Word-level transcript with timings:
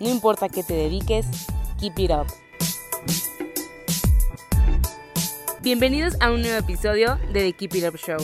No 0.00 0.08
importa 0.08 0.48
qué 0.48 0.62
te 0.62 0.72
dediques, 0.72 1.26
keep 1.78 1.98
it 1.98 2.10
up. 2.10 2.26
Bienvenidos 5.60 6.16
a 6.20 6.30
un 6.30 6.40
nuevo 6.40 6.56
episodio 6.56 7.18
de 7.34 7.40
The 7.40 7.52
Keep 7.52 7.74
It 7.74 7.84
Up 7.84 7.98
Show. 7.98 8.16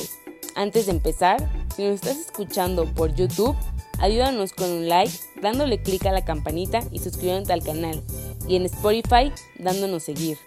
Antes 0.54 0.86
de 0.86 0.92
empezar, 0.92 1.36
si 1.76 1.84
nos 1.84 1.96
estás 1.96 2.16
escuchando 2.16 2.86
por 2.86 3.14
YouTube, 3.14 3.54
ayúdanos 3.98 4.54
con 4.54 4.70
un 4.70 4.88
like, 4.88 5.12
dándole 5.42 5.82
clic 5.82 6.06
a 6.06 6.12
la 6.12 6.24
campanita 6.24 6.80
y 6.90 7.00
suscribiéndote 7.00 7.52
al 7.52 7.62
canal. 7.62 8.02
Y 8.48 8.56
en 8.56 8.64
Spotify, 8.64 9.30
dándonos 9.58 10.04
seguir. 10.04 10.38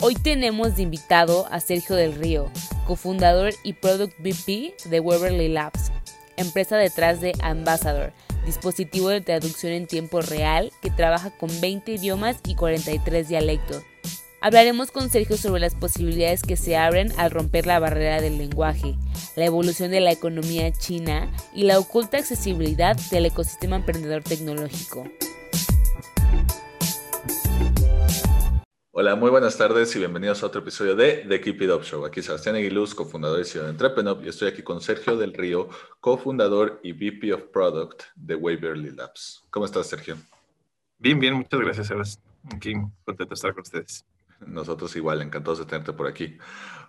Hoy 0.00 0.14
tenemos 0.14 0.76
de 0.76 0.82
invitado 0.84 1.46
a 1.50 1.60
Sergio 1.60 1.94
del 1.94 2.14
Río, 2.14 2.50
cofundador 2.86 3.52
y 3.64 3.74
Product 3.74 4.18
VP 4.18 4.76
de 4.86 5.00
Weberly 5.00 5.48
Labs, 5.48 5.92
empresa 6.38 6.78
detrás 6.78 7.20
de 7.20 7.34
Ambassador, 7.42 8.14
dispositivo 8.44 9.08
de 9.08 9.20
traducción 9.20 9.72
en 9.72 9.86
tiempo 9.86 10.20
real 10.20 10.72
que 10.82 10.90
trabaja 10.90 11.30
con 11.30 11.48
20 11.60 11.92
idiomas 11.92 12.38
y 12.46 12.54
43 12.54 13.28
dialectos 13.28 13.82
Hablaremos 14.42 14.90
con 14.90 15.10
Sergio 15.10 15.36
sobre 15.36 15.60
las 15.60 15.74
posibilidades 15.74 16.42
que 16.42 16.56
se 16.56 16.74
abren 16.74 17.12
al 17.18 17.30
romper 17.30 17.66
la 17.66 17.78
barrera 17.78 18.22
del 18.22 18.38
lenguaje, 18.38 18.96
la 19.36 19.44
evolución 19.44 19.90
de 19.90 20.00
la 20.00 20.12
economía 20.12 20.72
china 20.72 21.30
y 21.54 21.64
la 21.64 21.78
oculta 21.78 22.16
accesibilidad 22.16 22.96
del 23.10 23.26
ecosistema 23.26 23.76
emprendedor 23.76 24.22
tecnológico. 24.22 25.04
Hola, 28.92 29.14
muy 29.14 29.30
buenas 29.30 29.56
tardes 29.56 29.94
y 29.94 30.00
bienvenidos 30.00 30.42
a 30.42 30.46
otro 30.46 30.62
episodio 30.62 30.96
de 30.96 31.24
The 31.28 31.40
Keep 31.40 31.62
It 31.62 31.70
Up 31.70 31.84
Show. 31.84 32.04
Aquí 32.04 32.22
Sebastián 32.22 32.56
Aguiluz, 32.56 32.92
cofundador 32.92 33.38
y 33.38 33.44
CEO 33.44 33.62
de 33.62 33.70
Entrepreneur, 33.70 34.18
y 34.20 34.28
estoy 34.28 34.48
aquí 34.48 34.64
con 34.64 34.80
Sergio 34.80 35.16
del 35.16 35.32
Río, 35.32 35.68
cofundador 36.00 36.80
y 36.82 36.90
VP 36.90 37.32
of 37.32 37.42
Product 37.52 38.02
de 38.16 38.34
Waverly 38.34 38.90
Labs. 38.90 39.44
¿Cómo 39.50 39.64
estás, 39.64 39.86
Sergio? 39.86 40.16
Bien, 40.98 41.20
bien, 41.20 41.34
muchas 41.34 41.60
gracias, 41.60 41.86
Sebastián. 41.86 42.24
Aquí 42.52 42.72
contento 43.04 43.26
de 43.26 43.34
estar 43.34 43.54
con 43.54 43.62
ustedes. 43.62 44.04
Nosotros 44.44 44.96
igual, 44.96 45.22
encantados 45.22 45.60
de 45.60 45.66
tenerte 45.66 45.92
por 45.92 46.08
aquí. 46.08 46.36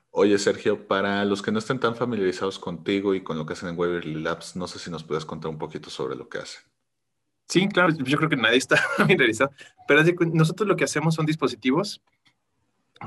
Oye, 0.09 0.39
Sergio, 0.39 0.87
para 0.87 1.23
los 1.23 1.43
que 1.43 1.51
no 1.51 1.59
estén 1.59 1.79
tan 1.79 1.95
familiarizados 1.95 2.57
contigo 2.57 3.13
y 3.13 3.21
con 3.21 3.37
lo 3.37 3.45
que 3.45 3.53
hacen 3.53 3.69
en 3.69 3.77
Waverly 3.77 4.21
Labs, 4.21 4.55
no 4.55 4.65
sé 4.67 4.79
si 4.79 4.89
nos 4.89 5.03
puedes 5.03 5.23
contar 5.23 5.51
un 5.51 5.59
poquito 5.59 5.91
sobre 5.91 6.15
lo 6.15 6.27
que 6.27 6.39
hacen. 6.39 6.63
Sí, 7.51 7.67
claro, 7.67 7.93
yo 7.93 8.17
creo 8.17 8.29
que 8.29 8.37
nadie 8.37 8.55
está 8.55 8.77
familiarizado, 8.97 9.51
pero 9.85 10.01
nosotros 10.31 10.69
lo 10.69 10.77
que 10.77 10.85
hacemos 10.85 11.15
son 11.15 11.25
dispositivos 11.25 12.01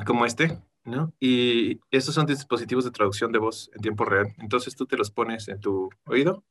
como 0.05 0.27
este, 0.27 0.59
¿no? 0.85 1.15
Y 1.19 1.81
estos 1.91 2.15
son 2.15 2.27
dispositivos 2.27 2.85
de 2.85 2.91
traducción 2.91 3.33
de 3.33 3.39
voz 3.39 3.71
en 3.75 3.81
tiempo 3.81 4.05
real. 4.05 4.35
Entonces 4.37 4.77
tú 4.77 4.85
te 4.85 4.99
los 4.99 5.11
pones 5.11 5.49
en 5.49 5.61
tu 5.61 5.89
oído, 6.05 6.45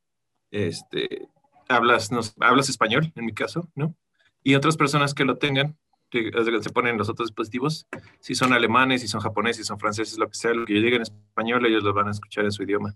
este, 0.50 1.28
hablas, 1.70 2.12
nos, 2.12 2.34
hablas 2.40 2.68
español, 2.68 3.14
en 3.16 3.26
mi 3.26 3.34
caso, 3.36 3.70
¿no? 3.76 3.96
Y 4.42 4.56
otras 4.56 4.76
personas 4.76 5.14
que 5.14 5.24
lo 5.24 5.38
tengan, 5.38 5.78
se 6.12 6.70
ponen 6.74 6.98
los 6.98 7.10
otros 7.10 7.30
dispositivos, 7.30 7.86
si 8.20 8.34
son 8.34 8.54
alemanes, 8.54 9.02
si 9.02 9.08
son 9.08 9.22
japoneses, 9.22 9.58
si 9.58 9.68
son 9.68 9.78
franceses, 9.78 10.18
lo 10.18 10.28
que 10.28 10.36
sea, 10.36 10.56
lo 10.56 10.66
que 10.66 10.74
llegue 10.74 10.96
en 10.96 11.04
español, 11.04 11.64
ellos 11.68 11.84
lo 11.84 11.94
van 11.94 12.08
a 12.08 12.12
escuchar 12.12 12.44
en 12.44 12.52
su 12.52 12.64
idioma. 12.64 12.96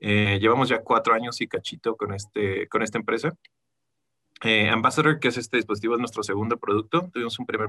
Eh, 0.00 0.40
llevamos 0.40 0.68
ya 0.68 0.82
cuatro 0.82 1.14
años 1.14 1.40
y 1.40 1.46
cachito 1.46 1.96
con, 1.96 2.12
este, 2.12 2.66
con 2.66 2.82
esta 2.82 2.98
empresa. 2.98 3.32
Eh, 4.42 4.68
Ambassador, 4.68 5.20
que 5.20 5.28
es 5.28 5.36
este 5.36 5.56
dispositivo, 5.56 5.94
es 5.94 6.00
nuestro 6.00 6.22
segundo 6.22 6.58
producto. 6.58 7.10
Tuvimos 7.12 7.38
un 7.38 7.46
primer 7.46 7.68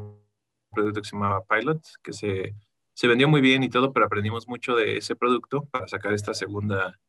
producto 0.71 1.01
que 1.01 1.07
se 1.07 1.15
llamaba 1.15 1.43
Pilot, 1.45 1.81
que 2.01 2.13
se, 2.13 2.55
se 2.93 3.07
vendió 3.07 3.27
muy 3.27 3.41
bien 3.41 3.63
y 3.63 3.69
todo, 3.69 3.93
pero 3.93 4.05
aprendimos 4.05 4.47
mucho 4.47 4.75
de 4.75 4.97
ese 4.97 5.15
producto 5.15 5.65
para 5.65 5.87
sacar 5.87 6.13
esta 6.13 6.33
segunda 6.33 6.99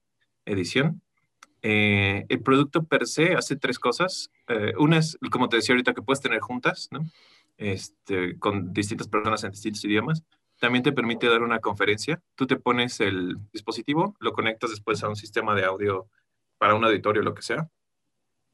edición. 0.44 1.00
Eh, 1.62 2.26
el 2.28 2.42
producto 2.42 2.84
per 2.84 3.06
se 3.06 3.34
hace 3.34 3.56
tres 3.56 3.78
cosas. 3.78 4.30
una 4.78 4.98
es, 4.98 5.18
como 5.30 5.48
te 5.48 5.56
decía 5.56 5.72
ahorita, 5.72 5.94
que 5.94 6.02
puedes 6.02 6.20
tener 6.20 6.40
juntas, 6.40 6.88
¿no? 6.90 7.00
este, 7.56 8.38
con 8.38 8.72
distintas 8.72 9.08
personas 9.08 9.44
en 9.44 9.52
distintos 9.52 9.84
idiomas. 9.84 10.22
También 10.58 10.82
te 10.82 10.92
permite 10.92 11.28
dar 11.28 11.42
una 11.42 11.60
conferencia. 11.60 12.22
Tú 12.34 12.46
te 12.46 12.56
pones 12.56 13.00
el 13.00 13.36
dispositivo, 13.52 14.14
lo 14.20 14.32
conectas 14.32 14.70
después 14.70 15.02
a 15.02 15.08
un 15.08 15.16
sistema 15.16 15.54
de 15.54 15.64
audio 15.64 16.08
para 16.58 16.74
un 16.74 16.84
auditorio, 16.84 17.22
lo 17.22 17.34
que 17.34 17.42
sea. 17.42 17.68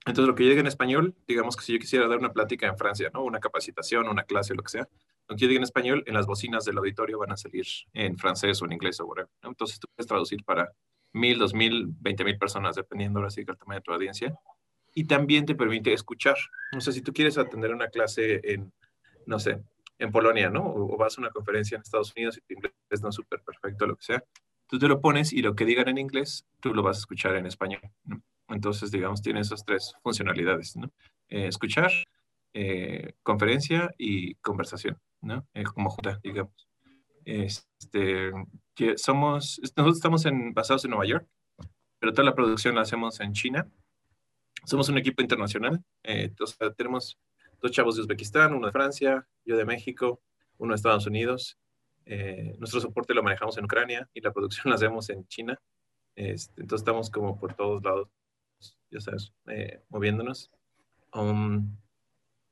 Entonces, 0.06 0.27
lo 0.27 0.34
que 0.34 0.44
llegue 0.44 0.61
en 0.61 0.66
español, 0.66 1.15
digamos 1.28 1.56
que 1.56 1.62
si 1.62 1.72
yo 1.75 1.78
quisiera 1.78 2.09
dar 2.09 2.19
una 2.19 2.33
plática 2.33 2.66
en 2.66 2.77
Francia, 2.77 3.11
¿no? 3.12 3.22
Una 3.22 3.38
capacitación, 3.38 4.09
una 4.09 4.25
clase, 4.25 4.55
lo 4.55 4.62
que 4.62 4.71
sea, 4.71 4.88
lo 5.28 5.37
que 5.37 5.44
llegue 5.44 5.56
en 5.56 5.62
español, 5.62 6.03
en 6.06 6.15
las 6.15 6.27
bocinas 6.27 6.65
del 6.65 6.78
auditorio 6.78 7.19
van 7.19 7.33
a 7.33 7.37
salir 7.37 7.66
en 7.93 8.16
francés 8.16 8.61
o 8.62 8.65
en 8.65 8.72
inglés 8.72 8.99
o 9.00 9.06
whatever. 9.06 9.31
Entonces, 9.43 9.78
tú 9.78 9.88
puedes 9.94 10.09
traducir 10.09 10.43
para 10.44 10.72
mil, 11.12 11.38
dos 11.38 11.55
mil, 11.55 11.87
veinte 12.00 12.25
mil 12.25 12.38
personas, 12.38 12.77
dependiendo 12.77 13.19
ahora 13.19 13.31
sí 13.31 13.44
del 13.44 13.59
tamaño 13.59 13.81
de 13.81 13.83
tu 13.83 13.93
audiencia. 13.93 14.34
Y 14.94 15.05
también 15.05 15.47
te 15.47 15.55
permite 15.55 15.93
escuchar. 15.93 16.37
No 16.72 16.81
sé, 16.81 16.93
si 16.93 17.03
tú 17.03 17.12
quieres 17.12 17.38
atender 17.38 17.72
una 17.72 17.88
clase 17.88 18.41
en 18.43 18.72
no 19.27 19.38
sé, 19.38 19.62
en 19.99 20.11
Polonia, 20.11 20.50
¿no? 20.50 20.67
O, 20.67 20.97
vas 20.97 21.17
a 21.17 21.21
una 21.21 21.31
conferencia 21.31 21.77
en 21.77 21.82
Estados 21.82 22.12
Unidos 22.17 22.37
y 22.37 22.41
tu 22.41 22.55
inglés 22.55 23.03
no 23.03 23.09
es 23.09 23.15
súper 23.15 23.41
perfecto, 23.43 23.87
lo 23.87 23.97
que 23.97 24.05
sea. 24.05 24.25
Tú 24.67 24.78
te 24.78 24.88
lo 24.88 25.00
pones 25.00 25.32
y 25.32 25.43
lo 25.43 25.55
que 25.55 25.65
digan 25.65 25.88
en 25.88 25.99
inglés, 25.99 26.47
tú 26.61 26.75
lo 26.75 26.82
vas 26.82 26.99
a 26.99 27.00
escuchar 27.00 27.37
en 27.37 27.47
español. 27.47 27.81
¿no? 28.05 28.21
Entonces, 28.50 28.91
digamos, 28.91 29.22
tiene 29.22 29.41
esas 29.41 29.65
tres 29.65 29.94
funcionalidades, 30.03 30.77
¿no? 30.77 30.91
Eh, 31.28 31.47
escuchar, 31.47 31.91
eh, 32.53 33.15
conferencia 33.22 33.91
y 33.99 34.34
conversación, 34.37 34.99
¿no? 35.21 35.47
Eh, 35.55 35.65
como 35.65 35.91
junta, 35.91 36.19
digamos. 36.22 36.69
Este, 37.25 38.33
que 38.75 38.99
somos, 38.99 39.61
nosotros 39.77 39.97
estamos 39.97 40.27
en, 40.27 40.53
basados 40.53 40.84
en 40.84 40.91
Nueva 40.91 41.06
York, 41.06 41.28
pero 41.99 42.12
toda 42.12 42.25
la 42.25 42.34
producción 42.34 42.75
la 42.75 42.83
hacemos 42.83 43.21
en 43.21 43.33
China. 43.33 43.71
Somos 44.65 44.88
un 44.88 44.99
equipo 44.99 45.22
internacional, 45.22 45.82
entonces 46.03 46.59
tenemos 46.77 47.19
dos 47.61 47.71
chavos 47.71 47.97
de 47.97 48.03
Uzbekistán, 48.03 48.55
uno 48.55 48.67
de 48.67 48.72
Francia, 48.72 49.27
yo 49.44 49.56
de 49.56 49.65
México, 49.65 50.21
uno 50.59 50.72
de 50.72 50.77
Estados 50.77 51.06
Unidos. 51.06 51.59
Eh, 52.06 52.56
nuestro 52.59 52.81
soporte 52.81 53.15
lo 53.15 53.22
manejamos 53.22 53.56
en 53.59 53.65
Ucrania 53.65 54.09
y 54.15 54.21
la 54.21 54.32
producción 54.32 54.65
la 54.71 54.77
hacemos 54.77 55.11
en 55.11 55.27
China. 55.27 55.61
Este, 56.15 56.62
entonces 56.62 56.82
estamos 56.82 57.11
como 57.11 57.38
por 57.38 57.55
todos 57.55 57.82
lados, 57.82 58.09
ya 58.91 59.00
sabes, 59.00 59.32
eh, 59.47 59.82
moviéndonos. 59.88 60.50
Um, 61.15 61.76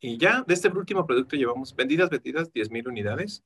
y 0.00 0.16
ya 0.18 0.42
de 0.46 0.54
este 0.54 0.68
último 0.68 1.06
producto 1.06 1.36
llevamos 1.36 1.74
vendidas, 1.74 2.10
vendidas 2.10 2.52
10.000 2.52 2.88
unidades. 2.88 3.44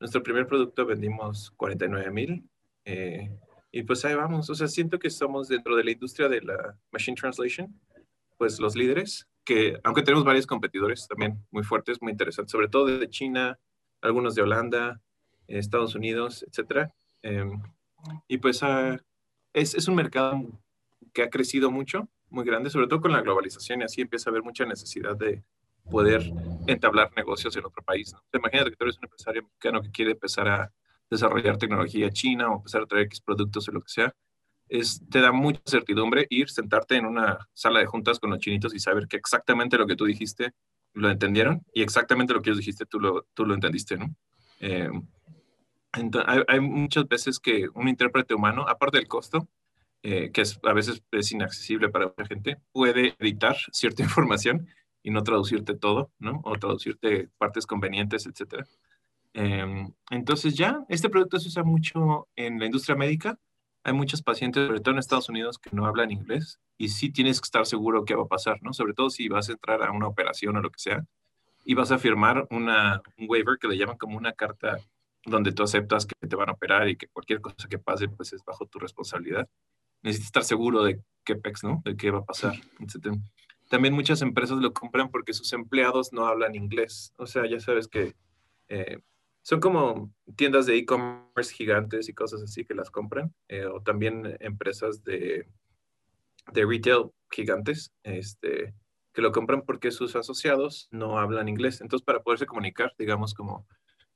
Nuestro 0.00 0.22
primer 0.22 0.46
producto 0.46 0.84
vendimos 0.84 1.54
49.000. 1.56 2.48
Eh, 2.84 3.30
y 3.72 3.82
pues 3.82 4.04
ahí 4.04 4.14
vamos. 4.14 4.50
O 4.50 4.54
sea, 4.54 4.68
siento 4.68 4.98
que 4.98 5.08
estamos 5.08 5.48
dentro 5.48 5.76
de 5.76 5.84
la 5.84 5.90
industria 5.92 6.28
de 6.28 6.42
la 6.42 6.78
Machine 6.92 7.16
Translation, 7.16 7.80
pues 8.36 8.60
los 8.60 8.76
líderes 8.76 9.26
que 9.44 9.78
aunque 9.84 10.02
tenemos 10.02 10.24
varios 10.24 10.46
competidores 10.46 11.06
también 11.06 11.44
muy 11.50 11.62
fuertes, 11.62 12.00
muy 12.00 12.12
interesantes, 12.12 12.50
sobre 12.50 12.68
todo 12.68 12.86
de 12.86 13.10
China, 13.10 13.58
algunos 14.00 14.34
de 14.34 14.42
Holanda, 14.42 15.00
Estados 15.46 15.94
Unidos, 15.94 16.44
etcétera. 16.48 16.92
Em, 17.22 17.62
y 18.26 18.38
pues 18.38 18.62
ah, 18.62 18.98
es, 19.52 19.74
es, 19.74 19.86
un 19.86 19.94
mercado 19.94 20.40
que 21.14 21.22
ha 21.22 21.30
crecido 21.30 21.70
mucho, 21.70 22.08
muy 22.28 22.44
grande, 22.44 22.68
sobre 22.68 22.88
todo 22.88 23.00
con 23.00 23.12
la 23.12 23.22
globalización 23.22 23.80
y 23.80 23.84
así 23.84 24.02
empieza 24.02 24.28
a 24.28 24.32
haber 24.32 24.42
mucha 24.42 24.66
necesidad 24.66 25.16
de 25.16 25.42
poder 25.90 26.22
entablar 26.66 27.10
negocios 27.16 27.56
en 27.56 27.64
otro 27.64 27.82
país. 27.82 28.12
¿no? 28.12 28.22
Imagínate 28.38 28.70
que 28.70 28.76
tú 28.76 28.84
eres 28.84 28.98
un 28.98 29.04
empresario 29.04 29.42
mexicano 29.42 29.80
que 29.80 29.90
quiere 29.90 30.10
empezar 30.12 30.48
a 30.48 30.72
desarrollar 31.10 31.56
tecnología 31.56 32.10
china 32.10 32.50
o 32.50 32.56
empezar 32.56 32.82
a 32.82 32.86
traer 32.86 33.06
X 33.06 33.20
productos 33.20 33.68
o 33.68 33.72
lo 33.72 33.80
que 33.80 33.88
sea 33.90 34.14
te 35.10 35.20
da 35.20 35.32
mucha 35.32 35.60
certidumbre 35.66 36.26
ir, 36.30 36.48
sentarte 36.48 36.96
en 36.96 37.06
una 37.06 37.38
sala 37.52 37.80
de 37.80 37.86
juntas 37.86 38.18
con 38.18 38.30
los 38.30 38.38
chinitos 38.38 38.74
y 38.74 38.78
saber 38.78 39.06
que 39.06 39.16
exactamente 39.16 39.78
lo 39.78 39.86
que 39.86 39.96
tú 39.96 40.04
dijiste 40.04 40.52
lo 40.94 41.10
entendieron 41.10 41.62
y 41.72 41.82
exactamente 41.82 42.32
lo 42.32 42.40
que 42.40 42.50
ellos 42.50 42.58
dijiste 42.58 42.86
tú 42.86 43.00
lo, 43.00 43.26
tú 43.34 43.44
lo 43.44 43.54
entendiste, 43.54 43.96
¿no? 43.96 44.14
Eh, 44.60 44.90
hay, 46.48 46.60
muchas 46.60 47.06
veces 47.06 47.38
que 47.38 47.68
un 47.72 47.88
intérprete 47.88 48.34
humano, 48.34 48.66
aparte 48.68 48.98
del 48.98 49.06
costo, 49.06 49.48
eh, 50.06 50.30
que 50.32 50.42
es, 50.42 50.60
a 50.62 50.74
veces 50.74 51.02
es 51.12 51.32
inaccesible 51.32 51.88
para 51.88 52.08
mucha 52.08 52.26
gente, 52.26 52.58
puede 52.72 53.14
editar 53.18 53.56
cierta 53.72 54.02
información 54.02 54.68
y 55.02 55.10
no 55.10 55.22
traducirte 55.22 55.74
todo, 55.74 56.12
¿no? 56.18 56.42
O 56.44 56.56
traducirte 56.56 57.30
partes 57.38 57.66
convenientes, 57.66 58.26
etcétera. 58.26 58.66
Eh, 59.32 59.86
entonces 60.10 60.54
ya, 60.54 60.84
este 60.90 61.08
producto 61.08 61.38
se 61.38 61.48
usa 61.48 61.62
mucho 61.62 62.28
en 62.36 62.58
la 62.58 62.66
industria 62.66 62.96
médica, 62.96 63.38
hay 63.82 63.94
muchos 63.94 64.22
pacientes, 64.22 64.66
sobre 64.66 64.80
todo 64.80 64.92
en 64.92 64.98
Estados 64.98 65.30
Unidos, 65.30 65.58
que 65.58 65.70
no 65.72 65.86
hablan 65.86 66.10
inglés 66.10 66.60
y 66.76 66.88
sí 66.88 67.10
tienes 67.10 67.40
que 67.40 67.46
estar 67.46 67.64
seguro 67.64 68.04
qué 68.04 68.14
va 68.14 68.24
a 68.24 68.28
pasar, 68.28 68.62
¿no? 68.62 68.74
Sobre 68.74 68.92
todo 68.92 69.08
si 69.08 69.28
vas 69.28 69.48
a 69.48 69.52
entrar 69.52 69.82
a 69.82 69.90
una 69.90 70.06
operación 70.06 70.56
o 70.56 70.60
lo 70.60 70.70
que 70.70 70.80
sea 70.80 71.02
y 71.64 71.72
vas 71.72 71.90
a 71.92 71.98
firmar 71.98 72.46
una, 72.50 73.00
un 73.16 73.26
waiver 73.28 73.58
que 73.58 73.68
le 73.68 73.78
llaman 73.78 73.96
como 73.96 74.18
una 74.18 74.34
carta 74.34 74.76
donde 75.24 75.52
tú 75.52 75.62
aceptas 75.62 76.04
que 76.04 76.28
te 76.28 76.36
van 76.36 76.50
a 76.50 76.52
operar 76.52 76.88
y 76.90 76.96
que 76.96 77.08
cualquier 77.08 77.40
cosa 77.40 77.68
que 77.68 77.78
pase 77.78 78.08
pues 78.08 78.34
es 78.34 78.44
bajo 78.44 78.66
tu 78.66 78.78
responsabilidad. 78.78 79.48
Necesitas 80.04 80.26
estar 80.26 80.44
seguro 80.44 80.84
de 80.84 81.00
qué 81.24 81.34
pex, 81.34 81.64
¿no? 81.64 81.82
De 81.84 81.96
qué 81.96 82.10
va 82.10 82.18
a 82.18 82.24
pasar, 82.24 82.54
etc. 82.78 83.16
También 83.68 83.94
muchas 83.94 84.22
empresas 84.22 84.58
lo 84.58 84.72
compran 84.72 85.10
porque 85.10 85.32
sus 85.32 85.52
empleados 85.52 86.12
no 86.12 86.26
hablan 86.26 86.54
inglés. 86.54 87.12
O 87.16 87.26
sea, 87.26 87.48
ya 87.48 87.58
sabes 87.58 87.88
que 87.88 88.14
eh, 88.68 88.98
son 89.42 89.60
como 89.60 90.12
tiendas 90.36 90.66
de 90.66 90.76
e-commerce 90.76 91.54
gigantes 91.54 92.08
y 92.08 92.14
cosas 92.14 92.42
así 92.42 92.64
que 92.64 92.74
las 92.74 92.90
compran, 92.90 93.34
eh, 93.48 93.64
o 93.64 93.80
también 93.80 94.36
empresas 94.40 95.02
de, 95.04 95.48
de 96.52 96.66
retail 96.66 97.10
gigantes, 97.30 97.90
este, 98.02 98.74
que 99.14 99.22
lo 99.22 99.32
compran 99.32 99.62
porque 99.62 99.90
sus 99.90 100.16
asociados 100.16 100.88
no 100.90 101.18
hablan 101.18 101.48
inglés. 101.48 101.80
Entonces, 101.80 102.04
para 102.04 102.22
poderse 102.22 102.46
comunicar, 102.46 102.92
digamos, 102.98 103.32
como 103.32 103.66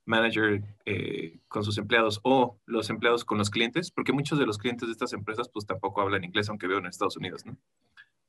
manager 0.09 0.63
eh, 0.85 1.39
con 1.47 1.63
sus 1.63 1.77
empleados 1.77 2.19
o 2.23 2.57
los 2.65 2.89
empleados 2.89 3.23
con 3.23 3.37
los 3.37 3.49
clientes, 3.49 3.91
porque 3.91 4.11
muchos 4.11 4.39
de 4.39 4.45
los 4.45 4.57
clientes 4.57 4.87
de 4.87 4.91
estas 4.91 5.13
empresas 5.13 5.49
pues 5.49 5.65
tampoco 5.65 6.01
hablan 6.01 6.23
inglés, 6.23 6.49
aunque 6.49 6.67
veo 6.67 6.79
en 6.79 6.87
Estados 6.87 7.15
Unidos, 7.15 7.45
¿no? 7.45 7.55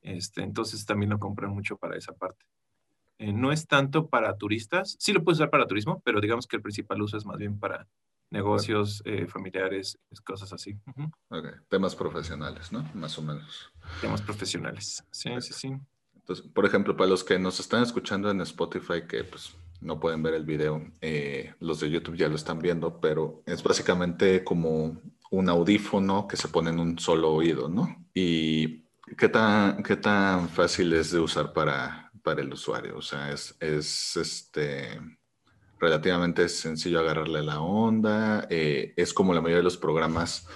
Este, 0.02 0.42
entonces 0.42 0.84
también 0.84 1.10
lo 1.10 1.18
compran 1.18 1.50
mucho 1.50 1.76
para 1.76 1.96
esa 1.96 2.12
parte. 2.12 2.44
Eh, 3.18 3.32
no 3.32 3.50
es 3.50 3.66
tanto 3.66 4.08
para 4.08 4.36
turistas, 4.36 4.96
sí 4.98 5.12
lo 5.12 5.24
puedes 5.24 5.38
usar 5.38 5.50
para 5.50 5.66
turismo, 5.66 6.00
pero 6.04 6.20
digamos 6.20 6.46
que 6.46 6.56
el 6.56 6.62
principal 6.62 7.00
uso 7.00 7.16
es 7.16 7.24
más 7.24 7.38
bien 7.38 7.58
para 7.58 7.88
negocios 8.30 9.02
eh, 9.06 9.26
familiares, 9.26 9.98
cosas 10.24 10.52
así. 10.52 10.78
Temas 11.68 11.96
profesionales, 11.96 12.72
¿no? 12.72 12.88
Más 12.94 13.18
o 13.18 13.22
menos. 13.22 13.72
Temas 14.00 14.22
profesionales, 14.22 15.02
sí, 15.10 15.30
sí, 15.40 15.52
sí. 15.52 15.76
Entonces, 16.14 16.46
por 16.46 16.64
ejemplo, 16.66 16.96
para 16.96 17.10
los 17.10 17.24
que 17.24 17.38
nos 17.38 17.58
están 17.58 17.82
escuchando 17.82 18.30
en 18.30 18.40
Spotify, 18.42 19.06
que 19.08 19.24
pues 19.24 19.56
no 19.80 19.98
pueden 19.98 20.22
ver 20.22 20.34
el 20.34 20.44
video, 20.44 20.82
eh, 21.00 21.54
los 21.60 21.80
de 21.80 21.90
YouTube 21.90 22.16
ya 22.16 22.28
lo 22.28 22.36
están 22.36 22.58
viendo, 22.58 23.00
pero 23.00 23.42
es 23.46 23.62
básicamente 23.62 24.44
como 24.44 25.00
un 25.30 25.48
audífono 25.48 26.26
que 26.28 26.36
se 26.36 26.48
pone 26.48 26.70
en 26.70 26.80
un 26.80 26.98
solo 26.98 27.32
oído, 27.32 27.68
¿no? 27.68 28.04
Y 28.12 28.84
qué 29.16 29.28
tan, 29.28 29.82
qué 29.82 29.96
tan 29.96 30.48
fácil 30.48 30.92
es 30.92 31.12
de 31.12 31.20
usar 31.20 31.52
para, 31.52 32.10
para 32.22 32.42
el 32.42 32.52
usuario. 32.52 32.98
O 32.98 33.02
sea, 33.02 33.32
es, 33.32 33.56
es 33.60 34.16
este, 34.16 35.00
relativamente 35.78 36.48
sencillo 36.48 37.00
agarrarle 37.00 37.42
la 37.42 37.60
onda. 37.60 38.46
Eh, 38.50 38.92
es 38.96 39.14
como 39.14 39.32
la 39.32 39.40
mayoría 39.40 39.58
de 39.58 39.64
los 39.64 39.78
programas 39.78 40.46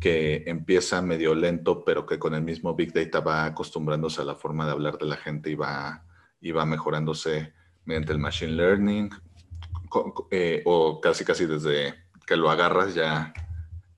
que 0.00 0.44
empieza 0.46 1.00
medio 1.00 1.34
lento, 1.34 1.84
pero 1.84 2.04
que 2.06 2.18
con 2.18 2.34
el 2.34 2.42
mismo 2.42 2.74
Big 2.74 2.92
Data 2.92 3.20
va 3.20 3.46
acostumbrándose 3.46 4.20
a 4.20 4.24
la 4.24 4.34
forma 4.34 4.66
de 4.66 4.72
hablar 4.72 4.98
de 4.98 5.06
la 5.06 5.16
gente 5.16 5.50
y 5.50 5.54
va, 5.54 6.04
y 6.40 6.50
va 6.50 6.66
mejorándose 6.66 7.54
mediante 7.84 8.12
el 8.12 8.18
Machine 8.18 8.52
Learning, 8.52 9.10
eh, 10.30 10.62
o 10.64 11.00
casi 11.00 11.24
casi 11.24 11.46
desde 11.46 11.94
que 12.26 12.36
lo 12.36 12.50
agarras 12.50 12.94
ya, 12.94 13.32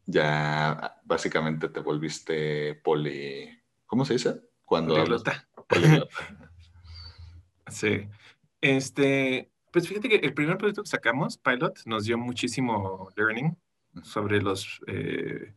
ya 0.06 1.00
básicamente 1.04 1.68
te 1.68 1.80
volviste 1.80 2.74
poli... 2.74 3.50
¿Cómo 3.86 4.04
se 4.04 4.14
dice? 4.14 4.40
Cuando 4.64 4.96
sí. 7.68 8.08
Este, 8.60 9.50
pues 9.70 9.88
fíjate 9.88 10.08
que 10.08 10.16
el 10.16 10.34
primer 10.34 10.58
proyecto 10.58 10.82
que 10.82 10.88
sacamos, 10.88 11.38
Pilot, 11.38 11.86
nos 11.86 12.04
dio 12.04 12.18
muchísimo 12.18 13.10
learning 13.16 13.56
sobre 14.02 14.42
los... 14.42 14.80
Eh, 14.88 15.54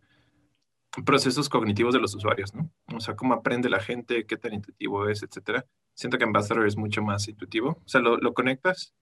procesos 1.05 1.49
cognitivos 1.49 1.93
de 1.93 1.99
los 1.99 2.15
usuarios, 2.15 2.53
¿no? 2.53 2.69
O 2.95 2.99
sea, 2.99 3.15
cómo 3.15 3.33
aprende 3.33 3.69
la 3.69 3.79
gente, 3.79 4.25
qué 4.25 4.37
tan 4.37 4.53
intuitivo 4.53 5.07
es, 5.07 5.23
etcétera. 5.23 5.65
Siento 5.93 6.17
que 6.17 6.23
Ambassador 6.23 6.67
es 6.67 6.77
mucho 6.77 7.01
más 7.01 7.27
intuitivo. 7.27 7.81
O 7.85 7.87
sea, 7.87 8.01
lo, 8.01 8.17
lo 8.17 8.33
conectas, 8.33 8.93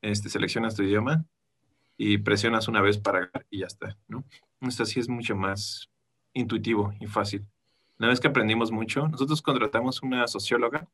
este, 0.00 0.28
seleccionas 0.28 0.74
tu 0.74 0.82
idioma 0.82 1.24
y 1.96 2.18
presionas 2.18 2.68
una 2.68 2.80
vez 2.80 2.98
para 2.98 3.30
y 3.50 3.60
ya 3.60 3.66
está, 3.66 3.96
¿no? 4.08 4.24
Esto 4.60 4.84
sí 4.84 5.00
es 5.00 5.08
mucho 5.08 5.36
más 5.36 5.90
intuitivo 6.32 6.92
y 7.00 7.06
fácil. 7.06 7.46
Una 7.98 8.08
vez 8.08 8.20
que 8.20 8.28
aprendimos 8.28 8.72
mucho, 8.72 9.06
nosotros 9.08 9.42
contratamos 9.42 10.02
una 10.02 10.26
socióloga 10.26 10.88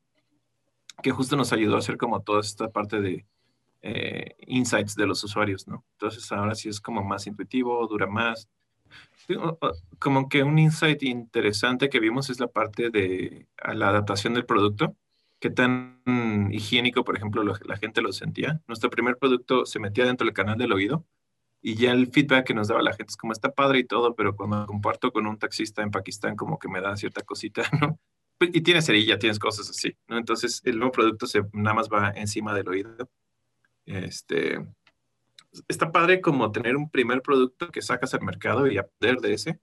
que 1.02 1.10
justo 1.10 1.36
nos 1.36 1.52
ayudó 1.52 1.76
a 1.76 1.78
hacer 1.78 1.96
como 1.96 2.20
toda 2.20 2.40
esta 2.40 2.70
parte 2.70 3.00
de 3.00 3.26
eh, 3.82 4.34
insights 4.46 4.94
de 4.94 5.06
los 5.06 5.22
usuarios, 5.22 5.68
¿no? 5.68 5.84
Entonces 5.92 6.30
ahora 6.32 6.54
sí 6.54 6.68
es 6.68 6.80
como 6.80 7.02
más 7.02 7.26
intuitivo, 7.26 7.86
dura 7.86 8.06
más, 8.06 8.48
como 9.98 10.28
que 10.28 10.42
un 10.42 10.58
insight 10.58 11.02
interesante 11.02 11.88
que 11.88 12.00
vimos 12.00 12.30
es 12.30 12.40
la 12.40 12.48
parte 12.48 12.90
de 12.90 13.46
la 13.75 13.90
adaptación 13.90 14.34
del 14.34 14.46
producto. 14.46 14.96
Qué 15.40 15.50
tan 15.50 16.02
higiénico, 16.50 17.04
por 17.04 17.16
ejemplo, 17.16 17.42
la 17.44 17.76
gente 17.76 18.00
lo 18.02 18.12
sentía. 18.12 18.60
Nuestro 18.66 18.90
primer 18.90 19.16
producto 19.19 19.66
se 19.66 19.78
metía 19.78 20.04
dentro 20.04 20.25
del 20.25 20.34
canal 20.34 20.58
del 20.58 20.72
oído 20.72 21.04
y 21.60 21.75
ya 21.75 21.92
el 21.92 22.08
feedback 22.08 22.46
que 22.46 22.54
nos 22.54 22.69
daba 22.69 22.82
la 22.82 22.92
gente 22.92 23.10
es 23.10 23.16
como 23.16 23.32
está 23.32 23.52
padre 23.52 23.80
y 23.80 23.84
todo, 23.84 24.14
pero 24.14 24.36
cuando 24.36 24.66
comparto 24.66 25.12
con 25.12 25.26
un 25.26 25.38
taxista 25.38 25.82
en 25.82 25.90
Pakistán 25.90 26.36
como 26.36 26.58
que 26.58 26.69
me 26.69 26.80
da 26.80 26.96
cierta 26.96 27.22
cosita, 27.22 27.62
¿no? 27.80 27.98
Pues, 28.38 28.50
y 28.54 28.60
tienes 28.60 28.86
cerilla, 28.86 29.19
tienes 29.19 29.38
cosas 29.38 29.69
así, 29.69 29.96
¿no? 30.06 30.16
Entonces 30.19 30.62
el 30.64 30.78
nuevo 30.78 30.92
producto 30.92 31.26
se, 31.26 31.42
nada 31.52 31.75
más 31.75 31.88
va 31.88 32.12
encima 32.14 32.54
del 32.54 32.69
oído. 32.69 33.10
Este, 33.84 34.58
está 35.69 35.93
padre 35.93 36.20
como 36.20 36.52
tener 36.52 36.76
un 36.76 36.90
primer 36.90 37.22
producto 37.22 37.69
que 37.70 37.82
sacas 37.82 38.14
al 38.14 38.22
mercado 38.22 38.66
y 38.66 38.78
aprender 38.78 39.20
de 39.20 39.34
ese, 39.34 39.60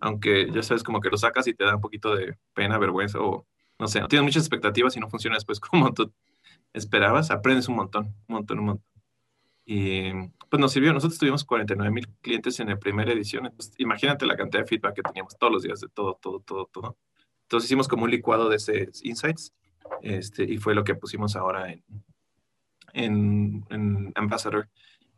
aunque 0.00 0.50
ya 0.50 0.62
sabes 0.62 0.82
como 0.82 1.00
que 1.00 1.10
lo 1.10 1.16
sacas 1.16 1.46
y 1.46 1.54
te 1.54 1.64
da 1.64 1.76
un 1.76 1.80
poquito 1.80 2.14
de 2.14 2.36
pena, 2.54 2.78
vergüenza 2.78 3.20
o 3.20 3.46
no 3.78 3.88
sé, 3.88 4.00
no 4.00 4.08
tienes 4.08 4.24
muchas 4.24 4.42
expectativas 4.42 4.96
y 4.96 5.00
no 5.00 5.08
funciona 5.08 5.36
después 5.36 5.60
como 5.60 5.92
tú 5.92 6.12
esperabas, 6.72 7.30
aprendes 7.30 7.68
un 7.68 7.76
montón, 7.76 8.06
un 8.28 8.34
montón, 8.34 8.58
un 8.58 8.64
montón. 8.66 8.86
Y 9.66 10.12
pues 10.50 10.60
nos 10.60 10.72
sirvió, 10.72 10.92
nosotros 10.92 11.18
tuvimos 11.18 11.44
49 11.44 11.90
mil 11.90 12.08
clientes 12.20 12.60
en 12.60 12.68
la 12.68 12.78
primera 12.78 13.12
edición, 13.12 13.46
entonces 13.46 13.74
imagínate 13.78 14.26
la 14.26 14.36
cantidad 14.36 14.62
de 14.62 14.68
feedback 14.68 14.94
que 14.94 15.02
teníamos 15.02 15.38
todos 15.38 15.52
los 15.52 15.62
días 15.62 15.80
de 15.80 15.88
todo, 15.88 16.18
todo, 16.20 16.40
todo, 16.40 16.68
todo. 16.72 16.98
Entonces 17.42 17.68
hicimos 17.68 17.88
como 17.88 18.04
un 18.04 18.10
licuado 18.10 18.48
de 18.48 18.56
esos 18.56 19.04
insights 19.04 19.54
este, 20.02 20.44
y 20.44 20.58
fue 20.58 20.74
lo 20.74 20.84
que 20.84 20.94
pusimos 20.94 21.36
ahora 21.36 21.72
en, 21.72 21.82
en, 22.92 23.64
en 23.70 24.12
Ambassador. 24.14 24.68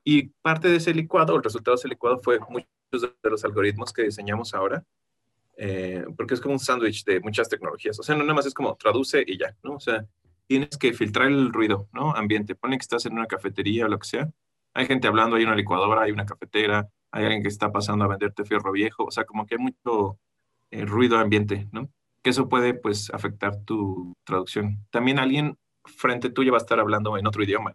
Y 0.08 0.29
parte 0.41 0.69
de 0.69 0.76
ese 0.76 0.94
licuado, 0.94 1.35
el 1.35 1.43
resultado 1.43 1.75
de 1.75 1.81
ese 1.81 1.88
licuado 1.88 2.20
fue 2.23 2.38
muchos 2.49 2.69
de 2.93 3.29
los 3.31 3.44
algoritmos 3.44 3.93
que 3.93 4.05
diseñamos 4.05 4.55
ahora, 4.55 4.85
eh, 5.56 6.05
porque 6.17 6.35
es 6.35 6.41
como 6.41 6.55
un 6.55 6.61
sándwich 6.61 7.05
de 7.05 7.19
muchas 7.19 7.49
tecnologías. 7.49 7.99
O 7.99 8.05
sea, 8.05 8.14
no 8.14 8.23
nada 8.23 8.35
más 8.35 8.47
es 8.47 8.55
como 8.55 8.76
traduce 8.76 9.25
y 9.26 9.37
ya, 9.37 9.56
¿no? 9.64 9.75
O 9.75 9.81
sea, 9.81 10.06
tienes 10.46 10.79
que 10.79 10.93
filtrar 10.93 11.27
el 11.27 11.53
ruido, 11.53 11.89
¿no? 11.93 12.15
Ambiente. 12.15 12.55
Pone 12.55 12.79
que 12.79 12.82
estás 12.82 13.05
en 13.06 13.15
una 13.15 13.27
cafetería 13.27 13.86
o 13.86 13.89
lo 13.89 13.98
que 13.98 14.06
sea. 14.06 14.31
Hay 14.75 14.86
gente 14.86 15.08
hablando, 15.08 15.34
hay 15.34 15.43
una 15.43 15.56
licuadora, 15.56 16.03
hay 16.03 16.13
una 16.13 16.25
cafetera, 16.25 16.89
hay 17.10 17.25
alguien 17.25 17.43
que 17.43 17.48
está 17.48 17.72
pasando 17.72 18.05
a 18.05 18.08
venderte 18.08 18.44
fierro 18.44 18.70
viejo. 18.70 19.06
O 19.06 19.10
sea, 19.10 19.25
como 19.25 19.44
que 19.44 19.56
hay 19.56 19.60
mucho 19.60 20.20
eh, 20.70 20.84
ruido 20.84 21.19
ambiente, 21.19 21.67
¿no? 21.72 21.91
Que 22.22 22.31
eso 22.31 22.48
puede, 22.48 22.75
pues, 22.75 23.10
afectar 23.13 23.56
tu 23.65 24.15
traducción. 24.22 24.86
También 24.91 25.19
alguien 25.19 25.58
frente 25.84 26.31
tuyo 26.31 26.53
va 26.53 26.58
a 26.58 26.63
estar 26.63 26.79
hablando 26.79 27.19
en 27.19 27.27
otro 27.27 27.43
idioma. 27.43 27.75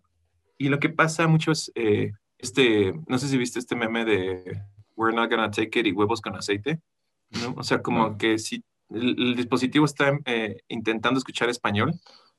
Y 0.58 0.70
lo 0.70 0.80
que 0.80 0.88
pasa 0.88 1.28
mucho 1.28 1.52
es, 1.52 1.74
eh, 1.76 2.14
este, 2.42 2.94
no 3.08 3.18
sé 3.18 3.28
si 3.28 3.38
viste 3.38 3.60
este 3.60 3.76
meme 3.76 4.06
de 4.06 4.62
We're 4.96 5.16
not 5.16 5.30
gonna 5.30 5.52
take 5.52 5.80
it 5.80 5.88
y 5.88 5.92
huevos 5.92 6.22
con 6.22 6.36
aceite, 6.36 6.80
¿no? 7.42 7.54
O 7.58 7.64
sea, 7.64 7.82
como 7.82 8.18
que 8.18 8.38
si 8.38 8.64
el, 8.90 9.36
dispositivo 9.36 9.86
está 9.86 10.18
eh, 10.26 10.58
intentando 10.68 11.18
escuchar 11.18 11.50
español 11.50 11.94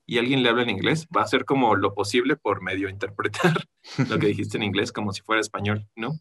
y 0.06 0.18
alguien 0.18 0.42
le 0.42 0.48
habla 0.48 0.62
en 0.62 0.70
inglés, 0.70 1.06
va 1.16 1.22
a 1.22 1.24
hacer 1.24 1.44
como 1.44 1.74
lo 1.76 1.94
posible 1.94 2.36
por 2.36 2.62
medio 2.62 2.88
interpretar 2.88 3.64
lo 4.08 4.18
que 4.18 4.26
dijiste 4.26 4.56
en 4.56 4.64
inglés 4.64 4.92
como 4.92 5.12
si 5.12 5.22
fuera 5.22 5.40
español, 5.40 5.88
¿no? 5.96 6.12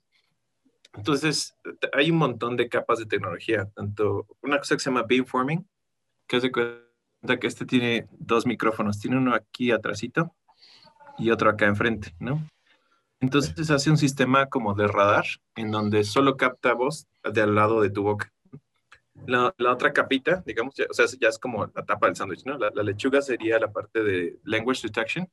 Entonces, 0.93 1.55
hay 1.93 2.11
un 2.11 2.17
montón 2.17 2.57
de 2.57 2.67
capas 2.67 2.99
de 2.99 3.05
tecnología, 3.05 3.69
tanto 3.75 4.27
una 4.41 4.57
cosa 4.57 4.75
que 4.75 4.81
se 4.81 4.89
llama 4.89 5.03
beamforming, 5.07 5.65
que 6.27 6.37
hace 6.37 6.51
cuenta 6.51 7.39
que 7.39 7.47
este 7.47 7.65
tiene 7.65 8.07
dos 8.11 8.45
micrófonos, 8.45 8.99
tiene 8.99 9.17
uno 9.17 9.33
aquí 9.33 9.71
atrásito 9.71 10.35
y 11.17 11.29
otro 11.29 11.49
acá 11.49 11.67
enfrente, 11.67 12.13
¿no? 12.19 12.45
Entonces 13.21 13.69
hace 13.69 13.91
un 13.91 13.97
sistema 13.97 14.47
como 14.47 14.73
de 14.73 14.87
radar 14.87 15.25
en 15.55 15.71
donde 15.71 16.03
solo 16.03 16.37
capta 16.37 16.73
voz 16.73 17.07
de 17.23 17.41
al 17.41 17.53
lado 17.53 17.81
de 17.81 17.91
tu 17.91 18.01
boca. 18.01 18.33
La, 19.27 19.53
otra 19.69 19.93
capita, 19.93 20.41
digamos, 20.45 20.73
o 20.89 20.93
sea, 20.93 21.05
ya 21.19 21.29
es 21.29 21.37
como 21.37 21.67
la 21.67 21.85
tapa 21.85 22.07
del 22.07 22.15
sándwich, 22.15 22.43
¿no? 22.45 22.57
La, 22.57 22.71
lechuga 22.81 23.21
sería 23.21 23.59
la 23.59 23.71
parte 23.71 24.03
de 24.03 24.39
language 24.43 24.81
detection. 24.81 25.29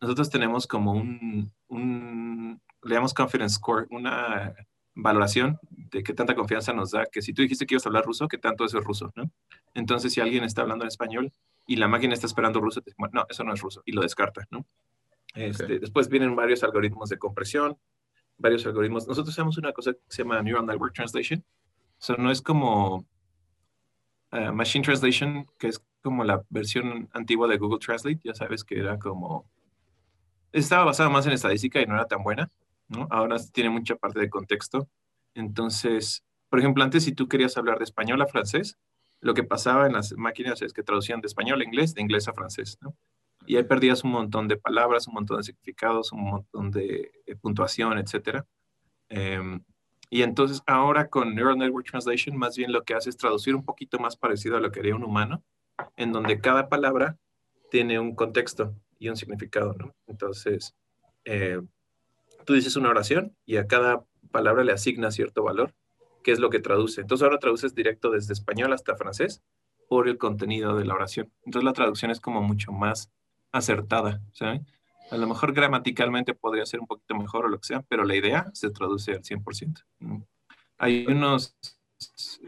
Nosotros 0.00 0.30
tenemos 0.30 0.66
como 0.66 0.92
un, 0.92 1.52
un, 1.68 2.60
le 2.82 2.90
llamamos 2.90 3.12
confidence 3.12 3.56
score, 3.56 3.86
una 3.90 4.54
valoración 4.94 5.58
de 5.70 6.02
qué 6.02 6.14
tanta 6.14 6.34
confianza 6.34 6.72
nos 6.72 6.92
da, 6.92 7.04
que 7.04 7.20
si 7.20 7.34
tú 7.34 7.42
dijiste 7.42 7.66
que 7.66 7.74
ibas 7.74 7.84
a 7.84 7.90
hablar 7.90 8.06
ruso, 8.06 8.28
qué 8.28 8.38
tanto 8.38 8.64
eso 8.64 8.78
es 8.78 8.84
ruso, 8.84 9.12
¿no? 9.14 9.30
Entonces, 9.74 10.14
si 10.14 10.22
alguien 10.22 10.42
está 10.42 10.62
hablando 10.62 10.84
en 10.84 10.88
español 10.88 11.30
y 11.66 11.76
la 11.76 11.86
máquina 11.86 12.14
está 12.14 12.26
esperando 12.26 12.60
ruso, 12.60 12.82
no, 13.12 13.26
eso 13.28 13.44
no 13.44 13.52
es 13.52 13.60
ruso, 13.60 13.82
y 13.84 13.92
lo 13.92 14.00
descarta, 14.00 14.46
¿no? 14.50 14.64
Este, 15.36 15.78
después 15.78 16.08
vienen 16.08 16.34
varios 16.34 16.64
algoritmos 16.64 17.10
de 17.10 17.18
compresión, 17.18 17.78
varios 18.38 18.66
algoritmos. 18.66 19.06
Nosotros 19.06 19.34
hacemos 19.34 19.58
una 19.58 19.72
cosa 19.72 19.92
que 19.92 20.00
se 20.08 20.22
llama 20.22 20.42
Neural 20.42 20.66
Network 20.66 20.94
Translation, 20.94 21.44
O 21.98 22.02
sea, 22.02 22.16
no 22.16 22.30
es 22.30 22.40
como 22.40 23.06
eh, 24.32 24.50
Machine 24.50 24.84
Translation, 24.84 25.46
que 25.58 25.68
es 25.68 25.82
como 26.02 26.24
la 26.24 26.42
versión 26.48 27.08
antigua 27.12 27.48
de 27.48 27.58
Google 27.58 27.78
Translate, 27.78 28.20
ya 28.24 28.34
sabes 28.34 28.64
que 28.64 28.78
era 28.78 28.98
como... 28.98 29.48
Estaba 30.52 30.84
basada 30.84 31.10
más 31.10 31.26
en 31.26 31.32
estadística 31.32 31.80
y 31.80 31.86
no 31.86 31.94
era 31.94 32.06
tan 32.06 32.22
buena, 32.22 32.50
¿no? 32.88 33.06
Ahora 33.10 33.36
tiene 33.52 33.70
mucha 33.70 33.96
parte 33.96 34.20
de 34.20 34.30
contexto. 34.30 34.88
Entonces, 35.34 36.24
por 36.48 36.60
ejemplo, 36.60 36.82
antes 36.82 37.04
si 37.04 37.12
tú 37.12 37.28
querías 37.28 37.56
hablar 37.56 37.78
de 37.78 37.84
español 37.84 38.22
a 38.22 38.26
francés, 38.26 38.78
lo 39.20 39.34
que 39.34 39.42
pasaba 39.42 39.86
en 39.86 39.94
las 39.94 40.12
máquinas 40.12 40.62
es 40.62 40.72
que 40.72 40.82
traducían 40.82 41.20
de 41.20 41.26
español 41.26 41.60
a 41.60 41.64
inglés, 41.64 41.94
de 41.94 42.02
inglés 42.02 42.28
a 42.28 42.32
francés, 42.32 42.78
¿no? 42.80 42.96
Y 43.46 43.56
ahí 43.56 43.62
perdías 43.64 44.04
un 44.04 44.10
montón 44.10 44.48
de 44.48 44.56
palabras, 44.56 45.06
un 45.08 45.14
montón 45.14 45.38
de 45.38 45.44
significados, 45.44 46.12
un 46.12 46.22
montón 46.22 46.70
de 46.70 47.12
eh, 47.26 47.36
puntuación, 47.36 47.98
etc. 47.98 48.44
Em, 49.08 49.62
y 50.10 50.22
entonces 50.22 50.62
ahora 50.66 51.08
con 51.08 51.34
Neural 51.34 51.58
Network 51.58 51.86
Translation 51.88 52.36
más 52.36 52.56
bien 52.56 52.72
lo 52.72 52.84
que 52.84 52.94
hace 52.94 53.10
es 53.10 53.16
traducir 53.16 53.54
un 53.54 53.64
poquito 53.64 53.98
más 53.98 54.16
parecido 54.16 54.56
a 54.56 54.60
lo 54.60 54.70
que 54.70 54.80
haría 54.80 54.94
un 54.94 55.04
humano, 55.04 55.42
en 55.96 56.12
donde 56.12 56.40
cada 56.40 56.68
palabra 56.68 57.18
tiene 57.70 57.98
un 57.98 58.14
contexto 58.14 58.74
y 58.98 59.08
un 59.08 59.16
significado, 59.16 59.74
¿no? 59.74 59.94
Entonces, 60.06 60.74
eh, 61.24 61.60
tú 62.44 62.54
dices 62.54 62.76
una 62.76 62.90
oración 62.90 63.36
y 63.44 63.56
a 63.56 63.66
cada 63.66 64.04
palabra 64.30 64.64
le 64.64 64.72
asigna 64.72 65.10
cierto 65.10 65.42
valor, 65.42 65.74
que 66.22 66.32
es 66.32 66.38
lo 66.38 66.50
que 66.50 66.60
traduce. 66.60 67.00
Entonces 67.00 67.24
ahora 67.24 67.38
traduces 67.38 67.74
directo 67.74 68.10
desde 68.10 68.32
español 68.32 68.72
hasta 68.72 68.96
francés 68.96 69.42
por 69.88 70.08
el 70.08 70.18
contenido 70.18 70.76
de 70.76 70.84
la 70.84 70.94
oración. 70.94 71.32
Entonces 71.44 71.64
la 71.64 71.72
traducción 71.72 72.10
es 72.10 72.20
como 72.20 72.42
mucho 72.42 72.72
más 72.72 73.10
acertada, 73.52 74.20
¿sabes? 74.32 74.62
A 75.10 75.16
lo 75.16 75.26
mejor 75.26 75.52
gramaticalmente 75.52 76.34
podría 76.34 76.66
ser 76.66 76.80
un 76.80 76.86
poquito 76.86 77.14
mejor 77.14 77.46
o 77.46 77.48
lo 77.48 77.58
que 77.58 77.66
sea, 77.66 77.82
pero 77.82 78.04
la 78.04 78.16
idea 78.16 78.50
se 78.52 78.70
traduce 78.70 79.12
al 79.12 79.22
100%. 79.22 79.84
Hay 80.78 81.06
unas 81.06 81.56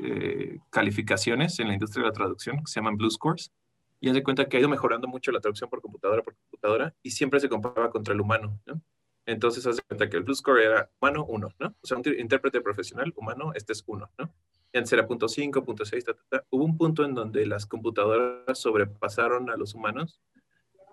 eh, 0.02 0.58
calificaciones 0.70 1.58
en 1.60 1.68
la 1.68 1.74
industria 1.74 2.02
de 2.02 2.08
la 2.08 2.14
traducción 2.14 2.58
que 2.58 2.66
se 2.66 2.80
llaman 2.80 2.96
Blue 2.96 3.10
Scores, 3.10 3.52
y 4.00 4.08
haz 4.08 4.14
de 4.14 4.22
cuenta 4.22 4.48
que 4.48 4.56
ha 4.56 4.60
ido 4.60 4.68
mejorando 4.68 5.08
mucho 5.08 5.32
la 5.32 5.40
traducción 5.40 5.68
por 5.68 5.80
computadora 5.80 6.22
por 6.22 6.36
computadora 6.36 6.94
y 7.02 7.10
siempre 7.10 7.40
se 7.40 7.48
comparaba 7.48 7.90
contra 7.90 8.14
el 8.14 8.20
humano, 8.20 8.60
¿no? 8.66 8.80
Entonces, 9.26 9.66
haz 9.66 9.76
de 9.76 9.82
cuenta 9.82 10.08
que 10.08 10.16
el 10.16 10.22
Blue 10.22 10.34
Score 10.34 10.62
era 10.62 10.90
humano 11.00 11.26
1, 11.28 11.48
¿no? 11.58 11.74
O 11.82 11.86
sea, 11.86 11.98
un 11.98 12.04
intérprete 12.18 12.62
profesional 12.62 13.12
humano, 13.14 13.52
este 13.54 13.74
es 13.74 13.84
1, 13.86 14.10
¿no? 14.18 14.34
Y 14.72 14.78
antes 14.78 14.92
era 14.92 15.06
punto 15.06 15.28
5, 15.28 15.64
punto 15.64 15.84
6, 15.84 16.04
Hubo 16.50 16.64
un 16.64 16.78
punto 16.78 17.04
en 17.04 17.14
donde 17.14 17.44
las 17.44 17.66
computadoras 17.66 18.58
sobrepasaron 18.58 19.50
a 19.50 19.56
los 19.56 19.74
humanos 19.74 20.20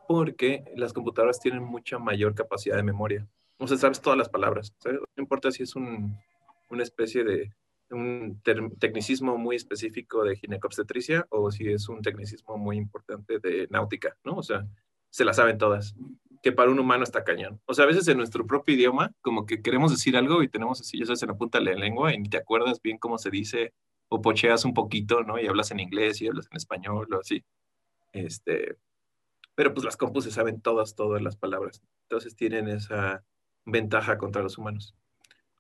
porque 0.08 0.64
las 0.76 0.94
computadoras 0.94 1.40
tienen 1.40 1.64
mucha 1.64 2.00
mayor 2.00 2.36
capacidad 2.36 2.76
de 2.76 2.84
memoria. 2.84 3.28
O 3.58 3.68
sea, 3.68 3.78
sabes 3.78 4.02
todas 4.02 4.18
las 4.18 4.30
palabras. 4.30 4.74
¿sabes? 4.80 5.00
No 5.16 5.22
importa 5.22 5.52
si 5.52 5.64
es 5.64 5.76
un, 5.76 6.18
una 6.70 6.84
especie 6.84 7.24
de 7.24 7.52
un 7.92 8.42
tecnicismo 8.80 9.38
muy 9.38 9.56
específico 9.56 10.24
de 10.24 10.36
ginecobstetricia 10.36 11.28
o 11.30 11.52
si 11.52 11.70
es 11.70 11.88
un 11.88 12.02
tecnicismo 12.02 12.58
muy 12.58 12.78
importante 12.78 13.40
de 13.40 13.68
náutica, 13.70 14.18
¿no? 14.24 14.38
O 14.38 14.44
sea, 14.44 14.66
se 15.10 15.24
la 15.24 15.34
saben 15.34 15.58
todas, 15.58 15.96
que 16.42 16.52
para 16.52 16.72
un 16.72 16.80
humano 16.80 17.04
está 17.04 17.24
cañón. 17.24 17.62
O 17.66 17.74
sea, 17.74 17.86
a 17.86 17.88
veces 17.88 18.08
en 18.08 18.18
nuestro 18.18 18.46
propio 18.46 18.76
idioma, 18.76 19.12
como 19.22 19.46
que 19.46 19.62
queremos 19.62 19.92
decir 19.92 20.18
algo 20.18 20.44
y 20.44 20.50
tenemos 20.50 20.82
así, 20.82 21.00
ya 21.00 21.06
sabes, 21.06 21.24
en 21.24 21.30
la 21.30 21.38
punta 21.38 21.60
de 21.60 21.66
la 21.66 21.74
lengua 21.74 22.14
y 22.14 22.18
ni 22.18 22.30
te 22.30 22.38
acuerdas 22.38 22.82
bien 22.82 22.98
cómo 22.98 23.18
se 23.18 23.30
dice, 23.30 23.74
o 24.10 24.22
pocheas 24.22 24.66
un 24.66 24.74
poquito, 24.74 25.24
¿no? 25.24 25.40
Y 25.40 25.48
hablas 25.48 25.72
en 25.72 25.80
inglés 25.80 26.22
y 26.22 26.28
hablas 26.28 26.48
en 26.52 26.58
español 26.58 27.08
o 27.14 27.20
así. 27.20 27.44
Este, 28.14 28.78
pero 29.56 29.74
pues 29.74 29.86
las 29.86 29.98
compus 29.98 30.26
saben 30.26 30.62
todas, 30.62 30.96
todas 30.96 31.22
las 31.22 31.38
palabras. 31.38 31.82
Entonces 32.04 32.36
tienen 32.36 32.68
esa 32.68 33.24
ventaja 33.66 34.18
contra 34.18 34.44
los 34.44 34.58
humanos. 34.58 34.96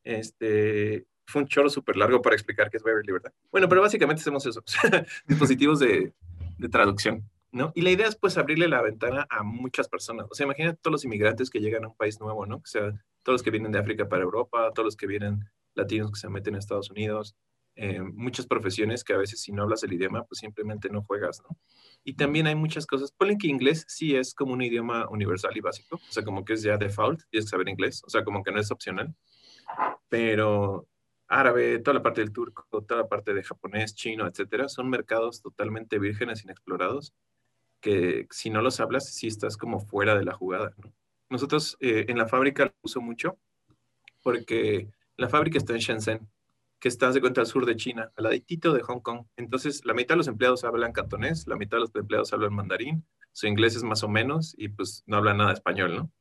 Este, 0.03 1.07
fue 1.25 1.41
un 1.41 1.47
choro 1.47 1.69
súper 1.69 1.97
largo 1.97 2.21
para 2.21 2.35
explicar 2.35 2.69
qué 2.69 2.77
es 2.77 2.83
Beverly, 2.83 3.13
¿verdad? 3.13 3.33
Bueno, 3.51 3.67
pero 3.67 3.81
básicamente 3.81 4.21
hacemos 4.21 4.45
eso, 4.45 4.63
dispositivos 5.27 5.79
de, 5.79 6.13
de, 6.57 6.69
traducción, 6.69 7.27
¿no? 7.51 7.71
Y 7.73 7.81
la 7.81 7.89
idea 7.89 8.07
es 8.07 8.15
pues 8.15 8.37
abrirle 8.37 8.67
la 8.67 8.81
ventana 8.81 9.25
a 9.29 9.41
muchas 9.41 9.87
personas. 9.87 10.27
O 10.29 10.35
sea, 10.35 10.45
imagínate 10.45 10.77
todos 10.81 10.91
los 10.91 11.05
inmigrantes 11.05 11.49
que 11.49 11.59
llegan 11.59 11.85
a 11.85 11.87
un 11.87 11.95
país 11.95 12.19
nuevo, 12.19 12.45
¿no? 12.45 12.57
O 12.57 12.65
sea, 12.65 12.91
todos 13.23 13.35
los 13.35 13.43
que 13.43 13.51
vienen 13.51 13.71
de 13.71 13.79
África 13.79 14.07
para 14.07 14.23
Europa, 14.23 14.71
todos 14.73 14.85
los 14.85 14.95
que 14.95 15.07
vienen 15.07 15.49
latinos 15.73 16.11
que 16.11 16.19
se 16.19 16.29
meten 16.29 16.55
a 16.55 16.59
Estados 16.59 16.91
Unidos, 16.91 17.35
eh, 17.75 18.01
muchas 18.01 18.47
profesiones 18.47 19.03
que 19.03 19.13
a 19.13 19.17
veces 19.17 19.41
si 19.41 19.51
no 19.51 19.63
hablas 19.63 19.83
el 19.83 19.93
idioma, 19.93 20.23
pues 20.23 20.39
simplemente 20.39 20.89
no 20.89 21.03
juegas, 21.03 21.41
¿no? 21.41 21.57
Y 22.03 22.13
también 22.13 22.47
hay 22.47 22.55
muchas 22.55 22.85
cosas. 22.85 23.11
Ponen 23.11 23.37
que 23.37 23.47
inglés 23.47 23.85
sí 23.87 24.15
es 24.15 24.33
como 24.33 24.53
un 24.53 24.61
idioma 24.61 25.07
universal 25.09 25.55
y 25.55 25.61
básico, 25.61 25.97
o 25.97 26.11
sea, 26.11 26.23
como 26.23 26.45
que 26.45 26.53
es 26.53 26.63
ya 26.63 26.77
default, 26.77 27.21
tienes 27.29 27.45
que 27.45 27.49
saber 27.51 27.67
inglés, 27.69 28.01
o 28.05 28.09
sea, 28.09 28.23
como 28.23 28.43
que 28.43 28.51
no 28.51 28.59
es 28.59 28.71
opcional. 28.71 29.13
Pero 30.09 30.87
árabe, 31.27 31.79
toda 31.79 31.95
la 31.95 32.03
parte 32.03 32.21
del 32.21 32.31
turco, 32.31 32.65
toda 32.69 33.01
la 33.01 33.07
parte 33.09 33.33
de 33.33 33.43
japonés, 33.43 33.95
chino, 33.95 34.27
etcétera, 34.27 34.69
son 34.69 34.89
mercados 34.89 35.41
totalmente 35.41 35.99
vírgenes, 35.99 36.43
inexplorados, 36.43 37.13
que 37.81 38.27
si 38.31 38.49
no 38.49 38.61
los 38.61 38.79
hablas, 38.79 39.13
sí 39.13 39.27
estás 39.27 39.57
como 39.57 39.79
fuera 39.79 40.15
de 40.15 40.23
la 40.23 40.33
jugada, 40.33 40.73
¿no? 40.77 40.93
Nosotros 41.29 41.75
eh, 41.79 42.05
en 42.07 42.17
la 42.17 42.27
fábrica 42.27 42.65
lo 42.65 42.73
uso 42.83 43.01
mucho 43.01 43.37
porque 44.21 44.89
la 45.17 45.27
fábrica 45.27 45.57
está 45.57 45.73
en 45.73 45.79
Shenzhen, 45.79 46.29
que 46.85 46.89
está, 46.89 47.11
de 47.11 47.19
cuenta, 47.19 47.41
al 47.41 47.47
sur 47.47 47.65
de 47.65 47.75
China, 47.75 48.11
al 48.15 48.25
ladito 48.25 48.71
de 48.71 48.83
Hong 48.83 48.99
Kong. 48.99 49.25
Entonces, 49.37 49.83
la 49.85 49.95
mitad 49.95 50.13
de 50.13 50.17
los 50.17 50.27
empleados 50.27 50.63
hablan 50.63 50.91
cantonés, 50.91 51.47
la 51.47 51.55
mitad 51.55 51.77
de 51.77 51.81
los 51.81 51.95
empleados 51.95 52.31
hablan 52.31 52.53
mandarín, 52.53 53.03
su 53.31 53.47
inglés 53.47 53.75
es 53.75 53.81
más 53.81 54.03
o 54.03 54.07
menos 54.07 54.53
y 54.55 54.67
pues 54.67 55.01
no 55.07 55.17
hablan 55.17 55.37
nada 55.37 55.53
español, 55.53 55.95
¿no? 55.95 56.11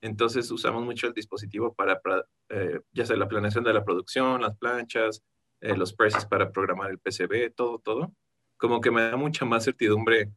Entonces, 0.00 0.50
usamos 0.50 0.84
mucho 0.84 1.06
el 1.06 1.12
dispositivo 1.12 1.74
para, 1.74 2.02
eh, 2.48 2.80
ya 2.92 3.06
sea 3.06 3.14
la 3.14 3.28
planeación 3.28 3.62
de 3.62 3.72
la 3.72 3.84
producción, 3.84 4.40
las 4.40 4.56
planchas, 4.56 5.22
eh, 5.60 5.76
los 5.76 5.92
presses 5.92 6.26
para 6.26 6.50
programar 6.50 6.90
el 6.90 6.98
PCB, 6.98 7.54
todo, 7.54 7.78
todo. 7.78 8.12
Como 8.56 8.80
que 8.80 8.90
me 8.90 9.02
da 9.02 9.16
mucha 9.16 9.44
más 9.44 9.62
certidumbre 9.62 10.32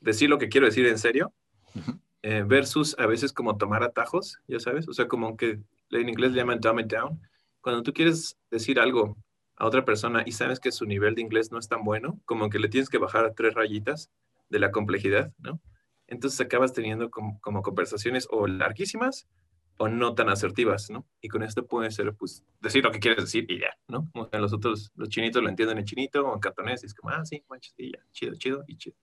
decir 0.00 0.30
lo 0.30 0.38
que 0.38 0.48
quiero 0.48 0.66
decir 0.66 0.86
en 0.86 0.96
serio, 0.96 1.34
eh, 2.22 2.42
versus 2.46 2.96
a 2.98 3.04
veces 3.04 3.34
como 3.34 3.58
tomar 3.58 3.82
atajos, 3.82 4.38
ya 4.48 4.60
sabes, 4.60 4.88
o 4.88 4.94
sea, 4.94 5.08
como 5.08 5.36
que 5.36 5.60
en 5.90 6.08
inglés 6.08 6.32
le 6.32 6.38
llaman 6.38 6.58
dumb 6.58 6.80
it 6.80 6.86
down, 6.86 7.20
cuando 7.60 7.82
tú 7.82 7.92
quieres 7.92 8.36
decir 8.50 8.80
algo 8.80 9.16
a 9.56 9.66
otra 9.66 9.84
persona 9.84 10.22
y 10.24 10.32
sabes 10.32 10.58
que 10.58 10.72
su 10.72 10.86
nivel 10.86 11.14
de 11.14 11.22
inglés 11.22 11.52
no 11.52 11.58
es 11.58 11.68
tan 11.68 11.84
bueno, 11.84 12.18
como 12.24 12.48
que 12.48 12.58
le 12.58 12.68
tienes 12.68 12.88
que 12.88 12.98
bajar 12.98 13.24
a 13.24 13.34
tres 13.34 13.54
rayitas 13.54 14.10
de 14.48 14.58
la 14.58 14.70
complejidad, 14.70 15.32
¿no? 15.38 15.60
Entonces 16.06 16.40
acabas 16.40 16.72
teniendo 16.72 17.10
como, 17.10 17.62
conversaciones 17.62 18.26
o 18.30 18.46
larguísimas 18.46 19.28
o 19.76 19.88
no 19.88 20.14
tan 20.14 20.28
asertivas, 20.28 20.90
¿no? 20.90 21.06
Y 21.20 21.28
con 21.28 21.42
esto 21.42 21.66
puede 21.66 21.90
ser, 21.90 22.14
pues, 22.14 22.42
decir 22.60 22.82
lo 22.84 22.90
que 22.90 22.98
quieres 22.98 23.24
decir 23.24 23.46
y 23.48 23.60
ya, 23.60 23.76
¿no? 23.86 24.10
Como 24.12 24.28
los 24.32 24.52
otros, 24.52 24.90
los 24.96 25.08
chinitos 25.08 25.42
lo 25.42 25.48
entienden 25.48 25.78
en 25.78 25.84
chinito 25.84 26.26
o 26.26 26.34
en 26.34 26.40
cantonés 26.40 26.82
y 26.82 26.86
es 26.86 26.94
como, 26.94 27.14
ah, 27.14 27.24
sí, 27.24 27.42
manches, 27.48 27.74
y 27.78 27.92
ya, 27.92 27.98
chido, 28.12 28.34
chido 28.34 28.64
y 28.66 28.76
chido. 28.76 28.96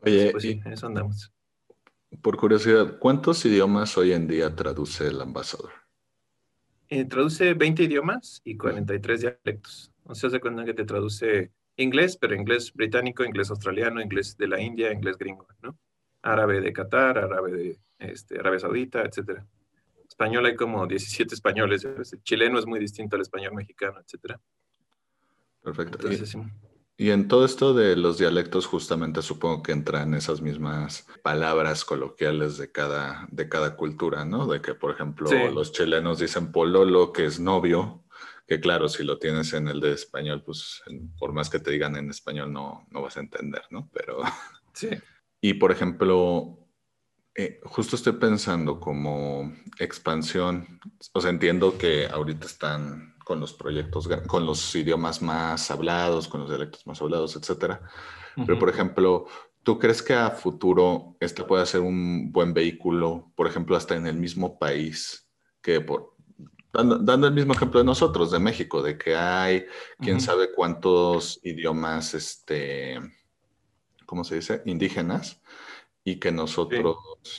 Oye, 0.00 0.30
pues, 0.30 0.42
sí, 0.42 0.60
en 0.64 0.72
eso 0.72 0.86
andamos. 0.86 1.32
Por 2.20 2.36
curiosidad, 2.36 2.98
¿cuántos 2.98 3.44
idiomas 3.44 3.96
hoy 3.98 4.12
en 4.12 4.28
día 4.28 4.54
traduce 4.54 5.08
el 5.08 5.20
ambasador? 5.20 5.81
Eh, 6.94 7.06
traduce 7.06 7.54
20 7.54 7.84
idiomas 7.84 8.42
y 8.44 8.54
43 8.54 9.20
dialectos. 9.22 9.90
O 10.04 10.14
sea, 10.14 10.28
se 10.28 10.40
cuenta 10.40 10.62
que 10.62 10.74
te 10.74 10.84
traduce 10.84 11.50
inglés, 11.76 12.18
pero 12.18 12.34
inglés 12.34 12.70
británico, 12.74 13.24
inglés 13.24 13.48
australiano, 13.48 14.02
inglés 14.02 14.36
de 14.36 14.46
la 14.46 14.60
India, 14.60 14.92
inglés 14.92 15.16
gringo, 15.16 15.48
¿no? 15.62 15.78
Árabe 16.20 16.60
de 16.60 16.70
Qatar, 16.70 17.16
árabe 17.16 17.50
de 17.50 17.78
este, 17.98 18.38
Arabia 18.38 18.58
Saudita, 18.58 19.00
etcétera. 19.06 19.46
Español 20.06 20.44
hay 20.44 20.54
como 20.54 20.86
17 20.86 21.34
españoles, 21.34 21.82
el 21.86 22.22
chileno 22.24 22.58
es 22.58 22.66
muy 22.66 22.78
distinto 22.78 23.16
al 23.16 23.22
español 23.22 23.54
mexicano, 23.54 23.98
etcétera. 23.98 24.38
Perfecto. 25.62 25.96
Entonces, 25.96 26.28
sí. 26.28 26.38
Y 27.02 27.10
en 27.10 27.26
todo 27.26 27.44
esto 27.44 27.74
de 27.74 27.96
los 27.96 28.18
dialectos, 28.18 28.66
justamente 28.66 29.22
supongo 29.22 29.60
que 29.64 29.72
entran 29.72 30.14
esas 30.14 30.40
mismas 30.40 31.04
palabras 31.24 31.84
coloquiales 31.84 32.58
de 32.58 32.70
cada, 32.70 33.26
de 33.32 33.48
cada 33.48 33.74
cultura, 33.74 34.24
¿no? 34.24 34.46
De 34.46 34.62
que, 34.62 34.74
por 34.74 34.92
ejemplo, 34.92 35.28
los 35.50 35.72
chilenos 35.72 36.20
dicen 36.20 36.52
pololo, 36.52 37.12
que 37.12 37.24
es 37.24 37.40
novio, 37.40 38.04
que 38.46 38.60
claro, 38.60 38.88
si 38.88 39.02
lo 39.02 39.18
tienes 39.18 39.52
en 39.52 39.66
el 39.66 39.80
de 39.80 39.94
español, 39.94 40.44
pues 40.44 40.80
por 41.18 41.32
más 41.32 41.50
que 41.50 41.58
te 41.58 41.72
digan 41.72 41.96
en 41.96 42.08
español 42.08 42.52
no, 42.52 42.86
no 42.92 43.02
vas 43.02 43.16
a 43.16 43.20
entender, 43.20 43.62
¿no? 43.70 43.90
Pero... 43.92 44.18
Sí. 44.72 44.88
Y, 45.40 45.54
por 45.54 45.72
ejemplo, 45.72 46.56
eh, 47.34 47.60
justo 47.64 47.96
estoy 47.96 48.12
pensando 48.12 48.78
como 48.78 49.52
expansión, 49.78 50.80
o 51.12 51.20
sea, 51.20 51.30
entiendo 51.30 51.76
que 51.76 52.06
ahorita 52.06 52.46
están 52.46 53.11
con 53.24 53.40
los 53.40 53.52
proyectos, 53.52 54.08
con 54.26 54.46
los 54.46 54.74
idiomas 54.74 55.22
más 55.22 55.70
hablados, 55.70 56.28
con 56.28 56.40
los 56.40 56.50
dialectos 56.50 56.86
más 56.86 57.00
hablados, 57.00 57.36
etcétera. 57.36 57.82
Pero, 58.34 58.58
por 58.58 58.68
ejemplo, 58.68 59.26
¿tú 59.62 59.78
crees 59.78 60.02
que 60.02 60.14
a 60.14 60.30
futuro 60.30 61.16
este 61.20 61.44
puede 61.44 61.66
ser 61.66 61.80
un 61.80 62.32
buen 62.32 62.54
vehículo, 62.54 63.32
por 63.34 63.46
ejemplo, 63.46 63.76
hasta 63.76 63.94
en 63.94 64.06
el 64.06 64.16
mismo 64.16 64.58
país, 64.58 65.28
que 65.60 65.80
por, 65.80 66.14
dando, 66.72 67.26
el 67.26 67.34
mismo 67.34 67.52
ejemplo 67.52 67.80
de 67.80 67.86
nosotros, 67.86 68.30
de 68.30 68.38
México, 68.38 68.82
de 68.82 68.96
que 68.96 69.14
hay 69.14 69.66
quién 69.98 70.20
sabe 70.20 70.52
cuántos 70.54 71.40
idiomas, 71.42 72.14
este, 72.14 72.98
¿cómo 74.06 74.24
se 74.24 74.36
dice? 74.36 74.62
Indígenas. 74.64 75.40
Y 76.04 76.18
que 76.18 76.32
nosotros, 76.32 76.96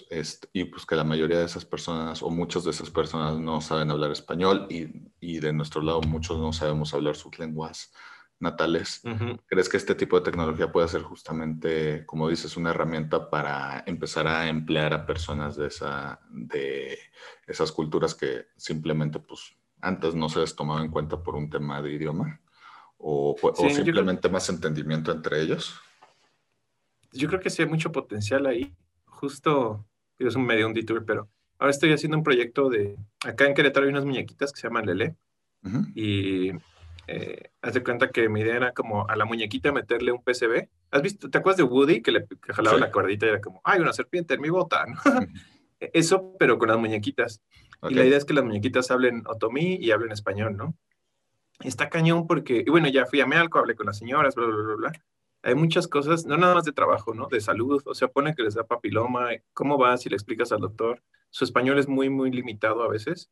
este, 0.10 0.48
y 0.54 0.66
pues 0.66 0.86
que 0.86 0.96
la 0.96 1.04
mayoría 1.04 1.40
de 1.40 1.46
esas 1.46 1.66
personas 1.66 2.24
o 2.24 2.30
muchas 2.30 2.64
de 2.64 2.72
esas 2.72 2.90
personas 2.90 3.38
no 3.38 3.60
saben 3.60 3.92
hablar 3.92 4.12
español 4.12 4.68
y, 4.70 4.88
y 5.20 5.40
de 5.40 5.52
nuestro 5.52 5.82
lado 5.82 6.02
muchos 6.02 6.40
no 6.40 6.54
sabemos 6.54 6.94
hablar 6.94 7.16
sus 7.16 7.38
lenguas 7.40 7.92
natales. 8.40 9.02
¿Crees 9.48 9.70
que 9.70 9.78
este 9.78 9.96
tipo 9.96 10.20
de 10.20 10.26
tecnología 10.26 10.72
puede 10.72 10.88
ser 10.88 11.02
justamente, 11.02 12.06
como 12.06 12.30
dices, 12.30 12.56
una 12.58 12.70
herramienta 12.70 13.30
para 13.30 13.84
empezar 13.88 14.28
a 14.28 14.48
emplear 14.48 14.94
a 14.94 15.06
personas 15.06 15.56
de, 15.56 15.68
esa, 15.68 16.20
de 16.30 17.00
esas 17.48 17.72
culturas 17.72 18.14
que 18.14 18.48
simplemente 18.56 19.20
pues 19.20 19.56
antes 19.82 20.14
no 20.14 20.30
se 20.30 20.40
les 20.40 20.56
tomaba 20.56 20.82
en 20.82 20.92
cuenta 20.92 21.22
por 21.24 21.36
un 21.36 21.50
tema 21.50 21.82
de 21.82 21.94
idioma? 21.94 22.40
¿O, 22.98 23.36
o 23.42 23.70
simplemente 23.70 24.30
más 24.30 24.48
entendimiento 24.50 25.12
entre 25.12 25.42
ellos? 25.42 25.76
Yo 27.14 27.28
creo 27.28 27.40
que 27.40 27.50
sí 27.50 27.62
hay 27.62 27.68
mucho 27.68 27.92
potencial 27.92 28.46
ahí. 28.46 28.74
Justo, 29.06 29.86
es 30.18 30.36
un 30.36 30.46
medio 30.46 30.68
un 30.68 30.74
detour, 30.74 31.06
pero 31.06 31.30
ahora 31.60 31.72
estoy 31.72 31.94
haciendo 31.94 32.18
un 32.18 32.24
proyecto 32.24 32.70
de, 32.70 32.98
acá 33.24 33.46
en 33.46 33.54
Querétaro 33.54 33.86
hay 33.86 33.92
unas 33.92 34.06
muñequitas 34.06 34.52
que 34.52 34.60
se 34.60 34.68
llaman 34.68 34.86
Lele. 34.86 35.16
Y 35.96 36.50
eh, 37.08 37.52
haz 37.62 37.74
de 37.74 37.84
cuenta 37.84 38.12
que 38.12 38.28
mi 38.28 38.42
idea 38.42 38.58
era 38.58 38.74
como 38.74 39.08
a 39.08 39.16
la 39.16 39.24
muñequita 39.24 39.72
meterle 39.72 40.12
un 40.12 40.22
PCB. 40.22 40.68
¿Has 40.92 41.02
visto? 41.02 41.30
¿Te 41.30 41.38
acuerdas 41.38 41.58
de 41.58 41.64
Woody 41.64 42.02
que 42.02 42.12
le 42.12 42.28
jalaba 42.50 42.78
la 42.78 42.92
cuerdita 42.92 43.26
y 43.26 43.30
era 43.30 43.42
como, 43.42 43.62
ay, 43.64 43.80
una 43.80 43.94
serpiente 43.94 44.34
en 44.34 44.42
mi 44.42 44.50
bota? 44.50 44.86
Eso, 45.80 46.36
pero 46.38 46.58
con 46.58 46.70
las 46.70 46.78
muñequitas. 46.78 47.42
Y 47.90 47.94
la 47.94 48.06
idea 48.06 48.18
es 48.18 48.26
que 48.26 48.34
las 48.34 48.44
muñequitas 48.44 48.92
hablen 48.92 49.24
otomí 49.26 49.76
y 49.76 49.92
hablen 49.92 50.12
español, 50.12 50.56
¿no? 50.58 50.76
Está 51.62 51.90
cañón 51.90 52.28
porque, 52.28 52.64
y 52.66 52.70
bueno, 52.70 52.90
ya 52.90 53.06
fui 53.06 53.22
a 53.22 53.26
Mealco, 53.26 53.60
hablé 53.60 53.76
con 53.76 53.86
las 53.86 53.98
señoras, 53.98 54.36
bla, 54.36 54.48
bla, 54.48 54.56
bla, 54.56 54.76
bla 54.76 54.92
hay 55.44 55.56
muchas 55.56 55.88
cosas, 55.88 56.26
no 56.26 56.38
nada 56.38 56.56
más 56.56 56.64
de 56.64 56.72
trabajo, 56.72 57.14
¿no? 57.14 57.28
De 57.28 57.42
salud, 57.42 57.84
o 57.86 57.94
sea, 57.94 58.08
pone 58.08 58.34
que 58.34 58.44
les 58.44 58.56
da 58.56 58.64
papiloma, 58.64 59.30
¿cómo 59.54 59.78
va 59.78 59.98
si 59.98 60.10
le 60.10 60.16
explicas 60.16 60.54
al 60.54 60.62
doctor? 60.62 61.04
Su 61.32 61.44
español 61.44 61.78
es 61.80 61.88
muy, 61.88 62.10
muy 62.10 62.32
limitado 62.32 62.82
a 62.82 62.88
veces. 62.88 63.30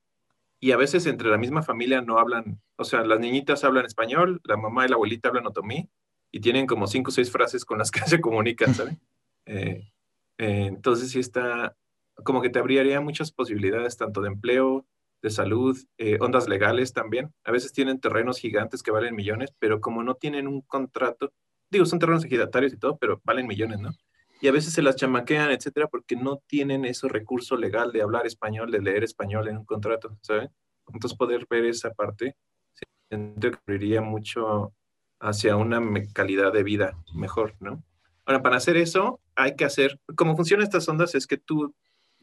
Y 0.59 0.73
a 0.73 0.77
veces 0.77 1.07
entre 1.07 1.29
la 1.29 1.37
misma 1.37 1.63
familia 1.63 2.01
no 2.01 2.19
hablan, 2.19 2.61
o 2.75 2.83
sea, 2.83 3.03
las 3.03 3.19
niñitas 3.19 3.63
hablan 3.63 3.85
español, 3.85 4.41
la 4.43 4.57
mamá 4.57 4.85
y 4.85 4.89
la 4.89 4.95
abuelita 4.95 5.29
hablan 5.29 5.47
otomí, 5.47 5.89
y 6.31 6.41
tienen 6.41 6.67
como 6.67 6.85
cinco 6.85 7.09
o 7.09 7.11
seis 7.11 7.31
frases 7.31 7.65
con 7.65 7.79
las 7.79 7.91
que 7.91 8.01
se 8.07 8.21
comunican, 8.21 8.75
¿sabes? 8.75 8.97
Eh, 9.47 9.91
eh, 10.37 10.65
entonces 10.67 11.09
sí 11.09 11.19
está, 11.19 11.75
como 12.23 12.43
que 12.43 12.51
te 12.51 12.59
abriría 12.59 13.01
muchas 13.01 13.31
posibilidades, 13.31 13.97
tanto 13.97 14.21
de 14.21 14.27
empleo, 14.27 14.85
de 15.23 15.31
salud, 15.31 15.75
eh, 15.97 16.19
ondas 16.21 16.47
legales 16.47 16.93
también. 16.93 17.33
A 17.43 17.51
veces 17.51 17.73
tienen 17.73 17.99
terrenos 17.99 18.37
gigantes 18.37 18.83
que 18.83 18.91
valen 18.91 19.15
millones, 19.15 19.51
pero 19.57 19.81
como 19.81 20.03
no 20.03 20.13
tienen 20.13 20.47
un 20.47 20.61
contrato, 20.61 21.33
digo, 21.71 21.85
son 21.85 21.99
terrenos 21.99 22.25
ejidatarios 22.25 22.73
y 22.73 22.77
todo, 22.77 22.97
pero 22.97 23.21
valen 23.23 23.47
millones, 23.47 23.79
¿no? 23.79 23.91
Y 24.41 24.47
a 24.47 24.51
veces 24.51 24.73
se 24.73 24.81
las 24.81 24.95
chamaquean, 24.95 25.51
etcétera, 25.51 25.87
porque 25.87 26.15
no 26.15 26.41
tienen 26.47 26.83
ese 26.85 27.07
recurso 27.07 27.55
legal 27.55 27.91
de 27.91 28.01
hablar 28.01 28.25
español, 28.25 28.71
de 28.71 28.81
leer 28.81 29.03
español 29.03 29.47
en 29.47 29.57
un 29.57 29.65
contrato, 29.65 30.17
¿saben? 30.21 30.49
Entonces, 30.93 31.17
poder 31.17 31.45
ver 31.49 31.65
esa 31.65 31.91
parte, 31.91 32.35
siento 33.07 33.51
que 33.65 34.01
mucho 34.01 34.73
hacia 35.19 35.55
una 35.55 35.79
calidad 36.13 36.51
de 36.51 36.63
vida 36.63 36.97
mejor, 37.13 37.55
¿no? 37.59 37.83
Ahora, 38.25 38.41
para 38.41 38.57
hacer 38.57 38.77
eso, 38.77 39.19
hay 39.35 39.55
que 39.55 39.65
hacer, 39.65 39.99
cómo 40.15 40.35
funcionan 40.35 40.63
estas 40.63 40.87
ondas 40.89 41.15
es 41.15 41.27
que 41.27 41.37
tú 41.37 41.73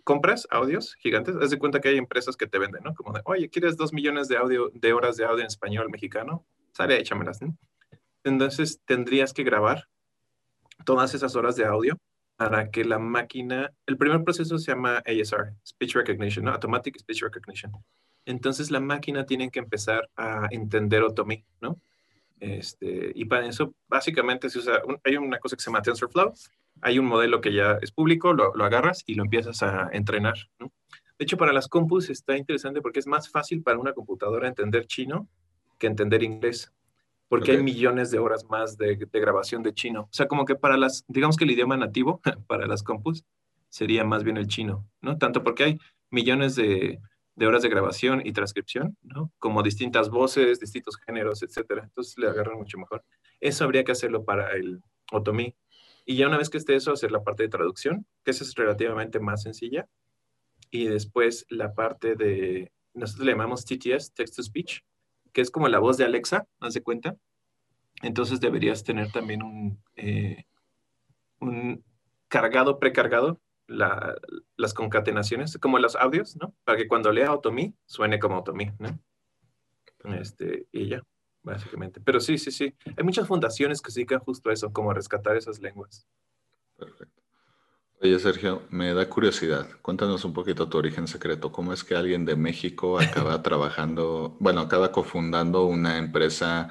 compras 0.05 0.49
audios 0.51 0.95
gigantes, 0.97 1.37
haz 1.37 1.51
de 1.51 1.59
cuenta 1.59 1.81
que 1.81 1.91
hay 1.91 1.99
empresas 1.99 2.37
que 2.37 2.47
te 2.47 2.59
venden, 2.59 2.83
¿no? 2.83 2.95
Como 2.95 3.13
de, 3.13 3.21
oye, 3.25 3.49
¿quieres 3.49 3.77
dos 3.77 3.93
millones 3.93 4.27
de 4.27 4.37
audio, 4.37 4.71
de 4.75 4.93
horas 4.93 5.17
de 5.17 5.25
audio 5.25 5.41
en 5.41 5.47
español 5.47 5.89
mexicano? 5.91 6.45
Sale, 6.73 6.99
échamelas, 6.99 7.41
¿no? 7.43 7.57
Entonces 8.29 8.81
tendrías 8.85 9.33
que 9.33 9.45
grabar 9.45 9.89
todas 10.85 11.15
esas 11.15 11.35
horas 11.37 11.57
de 11.57 11.65
audio 11.65 11.99
para 12.37 12.71
que 12.71 12.85
la 12.85 12.99
máquina, 12.99 13.73
el 13.87 13.97
primer 13.97 14.23
proceso 14.23 14.59
se 14.59 14.71
llama 14.71 15.03
ASR, 15.05 15.55
Speech 15.67 15.95
Recognition, 15.95 16.45
¿no? 16.45 16.53
Automatic 16.53 16.99
Speech 16.99 17.23
Recognition. 17.23 17.73
Entonces 18.27 18.71
la 18.71 18.81
máquina 18.81 19.27
tiene 19.27 19.51
que 19.51 19.59
empezar 19.59 20.09
a 20.17 20.47
entender 20.51 21.03
Otomi, 21.03 21.45
¿no? 21.61 21.81
Este, 22.39 23.11
y 23.15 23.25
para 23.25 23.47
eso 23.47 23.75
básicamente 23.89 24.49
se 24.49 24.61
usa, 24.61 24.81
hay 25.03 25.17
una 25.17 25.41
cosa 25.41 25.57
que 25.57 25.63
se 25.63 25.71
llama 25.71 25.83
TensorFlow, 25.83 26.33
hay 26.83 26.99
un 27.01 27.07
modelo 27.07 27.41
que 27.41 27.53
ya 27.53 27.79
es 27.83 27.91
público, 27.91 28.33
lo, 28.33 28.55
lo 28.55 28.65
agarras 28.65 29.03
y 29.07 29.15
lo 29.15 29.25
empiezas 29.25 29.63
a 29.65 29.89
entrenar, 29.93 30.37
¿no? 30.61 30.71
De 31.19 31.25
hecho, 31.25 31.37
para 31.37 31.53
las 31.53 31.67
compus 31.67 32.11
está 32.11 32.37
interesante 32.37 32.81
porque 32.81 33.01
es 33.01 33.09
más 33.09 33.29
fácil 33.29 33.63
para 33.65 33.79
una 33.79 33.93
computadora 33.93 34.47
entender 34.47 34.87
chino 34.87 35.29
que 35.77 35.89
entender 35.89 36.23
inglés 36.23 36.73
porque 37.29 37.53
hay 37.53 37.63
millones 37.63 38.11
de 38.11 38.19
horas 38.19 38.45
más 38.49 38.77
de, 38.77 38.97
grabación 38.97 39.63
de 39.63 39.75
chino. 39.75 40.03
O 40.03 40.13
sea, 40.13 40.27
como 40.27 40.45
que 40.45 40.57
para 40.57 40.77
las, 40.77 41.05
digamos 41.09 41.37
que 41.37 41.45
el 41.45 41.51
idioma 41.51 41.77
nativo, 41.77 42.21
para 42.47 42.67
las 42.67 42.83
compus, 42.83 43.25
sería 43.69 44.05
más 44.05 44.25
bien 44.25 44.39
el 44.39 44.49
chino, 44.49 44.89
¿no? 45.03 45.19
Tanto 45.19 45.43
porque 45.43 45.65
hay 45.65 45.79
millones 46.11 46.57
de, 46.57 47.01
horas 47.41 47.63
de 47.63 47.69
grabación 47.69 48.23
y 48.25 48.33
transcripción, 48.33 48.97
¿no? 49.03 49.31
Como 49.39 49.63
distintas 49.63 50.09
voces, 50.09 50.59
distintos 50.59 50.97
géneros, 50.97 51.43
etcétera. 51.43 51.85
Entonces 51.85 52.17
le 52.17 52.29
agarran 52.29 52.57
mucho 52.57 52.79
mejor. 52.79 53.05
Eso 53.41 53.65
habría 53.65 53.85
que 53.85 53.93
hacerlo 53.93 54.25
para 54.25 54.53
el 54.53 54.83
otomí. 55.13 55.55
Y 56.07 56.17
ya 56.17 56.27
una 56.27 56.39
vez 56.39 56.49
que 56.49 56.57
esté 56.57 56.75
eso, 56.75 56.93
hacer 56.93 57.13
la 57.13 57.23
parte 57.23 57.43
de 57.43 57.51
traducción, 57.51 58.07
que 58.25 58.31
esa 58.31 58.43
es 58.43 58.55
relativamente 58.55 59.21
más 59.21 59.43
sencilla. 59.43 59.87
Y 60.71 60.87
después 60.87 61.45
la 61.51 61.75
parte 61.75 62.15
de, 62.17 62.73
nosotros 62.95 63.27
le 63.27 63.33
llamamos 63.33 63.67
TTS, 63.67 64.15
Text 64.15 64.37
to 64.37 64.43
Speech, 64.43 64.83
que 65.33 65.41
es 65.41 65.51
como 65.51 65.69
la 65.69 65.79
voz 65.79 65.97
de 65.97 66.05
Alexa, 66.05 66.47
haz 66.61 66.75
de 66.75 66.83
cuenta. 66.83 67.17
Entonces 68.03 68.41
deberías 68.41 68.85
tener 68.85 69.11
también 69.11 69.43
un, 69.43 69.83
eh, 69.97 70.45
un 71.41 71.85
cargado, 72.29 72.79
precargado, 72.79 73.41
las 73.67 74.73
concatenaciones, 74.73 75.59
como 75.59 75.79
los 75.79 75.95
audios, 75.95 76.37
¿no? 76.37 76.55
Para 76.65 76.79
que 76.79 76.89
cuando 76.89 77.13
lea 77.13 77.29
Automí 77.29 77.75
suene 77.85 78.19
como 78.19 78.37
Automí, 78.37 78.71
¿no? 78.79 78.99
Este, 80.15 80.67
y 80.73 80.89
ya, 80.89 81.03
básicamente. 81.43 82.01
Pero 82.01 82.21
sí, 82.21 82.39
sí, 82.39 82.51
sí. 82.51 82.75
Hay 82.97 83.05
muchas 83.05 83.29
fundaciones 83.29 83.83
que 83.83 83.91
se 83.91 84.01
dedican 84.01 84.21
justo 84.21 84.49
a 84.49 84.55
eso, 84.55 84.73
como 84.73 84.91
a 84.91 84.95
rescatar 84.95 85.37
esas 85.37 85.61
lenguas. 85.61 86.07
Perfecto. 86.77 87.23
Oye, 88.01 88.17
Sergio, 88.21 88.63
me 88.71 88.95
da 88.95 89.09
curiosidad. 89.09 89.69
Cuéntanos 89.83 90.25
un 90.25 90.33
poquito 90.33 90.69
tu 90.69 90.79
origen 90.79 91.09
secreto. 91.09 91.51
¿Cómo 91.51 91.73
es 91.73 91.83
que 91.83 91.97
alguien 91.97 92.25
de 92.25 92.37
México 92.37 93.01
acaba 93.01 93.43
trabajando, 93.43 94.37
bueno, 94.39 94.61
acaba 94.61 94.93
cofundando 94.93 95.65
una 95.67 95.99
empresa 95.99 96.69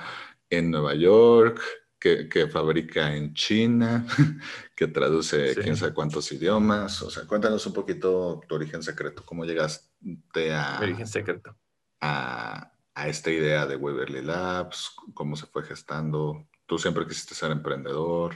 en 0.49 0.71
Nueva 0.71 0.95
York, 0.95 1.61
que, 1.99 2.47
fabrica 2.47 3.13
en 3.13 3.33
China, 3.33 4.05
que 4.75 4.87
traduce 4.87 5.53
quién 5.55 5.75
sabe 5.75 5.93
cuántos 5.93 6.31
idiomas? 6.31 7.01
O 7.01 7.09
sea, 7.09 7.27
cuéntanos 7.27 7.65
un 7.65 7.73
poquito 7.73 8.39
tu 8.47 8.55
origen 8.55 8.81
secreto. 8.81 9.25
¿Cómo 9.25 9.43
llegaste 9.43 10.53
a... 10.53 10.79
origen 10.79 11.07
secreto. 11.07 11.57
A, 11.99 12.71
a 12.95 13.07
esta 13.09 13.31
idea 13.31 13.65
de 13.65 13.75
Waverly 13.75 14.21
Labs? 14.21 14.95
¿Cómo 15.13 15.35
se 15.35 15.45
fue 15.47 15.63
gestando? 15.63 16.47
¿Tú 16.65 16.77
siempre 16.77 17.05
quisiste 17.05 17.35
ser 17.35 17.51
emprendedor? 17.51 18.33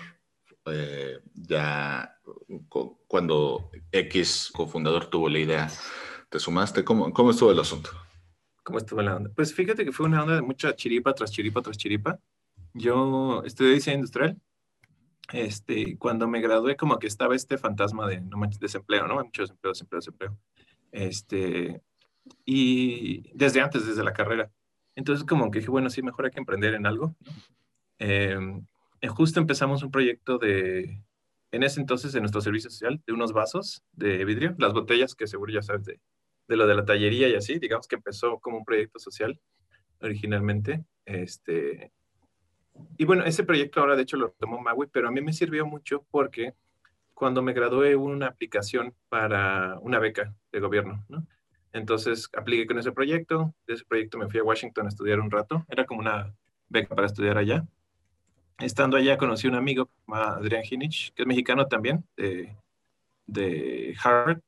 Eh, 0.66 1.20
ya 1.34 2.18
cuando 3.08 3.72
X 3.92 4.52
cofundador 4.54 5.08
tuvo 5.08 5.28
la 5.30 5.40
idea, 5.40 5.70
¿te 6.30 6.40
sumaste? 6.40 6.84
¿Cómo, 6.84 7.12
cómo 7.12 7.32
estuvo 7.32 7.52
el 7.52 7.60
asunto? 7.60 7.90
¿Cómo 8.64 8.78
estuvo 8.78 9.02
la 9.02 9.16
onda? 9.16 9.32
Pues 9.36 9.54
fíjate 9.54 9.84
que 9.86 9.92
fue 9.92 10.06
una 10.06 10.22
onda 10.22 10.36
de 10.36 10.42
mucha 10.42 10.76
chiripa 10.76 11.14
tras 11.14 11.32
chiripa 11.32 11.62
tras 11.62 11.78
chiripa. 11.78 12.20
Yo 12.74 13.44
estudié 13.44 13.74
diseño 13.74 13.98
industrial. 13.98 14.40
Este, 15.34 15.98
cuando 15.98 16.28
me 16.28 16.42
gradué, 16.42 16.76
como 16.76 17.00
que 17.00 17.08
estaba 17.08 17.36
este 17.36 17.58
fantasma 17.58 18.08
de 18.08 18.22
no 18.22 18.38
manches, 18.38 18.60
desempleo, 18.60 19.08
¿no? 19.08 19.16
Mucho 19.16 19.44
desempleo, 19.44 19.72
desempleo, 19.72 20.00
desempleo. 20.00 20.38
Este, 20.92 21.82
y 22.46 23.32
desde 23.34 23.62
antes, 23.62 23.88
desde 23.88 24.04
la 24.04 24.14
carrera. 24.14 24.52
Entonces, 24.96 25.26
como 25.26 25.50
que 25.50 25.60
dije, 25.60 25.72
bueno, 25.72 25.90
sí, 25.90 26.02
mejor 26.02 26.26
hay 26.26 26.32
que 26.32 26.40
emprender 26.40 26.74
en 26.74 26.86
algo. 26.86 27.16
Eh, 27.98 28.38
eh, 28.38 28.62
justo 29.08 29.40
empezamos 29.40 29.84
un 29.84 29.92
proyecto 29.92 30.38
de, 30.38 31.02
en 31.52 31.64
ese 31.64 31.80
entonces, 31.82 32.16
en 32.16 32.22
nuestro 32.22 32.42
servicio 32.42 32.70
social, 32.70 33.02
de 33.06 33.14
unos 33.14 33.34
vasos 33.34 33.84
de 33.92 34.24
vidrio, 34.26 34.56
las 34.58 34.74
botellas 34.74 35.16
que 35.16 35.28
seguro 35.28 35.52
ya 35.52 35.62
sabes 35.62 35.86
de, 35.86 36.00
de 36.48 36.56
lo 36.56 36.66
de 36.66 36.76
la 36.76 36.86
tallería 36.86 37.28
y 37.28 37.36
así, 37.36 37.60
digamos 37.60 37.88
que 37.88 37.96
empezó 37.96 38.40
como 38.40 38.58
un 38.58 38.66
proyecto 38.66 39.00
social 39.00 39.40
originalmente. 40.02 40.86
Este, 41.06 41.92
y 42.98 43.06
bueno, 43.06 43.26
ese 43.26 43.44
proyecto 43.44 43.82
ahora 43.82 43.96
de 43.96 44.04
hecho 44.04 44.18
lo 44.18 44.32
tomó 44.32 44.62
Maui, 44.62 44.88
pero 44.92 45.08
a 45.08 45.12
mí 45.12 45.22
me 45.22 45.34
sirvió 45.34 45.66
mucho 45.66 46.06
porque 46.10 46.54
cuando 47.14 47.42
me 47.42 47.54
gradué 47.54 47.96
hubo 47.96 48.06
una 48.06 48.28
aplicación 48.28 48.96
para 49.10 49.78
una 49.82 50.00
beca 50.00 50.34
de 50.52 50.60
gobierno, 50.60 51.04
¿no? 51.10 51.26
Entonces 51.74 52.30
apliqué 52.36 52.66
con 52.66 52.80
ese 52.80 52.92
proyecto, 52.92 53.54
de 53.68 53.76
ese 53.76 53.86
proyecto 53.86 54.18
me 54.18 54.28
fui 54.28 54.40
a 54.40 54.44
Washington 54.44 54.86
a 54.86 54.90
estudiar 54.90 55.20
un 55.20 55.32
rato, 55.32 55.66
era 55.70 55.86
como 55.86 56.02
una 56.02 56.34
beca 56.68 56.96
para 56.96 57.08
estudiar 57.08 57.38
allá 57.38 57.66
estando 58.62 58.98
allá 58.98 59.18
conocí 59.18 59.48
a 59.48 59.50
un 59.50 59.56
amigo, 59.56 59.90
Adrián 60.08 60.64
Hinich, 60.70 61.14
que 61.14 61.24
es 61.24 61.28
mexicano 61.28 61.68
también, 61.68 62.06
de, 63.28 63.96
Harvard, 64.04 64.42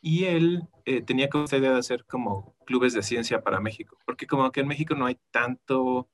y 0.00 0.24
él 0.24 0.62
eh, 0.84 1.02
tenía 1.02 1.28
como 1.28 1.44
esta 1.44 1.58
idea 1.58 1.72
de 1.72 1.78
hacer 1.78 2.04
como 2.06 2.54
clubes 2.64 2.94
de 2.94 3.02
ciencia 3.02 3.42
para 3.42 3.60
México, 3.60 3.98
porque 4.06 4.26
como 4.26 4.50
que 4.50 4.60
en 4.60 4.68
México 4.68 4.94
no 4.94 5.06
hay 5.06 5.18
tanto 5.30 6.08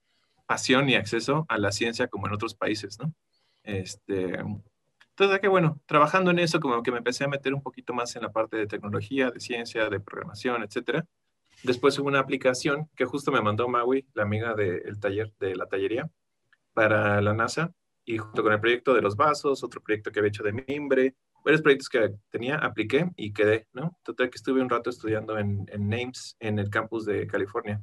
pasión 0.46 0.86
ni 0.86 0.94
acceso 0.94 1.46
a 1.48 1.58
la 1.58 1.72
ciencia 1.72 2.08
como 2.08 2.26
en 2.26 2.34
otros 2.34 2.54
países, 2.54 2.98
¿no? 2.98 3.12
Este, 3.62 4.38
Entonces, 5.10 5.40
que 5.40 5.48
bueno, 5.48 5.80
trabajando 5.86 6.30
en 6.30 6.38
eso, 6.38 6.60
como 6.60 6.82
que 6.82 6.92
me 6.92 6.98
empecé 6.98 7.24
a 7.24 7.28
meter 7.28 7.54
un 7.54 7.62
poquito 7.62 7.94
más 7.94 8.14
en 8.16 8.22
la 8.22 8.32
parte 8.32 8.56
de 8.56 8.66
tecnología, 8.66 9.30
de 9.30 9.40
ciencia, 9.40 9.88
de 9.88 10.00
programación, 10.00 10.62
etcétera. 10.62 11.06
Después 11.62 11.98
hubo 11.98 12.08
una 12.08 12.20
aplicación 12.20 12.88
que 12.96 13.06
justo 13.06 13.32
me 13.32 13.40
mandó 13.40 13.68
Maui, 13.68 14.06
la 14.14 14.22
amiga 14.24 14.54
del 14.54 15.00
taller, 15.00 15.32
de 15.40 15.56
la 15.56 15.66
tallería, 15.66 16.10
para 16.76 17.22
la 17.22 17.32
NASA, 17.32 17.72
y 18.04 18.18
junto 18.18 18.42
con 18.42 18.52
el 18.52 18.60
proyecto 18.60 18.92
de 18.92 19.00
los 19.00 19.16
vasos, 19.16 19.64
otro 19.64 19.80
proyecto 19.80 20.12
que 20.12 20.18
había 20.18 20.28
hecho 20.28 20.42
de 20.42 20.52
mimbre, 20.52 21.14
varios 21.42 21.62
proyectos 21.62 21.88
que 21.88 22.10
tenía, 22.28 22.56
apliqué 22.56 23.08
y 23.16 23.32
quedé, 23.32 23.66
¿no? 23.72 23.98
Total 24.02 24.28
que 24.28 24.36
estuve 24.36 24.60
un 24.60 24.68
rato 24.68 24.90
estudiando 24.90 25.38
en, 25.38 25.64
NAMES, 25.64 26.36
en 26.38 26.58
el 26.58 26.68
campus 26.68 27.06
de 27.06 27.26
California, 27.26 27.82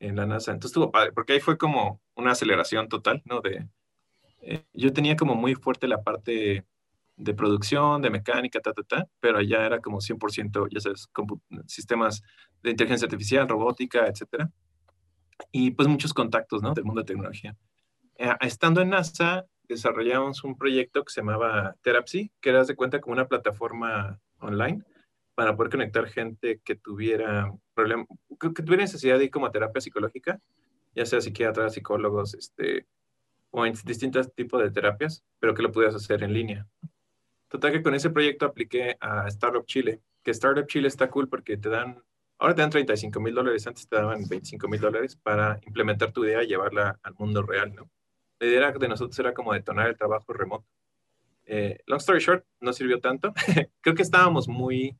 en 0.00 0.16
la 0.16 0.26
NASA. 0.26 0.52
Entonces 0.52 0.72
estuvo 0.72 0.92
padre, 0.92 1.12
porque 1.12 1.32
ahí 1.32 1.40
fue 1.40 1.56
como 1.56 2.02
una 2.14 2.32
aceleración 2.32 2.88
total, 2.90 3.22
¿no? 3.24 3.40
De, 3.40 3.66
eh, 4.42 4.66
yo 4.74 4.92
tenía 4.92 5.16
como 5.16 5.34
muy 5.34 5.54
fuerte 5.54 5.88
la 5.88 6.02
parte 6.02 6.66
de 7.16 7.34
producción, 7.34 8.02
de 8.02 8.10
mecánica, 8.10 8.60
ta, 8.60 8.74
ta, 8.74 8.82
ta, 8.82 9.08
pero 9.18 9.38
allá 9.38 9.64
era 9.64 9.80
como 9.80 10.02
100%, 10.02 10.68
ya 10.70 10.80
sabes, 10.80 11.08
sistemas 11.66 12.22
de 12.62 12.72
inteligencia 12.72 13.06
artificial, 13.06 13.48
robótica, 13.48 14.06
etcétera. 14.06 14.50
Y 15.50 15.70
pues 15.70 15.88
muchos 15.88 16.12
contactos, 16.12 16.62
¿no? 16.62 16.74
Del 16.74 16.84
mundo 16.84 17.00
de 17.00 17.06
tecnología. 17.06 17.56
Eh, 18.18 18.34
estando 18.40 18.80
en 18.80 18.90
NASA, 18.90 19.46
desarrollamos 19.68 20.44
un 20.44 20.56
proyecto 20.56 21.04
que 21.04 21.12
se 21.12 21.20
llamaba 21.20 21.76
Therapsy, 21.82 22.32
que 22.40 22.50
era, 22.50 22.64
de 22.64 22.76
cuenta, 22.76 23.00
como 23.00 23.14
una 23.14 23.28
plataforma 23.28 24.18
online 24.38 24.82
para 25.34 25.54
poder 25.54 25.70
conectar 25.70 26.06
gente 26.06 26.60
que 26.64 26.76
tuviera 26.76 27.52
problema, 27.74 28.06
que, 28.40 28.50
tuviera 28.50 28.84
necesidad 28.84 29.18
de 29.18 29.24
ir 29.24 29.30
como 29.30 29.46
a 29.46 29.52
terapia 29.52 29.82
psicológica, 29.82 30.40
ya 30.94 31.04
sea 31.04 31.20
psiquiatras, 31.20 31.74
psicólogos, 31.74 32.34
este, 32.34 32.86
o 33.50 33.66
en 33.66 33.74
distintos 33.84 34.32
tipos 34.34 34.62
de 34.62 34.70
terapias, 34.70 35.22
pero 35.38 35.52
que 35.52 35.62
lo 35.62 35.70
pudieras 35.70 35.94
hacer 35.94 36.22
en 36.22 36.32
línea. 36.32 36.66
Total 37.48 37.70
que 37.70 37.82
con 37.82 37.94
ese 37.94 38.10
proyecto 38.10 38.46
apliqué 38.46 38.96
a 38.98 39.28
Startup 39.28 39.64
Chile, 39.66 40.00
que 40.22 40.30
Startup 40.30 40.66
Chile 40.66 40.88
está 40.88 41.10
cool 41.10 41.28
porque 41.28 41.58
te 41.58 41.68
dan, 41.68 42.02
ahora 42.38 42.54
te 42.54 42.62
dan 42.62 42.70
35 42.70 43.20
mil 43.20 43.34
dólares, 43.34 43.66
antes 43.66 43.86
te 43.86 43.96
daban 43.96 44.26
25 44.26 44.68
mil 44.68 44.80
dólares 44.80 45.16
para 45.16 45.60
implementar 45.66 46.12
tu 46.12 46.24
idea 46.24 46.42
y 46.42 46.48
llevarla 46.48 46.98
al 47.02 47.14
mundo 47.14 47.42
real, 47.42 47.74
¿no? 47.74 47.90
La 48.38 48.46
idea 48.46 48.72
de 48.72 48.88
nosotros 48.88 49.18
era 49.18 49.32
como 49.32 49.52
detonar 49.52 49.88
el 49.88 49.96
trabajo 49.96 50.32
remoto. 50.32 50.66
Eh, 51.46 51.78
long 51.86 51.98
story 51.98 52.20
short, 52.20 52.44
no 52.60 52.72
sirvió 52.72 53.00
tanto. 53.00 53.32
Creo 53.80 53.94
que 53.94 54.02
estábamos 54.02 54.48
muy 54.48 54.96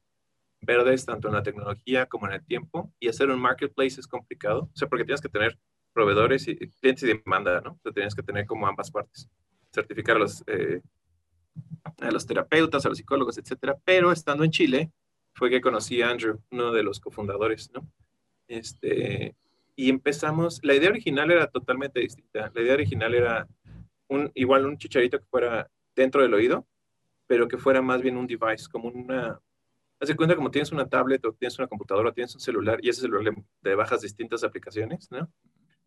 verdes 0.61 1.05
tanto 1.05 1.29
en 1.29 1.35
la 1.35 1.42
tecnología 1.42 2.07
como 2.07 2.27
en 2.27 2.35
el 2.35 2.44
tiempo 2.44 2.92
y 2.99 3.09
hacer 3.09 3.31
un 3.31 3.40
marketplace 3.40 4.01
es 4.01 4.07
complicado, 4.07 4.70
o 4.72 4.77
sea, 4.77 4.88
porque 4.88 5.05
tienes 5.05 5.20
que 5.20 5.29
tener 5.29 5.59
proveedores 5.92 6.46
y 6.49 6.57
clientes 6.57 7.03
y 7.05 7.07
demanda, 7.07 7.61
¿no? 7.61 7.72
O 7.72 7.81
sea, 7.83 7.92
tienes 7.92 8.14
que 8.14 8.22
tener 8.22 8.46
como 8.46 8.66
ambas 8.66 8.90
partes, 8.90 9.29
certificar 9.72 10.16
a 10.16 10.18
los, 10.20 10.44
eh, 10.46 10.81
a 12.01 12.11
los 12.11 12.27
terapeutas, 12.27 12.85
a 12.85 12.88
los 12.88 12.99
psicólogos, 12.99 13.38
etcétera. 13.38 13.77
Pero 13.85 14.12
estando 14.12 14.44
en 14.44 14.51
Chile 14.51 14.92
fue 15.35 15.51
que 15.51 15.61
conocí 15.61 16.03
a 16.03 16.11
Andrew, 16.11 16.40
uno 16.51 16.72
de 16.72 16.83
los 16.83 17.01
cofundadores, 17.01 17.70
¿no? 17.72 17.87
Este, 18.49 19.35
y 19.76 19.90
empezamos, 19.90 20.60
la 20.64 20.74
idea 20.74 20.88
original 20.88 21.30
era 21.30 21.48
totalmente 21.48 22.00
distinta. 22.00 22.50
La 22.54 22.62
idea 22.62 22.74
original 22.74 23.14
era 23.14 23.46
un, 24.08 24.32
igual 24.34 24.64
un 24.64 24.78
chicharito 24.78 25.18
que 25.18 25.26
fuera 25.26 25.70
dentro 25.94 26.22
del 26.22 26.32
oído, 26.32 26.66
pero 27.26 27.46
que 27.46 27.58
fuera 27.58 27.82
más 27.82 28.00
bien 28.00 28.16
un 28.16 28.26
device, 28.26 28.68
como 28.70 28.88
una... 28.88 29.38
Haz 30.00 30.08
de 30.08 30.16
cuenta 30.16 30.34
como 30.34 30.50
tienes 30.50 30.72
una 30.72 30.88
tablet 30.88 31.24
o 31.24 31.32
tienes 31.32 31.58
una 31.58 31.68
computadora 31.68 32.12
tienes 32.12 32.34
un 32.34 32.40
celular 32.40 32.78
y 32.82 32.90
ese 32.90 33.02
celular 33.02 33.34
le, 33.62 33.74
bajas 33.74 34.02
distintas 34.02 34.44
aplicaciones, 34.44 35.10
¿no? 35.10 35.30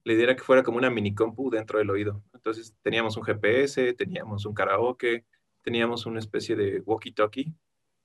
La 0.04 0.14
idea 0.14 0.24
era 0.24 0.36
que 0.36 0.44
fuera 0.44 0.64
como 0.64 0.78
una 0.78 0.90
mini 0.90 1.14
compu 1.14 1.52
dentro 1.52 1.78
del 1.78 1.90
oído. 1.90 2.24
Entonces 2.34 2.76
teníamos 2.82 3.18
un 3.18 3.24
GPS, 3.24 3.94
teníamos 3.94 4.46
un 4.46 4.54
karaoke, 4.54 5.26
teníamos 5.62 6.06
una 6.06 6.20
especie 6.20 6.56
de 6.56 6.84
walkie-talkie 6.84 7.54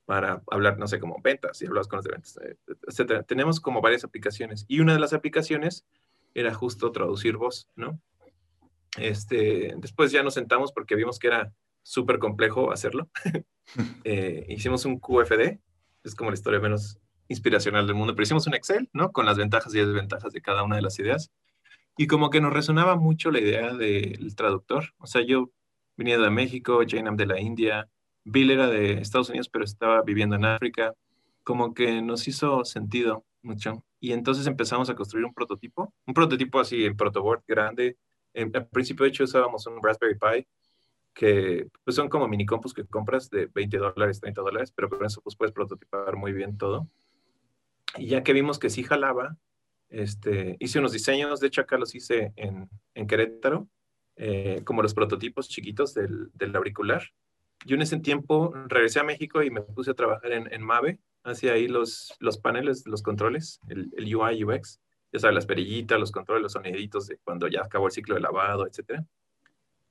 para 0.04 0.42
hablar, 0.50 0.78
no 0.78 0.86
sé, 0.86 0.98
como 1.00 1.20
ventas, 1.22 1.60
y 1.62 1.66
hablabas 1.66 1.88
con 1.88 1.98
los 1.98 2.04
de 2.04 2.12
ventas, 2.12 2.38
eh, 2.42 2.56
etcétera. 2.86 3.22
Tenemos 3.22 3.60
como 3.60 3.80
varias 3.80 4.04
aplicaciones 4.04 4.64
y 4.68 4.80
una 4.80 4.92
de 4.92 5.00
las 5.00 5.12
aplicaciones 5.12 5.86
era 6.34 6.52
justo 6.52 6.92
traducir 6.92 7.36
voz, 7.36 7.68
¿no? 7.76 8.00
Este, 8.98 9.74
después 9.78 10.12
ya 10.12 10.22
nos 10.22 10.34
sentamos 10.34 10.72
porque 10.72 10.94
vimos 10.94 11.18
que 11.18 11.28
era 11.28 11.52
súper 11.82 12.18
complejo 12.18 12.72
hacerlo. 12.72 13.08
Eh, 14.04 14.44
hicimos 14.50 14.84
un 14.84 15.00
QFD, 15.00 15.58
es 16.04 16.14
como 16.14 16.28
la 16.28 16.34
historia 16.34 16.60
menos 16.60 16.98
inspiracional 17.28 17.86
del 17.86 17.96
mundo, 17.96 18.14
pero 18.14 18.24
hicimos 18.24 18.46
un 18.46 18.52
Excel, 18.52 18.90
¿no? 18.92 19.10
Con 19.10 19.24
las 19.24 19.38
ventajas 19.38 19.74
y 19.74 19.78
desventajas 19.78 20.34
de 20.34 20.42
cada 20.42 20.62
una 20.64 20.76
de 20.76 20.82
las 20.82 20.98
ideas. 20.98 21.32
Y 21.96 22.06
como 22.06 22.28
que 22.28 22.42
nos 22.42 22.52
resonaba 22.52 22.96
mucho 22.96 23.30
la 23.30 23.40
idea 23.40 23.72
del 23.72 24.36
traductor. 24.36 24.92
O 24.98 25.06
sea, 25.06 25.22
yo 25.22 25.50
venía 25.96 26.18
de 26.18 26.28
México, 26.28 26.80
Jainam 26.86 27.16
de 27.16 27.24
la 27.24 27.40
India, 27.40 27.88
Bill 28.24 28.50
era 28.50 28.68
de 28.68 28.94
Estados 28.94 29.28
Unidos, 29.28 29.48
pero 29.48 29.64
estaba 29.64 30.02
viviendo 30.02 30.36
en 30.36 30.44
África. 30.44 30.94
Como 31.42 31.74
que 31.74 32.00
nos 32.02 32.26
hizo 32.26 32.64
sentido 32.64 33.24
mucho. 33.42 33.84
Y 34.00 34.12
entonces 34.12 34.46
empezamos 34.46 34.90
a 34.90 34.94
construir 34.94 35.26
un 35.26 35.34
prototipo, 35.34 35.92
un 36.06 36.14
prototipo 36.14 36.60
así, 36.60 36.84
el 36.84 36.96
protoboard 36.96 37.42
grande. 37.46 37.96
al 38.34 38.68
principio, 38.68 39.04
de 39.04 39.10
hecho, 39.10 39.24
usábamos 39.24 39.66
un 39.66 39.82
Raspberry 39.82 40.18
Pi, 40.18 40.46
que 41.14 41.68
pues 41.84 41.94
son 41.94 42.08
como 42.08 42.26
mini 42.26 42.44
compus 42.44 42.74
que 42.74 42.84
compras 42.84 43.30
de 43.30 43.46
20 43.46 43.78
dólares, 43.78 44.20
30 44.20 44.40
dólares, 44.40 44.72
pero 44.74 44.90
con 44.90 45.04
eso 45.04 45.20
pues 45.22 45.36
puedes 45.36 45.52
prototipar 45.52 46.16
muy 46.16 46.32
bien 46.32 46.58
todo. 46.58 46.88
Y 47.96 48.08
ya 48.08 48.22
que 48.24 48.32
vimos 48.32 48.58
que 48.58 48.70
sí 48.70 48.82
jalaba, 48.82 49.36
este, 49.88 50.56
hice 50.58 50.80
unos 50.80 50.92
diseños, 50.92 51.38
de 51.40 51.46
hecho 51.46 51.60
acá 51.60 51.78
los 51.78 51.94
hice 51.94 52.32
en, 52.36 52.68
en 52.94 53.06
Querétaro, 53.06 53.68
eh, 54.16 54.62
como 54.64 54.82
los 54.82 54.94
prototipos 54.94 55.48
chiquitos 55.48 55.94
del, 55.94 56.30
del 56.34 56.56
auricular 56.56 57.04
yo 57.64 57.76
en 57.76 57.82
ese 57.82 57.98
tiempo 57.98 58.52
regresé 58.68 59.00
a 59.00 59.04
México 59.04 59.42
y 59.42 59.50
me 59.50 59.62
puse 59.62 59.90
a 59.90 59.94
trabajar 59.94 60.32
en, 60.32 60.52
en 60.52 60.62
Mave, 60.62 60.98
hacía 61.24 61.54
ahí 61.54 61.68
los, 61.68 62.14
los 62.20 62.38
paneles, 62.38 62.86
los 62.86 63.02
controles, 63.02 63.60
el, 63.68 63.90
UI, 64.14 64.44
UX, 64.44 64.80
ya 65.12 65.20
sabes, 65.20 65.34
las 65.34 65.46
perillitas, 65.46 65.98
los 65.98 66.12
controles, 66.12 66.42
los 66.42 66.52
soniditos 66.52 67.06
de 67.06 67.18
cuando 67.24 67.48
ya 67.48 67.62
acabó 67.62 67.86
el 67.86 67.92
ciclo 67.92 68.14
de 68.14 68.20
lavado, 68.20 68.66
etc. 68.66 69.02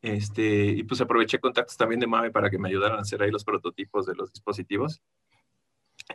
Este, 0.01 0.65
y 0.67 0.83
pues 0.83 1.01
aproveché 1.01 1.39
contactos 1.39 1.77
también 1.77 1.99
de 1.99 2.07
Mave 2.07 2.31
para 2.31 2.49
que 2.49 2.59
me 2.59 2.69
ayudaran 2.69 2.99
a 2.99 3.01
hacer 3.01 3.23
ahí 3.23 3.31
los 3.31 3.43
prototipos 3.43 4.05
de 4.05 4.15
los 4.15 4.31
dispositivos. 4.31 5.01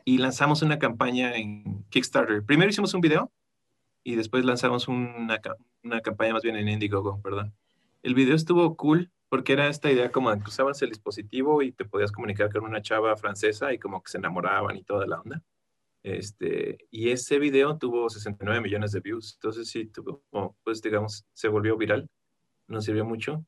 Y 0.05 0.19
lanzamos 0.19 0.63
una 0.63 0.79
campaña 0.79 1.35
en 1.37 1.85
Kickstarter. 1.89 2.45
Primero 2.45 2.71
hicimos 2.71 2.95
un 2.95 3.01
video 3.01 3.33
y 4.05 4.15
después 4.15 4.45
lanzamos 4.45 4.87
una, 4.87 5.41
una 5.83 6.01
campaña 6.03 6.35
más 6.35 6.43
bien 6.43 6.57
en 6.57 6.69
Indiegogo, 6.69 7.21
perdón. 7.23 7.55
El 8.03 8.15
video 8.15 8.37
estuvo 8.37 8.77
cool 8.77 9.11
porque 9.29 9.53
era 9.53 9.69
esta 9.69 9.91
idea 9.91 10.11
como 10.11 10.33
que 10.33 10.49
usabas 10.49 10.81
el 10.83 10.91
dispositivo 10.91 11.63
y 11.63 11.73
te 11.73 11.85
podías 11.85 12.13
comunicar 12.13 12.53
con 12.53 12.65
una 12.65 12.83
chava 12.83 13.17
francesa 13.17 13.73
y 13.73 13.79
como 13.79 14.03
que 14.03 14.11
se 14.11 14.19
enamoraban 14.19 14.77
y 14.77 14.85
toda 14.85 15.07
la 15.07 15.21
onda. 15.21 15.43
Este, 16.03 16.79
y 16.91 17.11
ese 17.11 17.39
video 17.39 17.77
tuvo 17.77 18.09
69 18.09 18.61
millones 18.61 18.93
de 18.93 19.01
views, 19.01 19.35
entonces 19.35 19.69
sí, 19.69 19.87
tuvo, 19.87 20.23
pues 20.65 20.81
digamos, 20.81 21.27
se 21.35 21.49
volvió 21.49 21.77
viral, 21.77 22.09
nos 22.67 22.85
sirvió 22.85 23.05
mucho. 23.05 23.45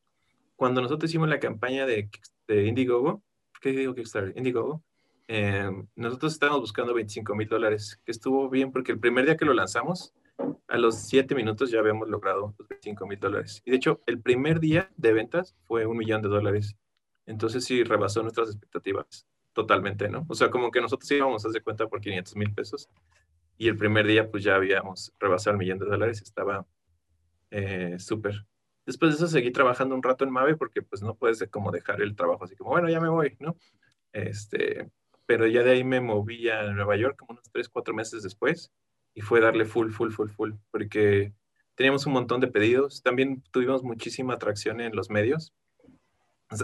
Cuando 0.55 0.81
nosotros 0.81 1.09
hicimos 1.09 1.29
la 1.29 1.39
campaña 1.39 1.85
de, 1.85 2.09
de 2.47 2.65
Indiegogo, 2.67 3.23
¿qué 3.61 3.71
digo 3.71 3.95
Kickstarter? 3.95 4.37
Indiegogo, 4.37 4.83
eh, 5.27 5.71
nosotros 5.95 6.33
estábamos 6.33 6.61
buscando 6.61 6.93
25 6.93 7.35
mil 7.35 7.47
dólares, 7.47 7.99
que 8.05 8.11
estuvo 8.11 8.49
bien 8.49 8.71
porque 8.71 8.91
el 8.91 8.99
primer 8.99 9.25
día 9.25 9.37
que 9.37 9.45
lo 9.45 9.53
lanzamos, 9.53 10.13
a 10.67 10.77
los 10.77 10.95
siete 10.95 11.35
minutos 11.35 11.69
ya 11.71 11.79
habíamos 11.79 12.09
logrado 12.09 12.53
los 12.57 12.67
25 12.67 13.07
mil 13.07 13.19
dólares. 13.19 13.61
Y 13.65 13.71
de 13.71 13.77
hecho, 13.77 14.01
el 14.05 14.21
primer 14.21 14.59
día 14.59 14.89
de 14.97 15.13
ventas 15.13 15.55
fue 15.65 15.85
un 15.85 15.97
millón 15.97 16.21
de 16.21 16.29
dólares. 16.29 16.75
Entonces 17.25 17.65
sí 17.65 17.83
rebasó 17.83 18.21
nuestras 18.21 18.49
expectativas 18.49 19.27
totalmente, 19.53 20.09
¿no? 20.09 20.25
O 20.29 20.35
sea, 20.35 20.49
como 20.49 20.71
que 20.71 20.81
nosotros 20.81 21.09
íbamos 21.11 21.45
a 21.45 21.49
hacer 21.49 21.63
cuenta 21.63 21.87
por 21.87 22.01
500 22.01 22.35
mil 22.35 22.53
pesos 22.53 22.89
y 23.57 23.67
el 23.67 23.77
primer 23.77 24.07
día 24.07 24.29
pues 24.29 24.43
ya 24.43 24.55
habíamos 24.55 25.13
rebasado 25.19 25.51
el 25.53 25.59
millón 25.59 25.79
de 25.79 25.85
dólares, 25.85 26.21
estaba 26.21 26.65
eh, 27.51 27.97
súper. 27.99 28.45
Después 28.85 29.11
de 29.11 29.15
eso 29.17 29.27
seguí 29.27 29.51
trabajando 29.51 29.93
un 29.93 30.01
rato 30.01 30.23
en 30.23 30.31
Mave 30.31 30.55
porque 30.57 30.81
pues 30.81 31.01
no 31.01 31.15
puedes 31.15 31.45
como 31.49 31.71
dejar 31.71 32.01
el 32.01 32.15
trabajo 32.15 32.45
así 32.45 32.55
como, 32.55 32.71
bueno, 32.71 32.89
ya 32.89 32.99
me 32.99 33.09
voy, 33.09 33.35
¿no? 33.39 33.55
Este, 34.13 34.89
pero 35.25 35.45
ya 35.47 35.63
de 35.63 35.71
ahí 35.71 35.83
me 35.83 36.01
moví 36.01 36.49
a 36.49 36.63
Nueva 36.71 36.95
York 36.95 37.17
como 37.17 37.33
unos 37.33 37.51
tres, 37.51 37.69
cuatro 37.69 37.93
meses 37.93 38.23
después 38.23 38.71
y 39.13 39.21
fue 39.21 39.41
darle 39.41 39.65
full, 39.65 39.91
full, 39.91 40.11
full, 40.11 40.29
full, 40.29 40.51
porque 40.71 41.33
teníamos 41.75 42.05
un 42.05 42.13
montón 42.13 42.39
de 42.41 42.47
pedidos. 42.47 43.01
También 43.01 43.43
tuvimos 43.51 43.83
muchísima 43.83 44.33
atracción 44.33 44.81
en 44.81 44.95
los 44.95 45.09
medios. 45.09 45.53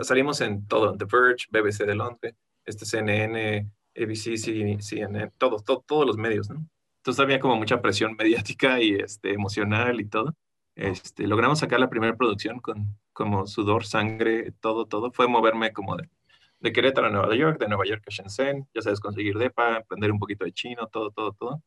salimos 0.04 0.42
en 0.42 0.68
todo, 0.68 0.96
The 0.98 1.06
Verge, 1.06 1.48
BBC 1.50 1.86
de 1.86 1.96
Londres, 1.96 2.36
este 2.66 2.86
CNN, 2.86 3.70
ABC, 3.96 4.38
CNN, 4.38 5.32
todos, 5.38 5.64
todos 5.64 6.06
los 6.06 6.18
medios, 6.18 6.50
¿no? 6.50 6.66
Entonces 6.98 7.24
había 7.24 7.40
como 7.40 7.56
mucha 7.56 7.82
presión 7.82 8.16
mediática 8.20 8.82
y 8.82 8.96
este, 8.96 9.34
emocional 9.34 10.00
y 10.02 10.06
todo. 10.06 10.36
Este, 10.76 11.26
logramos 11.26 11.60
sacar 11.60 11.80
la 11.80 11.90
primera 11.90 12.16
producción 12.16 12.60
con 12.60 12.98
como 13.14 13.48
sudor, 13.48 13.86
sangre, 13.86 14.52
todo, 14.60 14.86
todo. 14.86 15.12
Fue 15.12 15.28
moverme 15.28 15.74
como 15.74 15.96
de, 15.96 16.08
de 16.60 16.72
Querétaro 16.72 17.08
a 17.08 17.10
Nueva 17.10 17.36
York, 17.36 17.60
de 17.60 17.68
Nueva 17.68 17.86
York 17.86 18.04
a 18.06 18.12
Shenzhen, 18.12 18.68
ya 18.76 18.82
sabes, 18.82 19.00
conseguir 19.00 19.38
DEPA, 19.38 19.78
aprender 19.78 20.12
un 20.12 20.20
poquito 20.20 20.46
de 20.46 20.52
chino, 20.52 20.88
todo, 20.88 21.10
todo, 21.10 21.32
todo. 21.34 21.64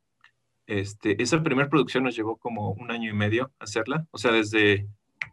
Este, 0.70 1.20
esa 1.20 1.42
primera 1.42 1.68
producción 1.68 2.04
nos 2.04 2.14
llevó 2.14 2.36
como 2.36 2.70
un 2.70 2.92
año 2.92 3.10
y 3.10 3.12
medio 3.12 3.50
hacerla, 3.58 4.06
o 4.12 4.18
sea, 4.18 4.30
desde 4.30 4.86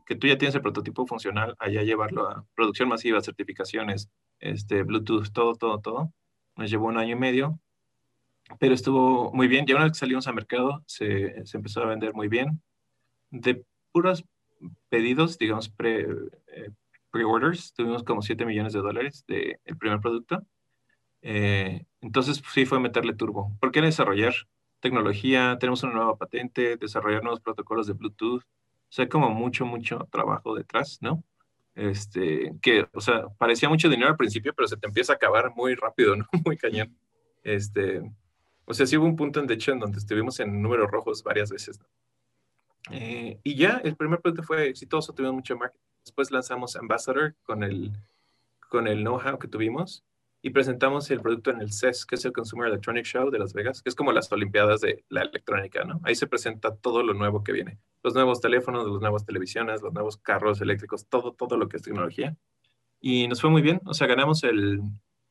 que 0.07 0.15
tú 0.15 0.25
ya 0.25 0.39
tienes 0.39 0.55
el 0.55 0.63
prototipo 0.63 1.05
funcional, 1.05 1.55
allá 1.59 1.83
llevarlo 1.83 2.27
a 2.27 2.43
producción 2.55 2.89
masiva, 2.89 3.21
certificaciones, 3.21 4.09
este, 4.39 4.81
Bluetooth, 4.81 5.31
todo, 5.31 5.53
todo, 5.53 5.79
todo. 5.79 6.11
Nos 6.55 6.71
llevó 6.71 6.87
un 6.87 6.97
año 6.97 7.11
y 7.11 7.19
medio, 7.19 7.59
pero 8.59 8.73
estuvo 8.73 9.31
muy 9.31 9.47
bien. 9.47 9.67
Ya 9.67 9.75
una 9.75 9.83
vez 9.83 9.93
que 9.93 9.99
salimos 9.99 10.27
al 10.27 10.33
mercado, 10.33 10.83
se, 10.87 11.35
empezó 11.53 11.83
a 11.83 11.85
vender 11.85 12.15
muy 12.15 12.29
bien. 12.29 12.59
De 13.29 13.63
puros 13.91 14.25
pedidos, 14.89 15.37
digamos, 15.37 15.71
eh, 15.83 16.07
pre-orders, 17.11 17.73
tuvimos 17.73 18.01
como 18.03 18.23
7 18.23 18.43
millones 18.43 18.73
de 18.73 18.79
dólares 18.79 19.23
del 19.27 19.59
el 19.65 19.77
primer 19.77 19.99
producto. 19.99 20.41
Eh, 21.21 21.85
entonces, 22.01 22.41
sí 22.55 22.65
fue 22.65 22.79
meterle 22.79 23.13
turbo. 23.13 23.55
¿Por 23.59 23.71
qué 23.71 23.81
desarrollar 23.81 24.33
tecnología? 24.87 25.57
Tenemos 25.59 25.83
una 25.83 25.93
nueva 25.93 26.15
patente, 26.15 26.77
desarrollar 26.77 27.21
nuevos 27.21 27.41
protocolos 27.41 27.87
de 27.87 27.93
Bluetooth. 27.93 28.41
O 28.43 28.91
sea, 28.91 29.09
como 29.09 29.29
mucho, 29.29 29.65
mucho 29.65 30.07
trabajo 30.11 30.55
detrás, 30.55 30.99
¿no? 31.01 31.23
Este, 31.75 32.53
que, 32.61 32.87
o 32.93 33.01
sea, 33.01 33.27
parecía 33.37 33.69
mucho 33.69 33.89
dinero 33.89 34.09
al 34.09 34.17
principio, 34.17 34.53
pero 34.55 34.67
se 34.67 34.77
te 34.77 34.87
empieza 34.87 35.13
a 35.13 35.15
acabar 35.17 35.53
muy 35.55 35.75
rápido, 35.75 36.15
¿no? 36.15 36.25
Muy 36.45 36.57
cañón. 36.57 36.97
Este, 37.43 38.01
o 38.65 38.73
sea, 38.73 38.85
sí 38.85 38.97
hubo 38.97 39.05
un 39.05 39.15
punto, 39.15 39.41
de 39.41 39.53
hecho, 39.53 39.73
en 39.73 39.79
donde 39.79 39.97
estuvimos 39.97 40.39
en 40.39 40.61
números 40.61 40.89
rojos 40.89 41.21
varias 41.23 41.51
veces, 41.51 41.79
¿no? 41.79 41.85
Eh, 42.91 43.39
y 43.43 43.55
ya, 43.55 43.81
el 43.83 43.97
primer 43.97 44.21
producto 44.21 44.43
fue 44.43 44.69
exitoso, 44.69 45.13
tuvimos 45.13 45.35
mucho 45.35 45.57
marketing. 45.57 45.83
Después 46.05 46.31
lanzamos 46.31 46.77
Ambassador 46.77 47.35
con 47.43 47.63
el, 47.63 47.91
con 48.69 48.87
el 48.87 49.01
know-how 49.01 49.37
que 49.37 49.49
tuvimos 49.49 50.05
y 50.47 50.49
presentamos 50.49 51.11
el 51.11 51.19
producto 51.19 51.51
en 51.51 51.59
el 51.59 51.73
CES, 51.73 52.05
que 52.05 52.15
es 52.15 52.23
el 52.23 52.31
Consumer 52.31 52.69
Electronic 52.69 53.03
Show 53.03 53.29
de 53.29 53.37
Las 53.37 53.51
Vegas, 53.51 53.81
que 53.81 53.89
es 53.89 53.95
como 53.95 54.13
las 54.13 54.31
Olimpiadas 54.31 54.79
de 54.79 55.03
la 55.09 55.23
electrónica, 55.23 55.83
¿no? 55.83 55.99
Ahí 56.03 56.15
se 56.15 56.25
presenta 56.25 56.73
todo 56.73 57.03
lo 57.03 57.13
nuevo 57.13 57.43
que 57.43 57.51
viene. 57.51 57.79
Los 58.01 58.13
nuevos 58.13 58.39
teléfonos, 58.39 58.87
las 58.87 59.01
nuevas 59.01 59.25
televisiones, 59.25 59.81
los 59.81 59.91
nuevos 59.91 60.15
carros 60.15 60.61
eléctricos, 60.61 61.05
todo, 61.09 61.33
todo 61.33 61.57
lo 61.57 61.67
que 61.67 61.75
es 61.75 61.83
tecnología. 61.83 62.33
Y 63.01 63.27
nos 63.27 63.41
fue 63.41 63.49
muy 63.49 63.61
bien, 63.61 63.81
o 63.83 63.93
sea, 63.93 64.07
ganamos 64.07 64.41
el 64.45 64.79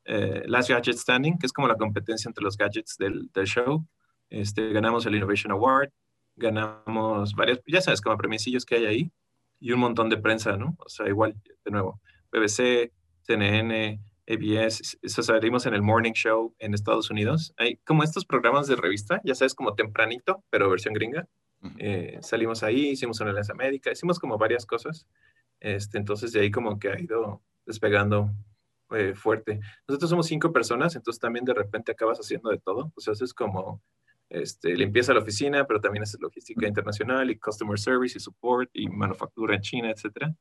eh, 0.04 0.42
Last 0.44 0.68
Gadget 0.68 0.98
Standing, 0.98 1.38
que 1.38 1.46
es 1.46 1.52
como 1.54 1.66
la 1.66 1.76
competencia 1.76 2.28
entre 2.28 2.44
los 2.44 2.58
gadgets 2.58 2.98
del, 2.98 3.30
del 3.32 3.46
show. 3.46 3.86
Este, 4.28 4.70
ganamos 4.70 5.06
el 5.06 5.14
Innovation 5.14 5.50
Award, 5.50 5.92
ganamos 6.36 7.32
varias, 7.32 7.62
ya 7.66 7.80
sabes, 7.80 8.02
como 8.02 8.18
premisillos 8.18 8.66
que 8.66 8.74
hay 8.74 8.84
ahí, 8.84 9.12
y 9.60 9.72
un 9.72 9.80
montón 9.80 10.10
de 10.10 10.18
prensa, 10.18 10.58
¿no? 10.58 10.76
O 10.78 10.90
sea, 10.90 11.08
igual, 11.08 11.34
de 11.64 11.70
nuevo, 11.70 12.02
BBC, 12.30 12.92
CNN, 13.22 13.98
ABS, 14.28 14.98
eso 15.02 15.22
salimos 15.22 15.66
en 15.66 15.74
el 15.74 15.82
Morning 15.82 16.12
Show 16.12 16.54
en 16.58 16.74
Estados 16.74 17.10
Unidos. 17.10 17.54
Hay 17.56 17.76
como 17.78 18.02
estos 18.02 18.24
programas 18.24 18.66
de 18.66 18.76
revista, 18.76 19.20
ya 19.24 19.34
sabes, 19.34 19.54
como 19.54 19.74
tempranito, 19.74 20.42
pero 20.50 20.68
versión 20.68 20.94
gringa. 20.94 21.28
Eh, 21.78 22.18
salimos 22.22 22.62
ahí, 22.62 22.90
hicimos 22.90 23.20
una 23.20 23.30
Enlace 23.30 23.52
América, 23.52 23.90
hicimos 23.90 24.18
como 24.18 24.36
varias 24.38 24.66
cosas. 24.66 25.06
Este, 25.60 25.98
entonces 25.98 26.32
de 26.32 26.40
ahí 26.40 26.50
como 26.50 26.78
que 26.78 26.90
ha 26.90 27.00
ido 27.00 27.42
despegando 27.64 28.30
eh, 28.90 29.14
fuerte. 29.14 29.60
Nosotros 29.88 30.10
somos 30.10 30.26
cinco 30.26 30.52
personas, 30.52 30.96
entonces 30.96 31.20
también 31.20 31.44
de 31.44 31.54
repente 31.54 31.92
acabas 31.92 32.18
haciendo 32.18 32.50
de 32.50 32.58
todo. 32.58 32.92
O 32.94 33.00
sea, 33.00 33.12
eso 33.12 33.24
es 33.24 33.32
como 33.32 33.80
este, 34.28 34.76
limpieza 34.76 35.14
la 35.14 35.20
oficina, 35.20 35.66
pero 35.66 35.80
también 35.80 36.02
es 36.02 36.16
logística 36.20 36.66
internacional 36.66 37.30
y 37.30 37.38
customer 37.38 37.78
service 37.78 38.18
y 38.18 38.20
support 38.20 38.70
y 38.72 38.88
manufactura 38.88 39.54
en 39.54 39.62
China, 39.62 39.90
etcétera. 39.90 40.34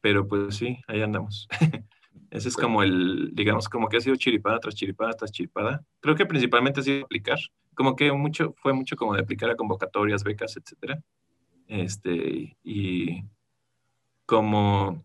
Pero 0.00 0.26
pues 0.26 0.56
sí, 0.56 0.78
ahí 0.88 1.02
andamos. 1.02 1.48
Ese 2.30 2.48
es 2.48 2.56
como 2.56 2.82
el, 2.82 3.30
digamos, 3.34 3.68
como 3.68 3.88
que 3.88 3.96
ha 3.96 4.00
sido 4.00 4.16
chiripada 4.16 4.60
tras 4.60 4.74
chiripada 4.74 5.12
tras 5.14 5.32
chiripada. 5.32 5.84
Creo 6.00 6.14
que 6.14 6.26
principalmente 6.26 6.80
ha 6.80 6.82
sido 6.82 7.04
aplicar, 7.04 7.38
como 7.74 7.96
que 7.96 8.12
mucho, 8.12 8.54
fue 8.58 8.72
mucho 8.72 8.96
como 8.96 9.14
de 9.14 9.22
aplicar 9.22 9.50
a 9.50 9.56
convocatorias, 9.56 10.22
becas, 10.22 10.56
etcétera. 10.56 11.02
Este, 11.66 12.56
y 12.62 13.24
como 14.26 15.04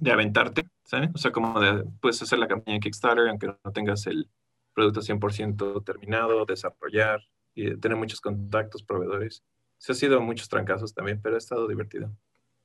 de 0.00 0.12
aventarte, 0.12 0.68
¿sabes? 0.84 1.10
O 1.14 1.18
sea, 1.18 1.32
como 1.32 1.60
de, 1.60 1.84
puedes 2.00 2.20
hacer 2.22 2.38
la 2.38 2.48
campaña 2.48 2.76
en 2.76 2.80
Kickstarter, 2.80 3.28
aunque 3.28 3.48
no 3.48 3.72
tengas 3.72 4.06
el 4.06 4.28
producto 4.74 5.00
100% 5.00 5.84
terminado, 5.84 6.44
desarrollar, 6.44 7.20
y 7.54 7.76
tener 7.76 7.96
muchos 7.96 8.20
contactos, 8.20 8.82
proveedores. 8.82 9.42
Se 9.78 9.92
ha 9.92 9.94
sido 9.94 10.20
muchos 10.20 10.48
trancazos 10.48 10.94
también, 10.94 11.20
pero 11.22 11.34
ha 11.34 11.38
estado 11.38 11.66
divertido. 11.68 12.10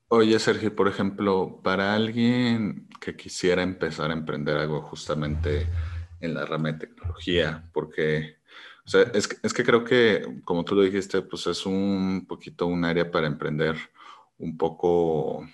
Oye, 0.09 0.39
Sergio, 0.39 0.75
por 0.75 0.87
ejemplo, 0.87 1.59
para 1.63 1.93
alguien 1.93 2.87
que 3.01 3.15
quisiera 3.15 3.61
empezar 3.61 4.09
a 4.09 4.13
emprender 4.13 4.57
algo 4.57 4.81
justamente 4.81 5.67
en 6.21 6.33
la 6.33 6.45
rama 6.45 6.71
de 6.71 6.79
tecnología, 6.79 7.69
porque 7.73 8.37
o 8.85 8.89
sea, 8.89 9.01
es, 9.13 9.29
es, 9.43 9.53
que 9.53 9.65
creo 9.65 9.83
que, 9.83 10.39
como 10.45 10.63
tú 10.63 10.75
lo 10.75 10.81
dijiste, 10.81 11.21
pues 11.21 11.45
es 11.47 11.65
un 11.65 12.25
poquito 12.25 12.67
un 12.67 12.85
área 12.85 13.11
para 13.11 13.27
emprender 13.27 13.75
un 14.37 14.57
poco, 14.57 15.45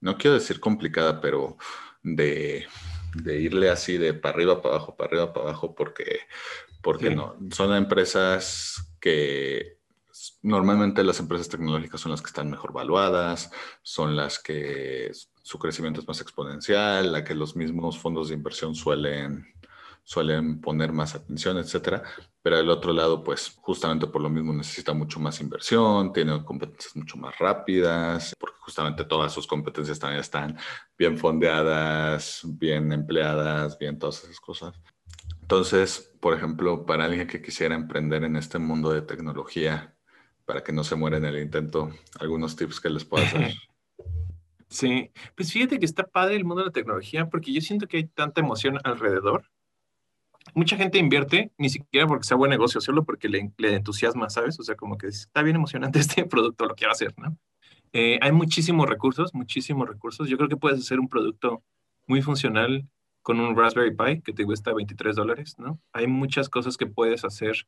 no 0.00 0.16
quiero 0.16 0.34
decir 0.34 0.58
complicada, 0.58 1.20
pero 1.20 1.58
de, 2.02 2.66
de 3.14 3.38
irle 3.38 3.68
así 3.68 3.98
de 3.98 4.14
para 4.14 4.34
arriba, 4.34 4.62
para 4.62 4.76
abajo, 4.76 4.96
para 4.96 5.08
arriba, 5.08 5.32
para 5.34 5.50
abajo, 5.50 5.74
porque 5.74 6.20
porque 6.82 7.08
sí. 7.08 7.14
no, 7.14 7.36
son 7.50 7.74
empresas 7.76 8.94
que 9.00 9.78
normalmente 10.42 11.04
las 11.04 11.20
empresas 11.20 11.48
tecnológicas 11.48 12.00
son 12.00 12.12
las 12.12 12.20
que 12.20 12.28
están 12.28 12.50
mejor 12.50 12.72
valuadas, 12.72 13.50
son 13.82 14.16
las 14.16 14.38
que 14.38 15.10
su 15.42 15.58
crecimiento 15.58 16.00
es 16.00 16.08
más 16.08 16.20
exponencial, 16.20 17.12
la 17.12 17.24
que 17.24 17.34
los 17.34 17.56
mismos 17.56 17.98
fondos 17.98 18.28
de 18.28 18.34
inversión 18.34 18.74
suelen, 18.74 19.46
suelen 20.04 20.60
poner 20.60 20.92
más 20.92 21.14
atención, 21.14 21.58
etcétera. 21.58 22.02
Pero 22.42 22.56
al 22.56 22.70
otro 22.70 22.92
lado, 22.92 23.22
pues 23.22 23.56
justamente 23.60 24.06
por 24.06 24.22
lo 24.22 24.30
mismo 24.30 24.52
necesita 24.52 24.92
mucho 24.92 25.18
más 25.20 25.40
inversión, 25.40 26.12
tiene 26.12 26.44
competencias 26.44 26.96
mucho 26.96 27.16
más 27.16 27.38
rápidas, 27.38 28.34
porque 28.38 28.58
justamente 28.60 29.04
todas 29.04 29.32
sus 29.32 29.46
competencias 29.46 29.98
también 29.98 30.20
están 30.20 30.56
bien 30.98 31.18
fondeadas, 31.18 32.42
bien 32.44 32.92
empleadas, 32.92 33.78
bien 33.78 33.98
todas 33.98 34.24
esas 34.24 34.40
cosas. 34.40 34.74
Entonces, 35.40 36.14
por 36.20 36.34
ejemplo, 36.34 36.86
para 36.86 37.04
alguien 37.04 37.26
que 37.26 37.42
quisiera 37.42 37.74
emprender 37.74 38.24
en 38.24 38.36
este 38.36 38.58
mundo 38.58 38.90
de 38.92 39.02
tecnología, 39.02 39.94
para 40.44 40.62
que 40.62 40.72
no 40.72 40.84
se 40.84 40.96
muera 40.96 41.16
en 41.16 41.24
el 41.24 41.38
intento, 41.38 41.90
algunos 42.18 42.56
tips 42.56 42.80
que 42.80 42.90
les 42.90 43.04
puedo 43.04 43.24
hacer. 43.24 43.54
Sí, 44.68 45.10
pues 45.36 45.52
fíjate 45.52 45.78
que 45.78 45.84
está 45.84 46.04
padre 46.04 46.34
el 46.34 46.46
mundo 46.46 46.62
de 46.62 46.68
la 46.68 46.72
tecnología 46.72 47.28
porque 47.28 47.52
yo 47.52 47.60
siento 47.60 47.86
que 47.86 47.98
hay 47.98 48.04
tanta 48.04 48.40
emoción 48.40 48.78
alrededor. 48.84 49.44
Mucha 50.54 50.78
gente 50.78 50.96
invierte, 50.96 51.52
ni 51.58 51.68
siquiera 51.68 52.06
porque 52.06 52.24
sea 52.24 52.38
buen 52.38 52.50
negocio, 52.50 52.80
solo 52.80 53.04
porque 53.04 53.28
le, 53.28 53.52
le 53.58 53.74
entusiasma, 53.74 54.30
¿sabes? 54.30 54.58
O 54.58 54.62
sea, 54.62 54.74
como 54.74 54.96
que 54.96 55.08
está 55.08 55.42
bien 55.42 55.56
emocionante 55.56 55.98
este 56.00 56.24
producto, 56.24 56.64
lo 56.64 56.74
quiero 56.74 56.92
hacer, 56.92 57.12
¿no? 57.18 57.36
Eh, 57.92 58.18
hay 58.22 58.32
muchísimos 58.32 58.88
recursos, 58.88 59.34
muchísimos 59.34 59.86
recursos. 59.86 60.28
Yo 60.28 60.38
creo 60.38 60.48
que 60.48 60.56
puedes 60.56 60.80
hacer 60.80 60.98
un 60.98 61.08
producto 61.08 61.62
muy 62.06 62.22
funcional 62.22 62.88
con 63.20 63.40
un 63.40 63.56
Raspberry 63.56 63.94
Pi 63.94 64.22
que 64.22 64.32
te 64.32 64.44
cuesta 64.44 64.72
23 64.72 65.16
dólares, 65.16 65.54
¿no? 65.58 65.78
Hay 65.92 66.06
muchas 66.06 66.48
cosas 66.48 66.76
que 66.76 66.86
puedes 66.86 67.24
hacer. 67.24 67.66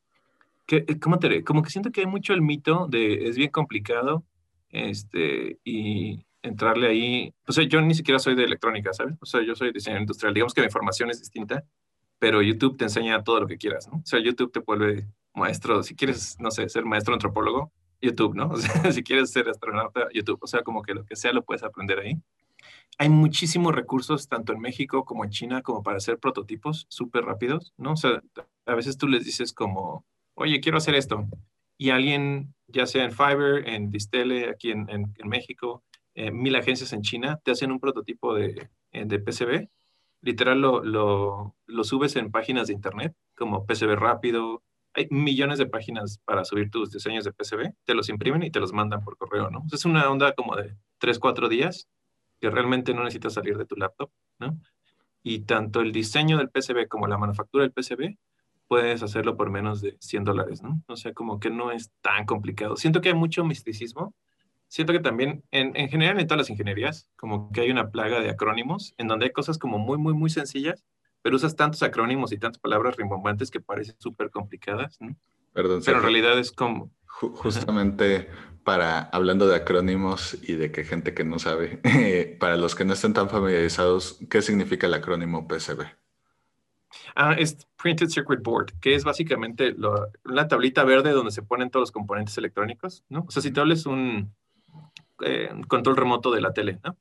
Que, 0.67 0.85
eh, 0.89 0.99
¿cómo 0.99 1.19
te, 1.19 1.45
como 1.45 1.63
que 1.63 1.71
siento 1.71 1.91
que 1.91 2.01
hay 2.01 2.07
mucho 2.07 2.33
el 2.33 2.43
mito 2.43 2.87
de 2.89 3.29
es 3.29 3.37
bien 3.37 3.51
complicado 3.51 4.25
este, 4.71 5.59
y 5.65 6.27
entrarle 6.43 6.89
ahí. 6.89 7.35
O 7.47 7.53
sea, 7.53 7.65
yo 7.65 7.81
ni 7.81 7.95
siquiera 7.95 8.19
soy 8.19 8.35
de 8.35 8.45
electrónica, 8.45 8.93
¿sabes? 8.93 9.17
O 9.21 9.27
sea, 9.27 9.43
yo 9.43 9.55
soy 9.55 9.73
diseñador 9.73 10.03
industrial. 10.03 10.35
Digamos 10.35 10.55
que 10.55 10.63
mi 10.63 10.71
formación 10.71 11.11
es 11.11 11.21
distinta, 11.21 11.65
pero 12.19 12.43
YouTube 12.43 12.77
te 12.77 12.85
enseña 12.85 13.23
todo 13.25 13.41
lo 13.41 13.47
que 13.47 13.59
quieras, 13.59 13.89
¿no? 13.89 13.99
O 13.99 14.07
sea, 14.07 14.21
YouTube 14.21 14.53
te 14.53 14.61
vuelve 14.61 15.09
maestro. 15.35 15.83
Si 15.83 15.95
quieres, 15.95 16.37
no 16.41 16.51
sé, 16.51 16.69
ser 16.69 16.85
maestro 16.85 17.15
antropólogo, 17.15 17.73
YouTube, 18.01 18.35
¿no? 18.35 18.49
O 18.53 18.57
sea, 18.59 18.93
si 18.93 19.03
quieres 19.03 19.31
ser 19.33 19.49
astronauta, 19.49 20.09
YouTube. 20.13 20.39
O 20.43 20.47
sea, 20.47 20.63
como 20.63 20.83
que 20.83 20.95
lo 20.95 21.05
que 21.05 21.17
sea 21.17 21.33
lo 21.33 21.45
puedes 21.45 21.63
aprender 21.63 21.99
ahí 21.99 22.21
hay 22.99 23.09
muchísimos 23.09 23.75
recursos, 23.75 24.29
tanto 24.29 24.53
en 24.53 24.61
México 24.61 25.05
como 25.05 25.25
en 25.25 25.31
China, 25.31 25.63
como 25.63 25.83
para 25.83 25.97
hacer 25.97 26.19
prototipos 26.19 26.87
súper 26.89 27.25
rápidos, 27.25 27.73
¿no? 27.77 27.93
O 27.93 27.97
sea, 27.97 28.23
a 28.67 28.75
veces 28.75 28.97
tú 28.97 29.09
les 29.09 29.25
dices 29.25 29.53
como, 29.53 30.05
oye, 30.35 30.61
quiero 30.61 30.79
hacer 30.79 30.95
esto. 30.95 31.27
Y 31.77 31.91
alguien, 31.91 32.55
ya 32.69 32.87
sea 32.87 33.05
en 33.05 33.13
Fiverr, 33.13 33.69
en 33.69 33.91
Distele, 33.91 34.49
aquí 34.49 34.71
en, 34.71 34.89
en, 34.89 35.13
en 35.17 35.29
México, 35.29 35.83
eh, 36.15 36.31
mil 36.31 36.55
agencias 36.55 36.93
en 36.93 37.03
China, 37.03 37.41
te 37.43 37.51
hacen 37.51 37.73
un 37.73 37.81
prototipo 37.81 38.35
de, 38.35 38.71
eh, 38.93 39.05
de 39.05 39.19
PCB. 39.19 39.69
Literal, 40.23 40.61
lo, 40.61 40.83
lo, 40.85 41.57
lo, 41.67 41.85
subes 41.85 42.17
en 42.17 42.31
páginas 42.31 42.69
de 42.69 42.73
internet, 42.73 43.15
como 43.35 43.67
PCB 43.67 43.97
rápido. 43.97 44.63
Hay 44.95 45.09
millones 45.11 45.59
de 45.59 45.67
páginas 45.67 46.21
para 46.25 46.45
subir 46.45 46.71
tus 46.71 46.93
diseños 46.93 47.25
de 47.25 47.33
PCB. 47.33 47.75
Te 47.85 47.95
los 47.95 48.09
imprimen 48.09 48.43
y 48.45 48.51
te 48.51 48.61
los 48.61 48.73
mandan 48.73 49.03
por 49.03 49.17
correo, 49.17 49.51
¿no? 49.51 49.65
es 49.71 49.85
una 49.85 50.09
onda 50.09 50.35
como 50.35 50.55
de 50.57 50.77
tres, 50.99 51.19
cuatro 51.19 51.49
días 51.49 51.89
que 52.41 52.49
realmente 52.49 52.95
no 52.95 53.03
necesitas 53.03 53.35
salir 53.35 53.59
de 53.59 53.67
tu 53.67 53.75
laptop, 53.77 54.11
¿no? 54.39 54.59
Y 55.23 55.41
tanto 55.41 55.81
el 55.81 55.93
diseño 55.93 56.39
del 56.39 56.51
PCB 56.51 56.89
como 56.89 57.07
la 57.07 57.19
manufactura 57.19 57.63
del 57.65 57.73
PCB 57.73 58.17
puedes 58.75 59.05
hacerlo 59.05 59.37
por 59.37 59.51
menos 59.51 59.81
de 59.81 59.97
100 60.01 60.25
dólares, 60.25 60.61
¿no? 60.61 60.83
O 60.89 60.97
sea, 60.97 61.13
como 61.13 61.39
que 61.39 61.49
no 61.49 61.71
es 61.71 61.93
tan 62.01 62.27
complicado. 62.27 62.77
Siento 62.77 63.01
que 63.01 63.11
hay 63.11 63.15
mucho 63.15 63.45
misticismo. 63.45 64.17
Siento 64.67 64.93
que 64.93 64.99
también, 64.99 65.45
en, 65.53 65.77
en 65.77 65.89
general, 65.89 66.19
en 66.19 66.27
todas 66.27 66.39
las 66.39 66.51
ingenierías, 66.51 67.09
como 67.15 67.53
que 67.53 67.61
hay 67.61 67.71
una 67.71 67.93
plaga 67.93 68.19
de 68.19 68.31
acrónimos 68.31 68.93
en 68.99 69.07
donde 69.07 69.27
hay 69.27 69.31
cosas 69.31 69.59
como 69.59 69.79
muy, 69.79 69.97
muy, 69.97 70.13
muy 70.13 70.29
sencillas, 70.29 70.85
pero 71.23 71.37
usas 71.37 71.55
tantos 71.55 71.85
acrónimos 71.85 72.33
y 72.33 72.39
tantas 72.39 72.59
palabras 72.59 72.97
rimbombantes 72.97 73.49
que 73.53 73.61
parecen 73.61 73.95
súper 74.01 74.31
complicadas, 74.31 75.01
¿no? 75.01 75.15
Perdón, 75.53 75.81
pero 75.85 75.99
en 75.99 76.03
realidad 76.03 76.37
es 76.37 76.51
como... 76.51 76.91
Justamente 77.07 78.29
para, 78.65 79.03
hablando 79.03 79.47
de 79.47 79.55
acrónimos 79.55 80.37
y 80.43 80.55
de 80.55 80.73
que 80.73 80.83
gente 80.83 81.15
que 81.15 81.23
no 81.23 81.39
sabe, 81.39 81.81
para 82.41 82.57
los 82.57 82.75
que 82.75 82.85
no 82.85 82.95
estén 82.95 83.13
tan 83.13 83.31
familiarizados, 83.31 84.19
¿qué 84.29 84.43
significa 84.43 84.89
el 84.89 84.95
acrónimo 84.95 85.47
PCB? 85.47 85.85
Ah, 87.17 87.35
es 87.39 87.67
Printed 87.81 88.09
Circuit 88.09 88.43
Board, 88.43 88.73
que 88.81 88.95
es 88.95 89.05
básicamente 89.05 89.75
una 90.25 90.49
tablita 90.49 90.83
verde 90.83 91.13
donde 91.13 91.31
se 91.31 91.43
ponen 91.43 91.71
todos 91.71 91.83
los 91.83 91.93
componentes 91.93 92.37
electrónicos, 92.39 93.05
¿no? 93.09 93.25
O 93.29 93.31
sea, 93.31 93.41
si 93.41 93.53
te 93.53 93.61
hables 93.61 93.87
un 93.87 94.35
eh, 95.25 95.51
control 95.69 95.97
remoto 95.97 96.33
de 96.33 96.41
la 96.41 96.53
tele, 96.53 96.81
¿no? 96.83 96.97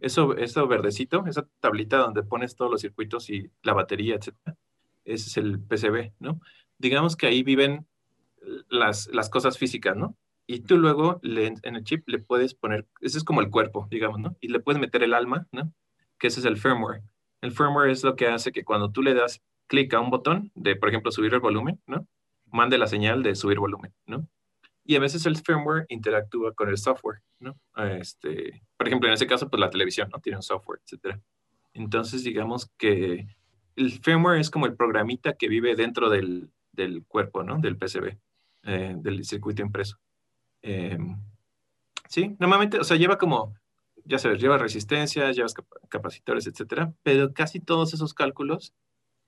Eso, 0.00 0.36
eso 0.36 0.66
verdecito, 0.66 1.26
esa 1.26 1.46
tablita 1.60 1.98
donde 1.98 2.22
pones 2.22 2.56
todos 2.56 2.70
los 2.70 2.80
circuitos 2.80 3.28
y 3.30 3.50
la 3.62 3.74
batería, 3.74 4.16
etcétera, 4.16 4.56
ese 5.04 5.28
es 5.28 5.36
el 5.36 5.60
PCB, 5.60 6.12
¿no? 6.18 6.40
Digamos 6.78 7.14
que 7.16 7.26
ahí 7.26 7.42
viven 7.42 7.86
las, 8.70 9.08
las 9.12 9.28
cosas 9.28 9.58
físicas, 9.58 9.96
¿no? 9.96 10.16
Y 10.46 10.60
tú 10.60 10.78
luego 10.78 11.20
en 11.22 11.76
el 11.76 11.84
chip 11.84 12.08
le 12.08 12.18
puedes 12.18 12.54
poner, 12.54 12.86
ese 13.02 13.18
es 13.18 13.24
como 13.24 13.42
el 13.42 13.50
cuerpo, 13.50 13.86
digamos, 13.90 14.18
¿no? 14.18 14.34
Y 14.40 14.48
le 14.48 14.60
puedes 14.60 14.80
meter 14.80 15.02
el 15.02 15.12
alma, 15.12 15.46
¿no? 15.52 15.70
Que 16.18 16.28
ese 16.28 16.40
es 16.40 16.46
el 16.46 16.56
firmware. 16.56 17.02
El 17.42 17.52
firmware 17.52 17.90
es 17.90 18.02
lo 18.02 18.16
que 18.16 18.28
hace 18.28 18.50
que 18.50 18.64
cuando 18.64 18.90
tú 18.90 19.02
le 19.02 19.12
das 19.12 19.42
clic 19.68 19.94
a 19.94 20.00
un 20.00 20.10
botón 20.10 20.50
de, 20.54 20.74
por 20.74 20.88
ejemplo, 20.88 21.12
subir 21.12 21.32
el 21.32 21.40
volumen, 21.40 21.80
¿no? 21.86 22.06
Mande 22.46 22.78
la 22.78 22.86
señal 22.86 23.22
de 23.22 23.34
subir 23.34 23.58
volumen, 23.58 23.94
¿no? 24.06 24.26
Y 24.84 24.96
a 24.96 25.00
veces 25.00 25.26
el 25.26 25.36
firmware 25.36 25.84
interactúa 25.90 26.54
con 26.54 26.70
el 26.70 26.78
software, 26.78 27.20
¿no? 27.38 27.56
Este, 27.76 28.62
por 28.76 28.88
ejemplo, 28.88 29.08
en 29.08 29.14
ese 29.14 29.26
caso, 29.26 29.48
pues 29.48 29.60
la 29.60 29.70
televisión, 29.70 30.08
¿no? 30.10 30.18
Tiene 30.18 30.38
un 30.38 30.42
software, 30.42 30.80
etcétera. 30.82 31.20
Entonces, 31.74 32.24
digamos 32.24 32.70
que 32.78 33.26
el 33.76 33.92
firmware 34.00 34.40
es 34.40 34.50
como 34.50 34.66
el 34.66 34.74
programita 34.74 35.34
que 35.34 35.48
vive 35.48 35.76
dentro 35.76 36.08
del, 36.08 36.50
del 36.72 37.04
cuerpo, 37.06 37.42
¿no? 37.42 37.58
Del 37.58 37.76
PCB, 37.76 38.16
eh, 38.64 38.94
del 38.96 39.24
circuito 39.24 39.62
impreso. 39.62 39.98
Em, 40.62 41.16
sí, 42.08 42.34
normalmente, 42.38 42.78
o 42.78 42.84
sea, 42.84 42.96
lleva 42.96 43.18
como, 43.18 43.54
ya 44.04 44.18
sabes, 44.18 44.40
lleva 44.40 44.58
resistencias, 44.58 45.36
lleva 45.36 45.48
capacitores, 45.88 46.46
etcétera, 46.46 46.92
pero 47.02 47.32
casi 47.34 47.60
todos 47.60 47.92
esos 47.94 48.14
cálculos 48.14 48.72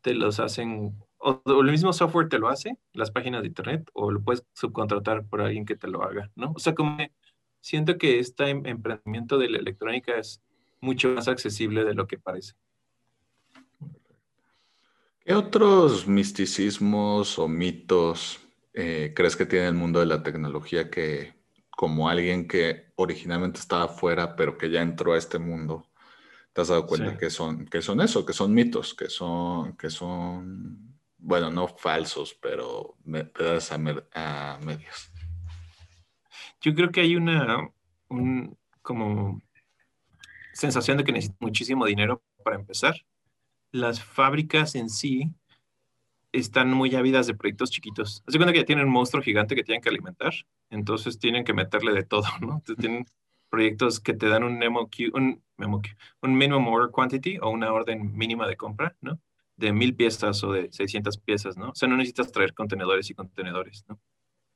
te 0.02 0.14
los 0.14 0.40
hacen, 0.40 0.96
o, 1.18 1.42
el 1.46 1.70
mismo 1.70 1.92
software 1.92 2.28
te 2.28 2.38
lo 2.38 2.48
hace, 2.48 2.76
las 2.92 3.10
páginas 3.10 3.42
de 3.42 3.48
internet, 3.48 3.88
o 3.92 4.10
lo 4.10 4.22
puedes 4.22 4.44
subcontratar 4.54 5.24
por 5.26 5.40
alguien 5.40 5.64
que 5.64 5.76
te 5.76 5.88
lo 5.88 6.02
haga, 6.02 6.30
¿no? 6.36 6.52
O 6.54 6.58
sea, 6.58 6.74
como 6.74 6.98
siento 7.60 7.98
que 7.98 8.18
este 8.18 8.48
em, 8.48 8.64
emprendimiento 8.66 9.38
de 9.38 9.50
la 9.50 9.58
electrónica 9.58 10.18
es 10.18 10.40
mucho 10.80 11.10
más 11.10 11.28
accesible 11.28 11.84
de 11.84 11.94
lo 11.94 12.06
que 12.06 12.18
parece. 12.18 12.54
¿Qué 15.24 15.34
otros 15.34 16.08
misticismos 16.08 17.38
o 17.38 17.46
mitos 17.46 18.40
eh, 18.72 19.12
crees 19.14 19.36
que 19.36 19.46
tiene 19.46 19.68
el 19.68 19.74
mundo 19.74 20.00
de 20.00 20.06
la 20.06 20.22
tecnología 20.22 20.90
que 20.90 21.34
como 21.70 22.08
alguien 22.08 22.46
que 22.46 22.92
originalmente 22.96 23.58
estaba 23.58 23.88
fuera, 23.88 24.36
pero 24.36 24.58
que 24.58 24.70
ya 24.70 24.82
entró 24.82 25.14
a 25.14 25.18
este 25.18 25.38
mundo, 25.38 25.86
te 26.52 26.60
has 26.60 26.68
dado 26.68 26.86
cuenta 26.86 27.16
que, 27.16 27.30
son, 27.30 27.66
que 27.66 27.82
son 27.82 28.00
eso, 28.00 28.24
que 28.26 28.32
son 28.32 28.52
mitos, 28.52 28.94
que 28.94 29.08
son, 29.08 29.76
que 29.76 29.90
son, 29.90 30.98
bueno, 31.18 31.50
no 31.50 31.68
falsos, 31.68 32.34
pero 32.34 32.96
pedadas 33.34 33.72
a, 33.72 33.76
a 34.14 34.58
medias? 34.58 35.12
Yo 36.60 36.74
creo 36.74 36.90
que 36.90 37.00
hay 37.00 37.16
una 37.16 37.70
un, 38.10 38.56
como 38.82 39.40
sensación 40.52 40.98
de 40.98 41.04
que 41.04 41.12
necesita 41.12 41.36
muchísimo 41.40 41.86
dinero 41.86 42.22
para 42.44 42.56
empezar. 42.56 42.94
Las 43.72 44.02
fábricas 44.02 44.74
en 44.74 44.90
sí 44.90 45.32
están 46.32 46.72
muy 46.72 46.94
ávidas 46.94 47.26
de 47.26 47.34
proyectos 47.34 47.70
chiquitos. 47.70 48.22
Hace 48.26 48.38
cuenta 48.38 48.52
que 48.52 48.60
ya 48.60 48.64
tienen 48.64 48.86
un 48.86 48.92
monstruo 48.92 49.22
gigante 49.22 49.54
que 49.54 49.64
tienen 49.64 49.80
que 49.80 49.88
alimentar, 49.88 50.32
entonces 50.68 51.18
tienen 51.18 51.44
que 51.44 51.54
meterle 51.54 51.92
de 51.92 52.04
todo, 52.04 52.24
¿no? 52.40 52.54
Entonces 52.54 52.76
tienen 52.76 53.06
proyectos 53.50 54.00
que 54.00 54.14
te 54.14 54.28
dan 54.28 54.44
un 54.44 54.58
MOQ, 54.58 55.14
un, 55.14 55.42
un 55.58 56.34
minimum 56.34 56.68
order 56.68 56.90
quantity 56.90 57.38
o 57.38 57.50
una 57.50 57.72
orden 57.72 58.16
mínima 58.16 58.46
de 58.46 58.56
compra, 58.56 58.96
¿no? 59.00 59.20
De 59.56 59.72
mil 59.72 59.94
piezas 59.94 60.42
o 60.44 60.52
de 60.52 60.72
600 60.72 61.18
piezas, 61.18 61.56
¿no? 61.56 61.70
O 61.70 61.74
sea, 61.74 61.88
no 61.88 61.96
necesitas 61.96 62.32
traer 62.32 62.54
contenedores 62.54 63.10
y 63.10 63.14
contenedores, 63.14 63.84
¿no? 63.88 64.00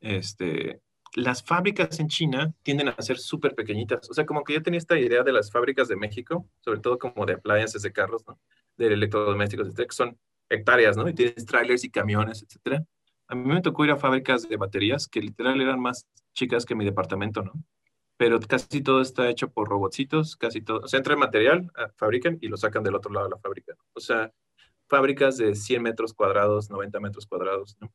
Este, 0.01 0.81
las 1.15 1.43
fábricas 1.43 1.99
en 2.01 2.09
China 2.09 2.55
tienden 2.63 2.89
a 2.89 3.03
ser 3.03 3.19
súper 3.19 3.55
pequeñitas. 3.55 4.11
O 4.11 4.15
sea, 4.15 4.27
como 4.27 4.45
que 4.45 4.55
yo 4.55 4.63
tenía 4.63 4.79
esta 4.79 4.99
idea 4.99 5.23
de 5.23 5.33
las 5.33 5.51
fábricas 5.51 5.89
de 5.89 5.97
México, 5.97 6.49
sobre 6.61 6.81
todo 6.81 6.99
como 6.99 7.27
de 7.27 7.35
appliances 7.35 7.83
de 7.83 7.93
carros, 7.93 8.25
¿no? 8.27 8.39
De 8.77 8.87
electrodomésticos, 8.89 9.67
etcétera, 9.67 9.89
que 9.89 9.95
son 9.95 10.19
hectáreas, 10.49 10.97
¿no? 10.97 11.09
Y 11.09 11.15
tienes 11.15 11.47
trailers 11.47 11.85
y 11.85 11.91
camiones, 11.91 12.43
etcétera. 12.43 12.85
A 13.29 13.35
mí 13.35 13.43
me 13.47 13.63
tocó 13.63 13.85
ir 13.85 13.91
a 13.91 13.97
fábricas 13.97 14.49
de 14.49 14.57
baterías 14.57 15.09
que 15.09 15.21
literal 15.21 15.61
eran 15.61 15.81
más 15.81 16.07
chicas 16.35 16.65
que 16.65 16.75
mi 16.75 16.85
departamento, 16.85 17.43
¿no? 17.43 17.53
Pero 18.17 18.39
casi 18.41 18.83
todo 18.83 19.01
está 19.01 19.29
hecho 19.29 19.51
por 19.51 19.69
robotcitos, 19.69 20.37
casi 20.37 20.61
todo. 20.61 20.81
O 20.81 20.89
sea, 20.89 20.99
entra 20.99 21.15
el 21.15 21.21
material, 21.21 21.71
ah, 21.77 21.91
fabrican 21.97 22.39
y 22.41 22.49
lo 22.49 22.57
sacan 22.57 22.83
del 22.83 22.95
otro 22.95 23.13
lado 23.13 23.27
de 23.27 23.31
la 23.33 23.39
fábrica. 23.39 23.75
O 23.93 24.01
sea, 24.01 24.33
fábricas 24.89 25.37
de 25.37 25.55
100 25.55 25.83
metros 25.83 26.15
cuadrados, 26.15 26.71
90 26.71 27.01
metros 27.01 27.27
cuadrados, 27.27 27.77
¿no? 27.81 27.93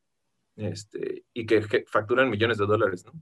Este, 0.56 1.24
y 1.34 1.46
que, 1.46 1.86
facturan 1.88 2.30
millones 2.30 2.58
de 2.58 2.66
dólares, 2.66 3.06
¿no? 3.06 3.14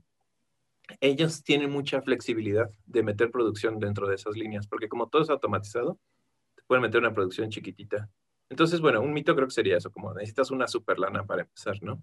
Ellos 1.00 1.44
tienen 1.44 1.70
mucha 1.70 2.02
flexibilidad 2.02 2.70
de 2.86 3.02
meter 3.02 3.30
producción 3.30 3.78
dentro 3.78 4.08
de 4.08 4.14
esas 4.16 4.34
líneas, 4.36 4.66
porque 4.66 4.88
como 4.88 5.08
todo 5.08 5.22
es 5.22 5.30
automatizado, 5.30 5.98
te 6.56 6.62
pueden 6.66 6.82
meter 6.82 7.00
una 7.00 7.12
producción 7.14 7.50
chiquitita 7.50 8.08
entonces, 8.50 8.80
bueno, 8.80 9.00
un 9.00 9.12
mito 9.12 9.34
creo 9.34 9.46
que 9.46 9.54
sería 9.54 9.76
eso, 9.76 9.90
como 9.90 10.12
necesitas 10.14 10.50
una 10.50 10.66
super 10.68 10.98
lana 10.98 11.24
para 11.24 11.42
empezar, 11.42 11.82
¿no? 11.82 12.02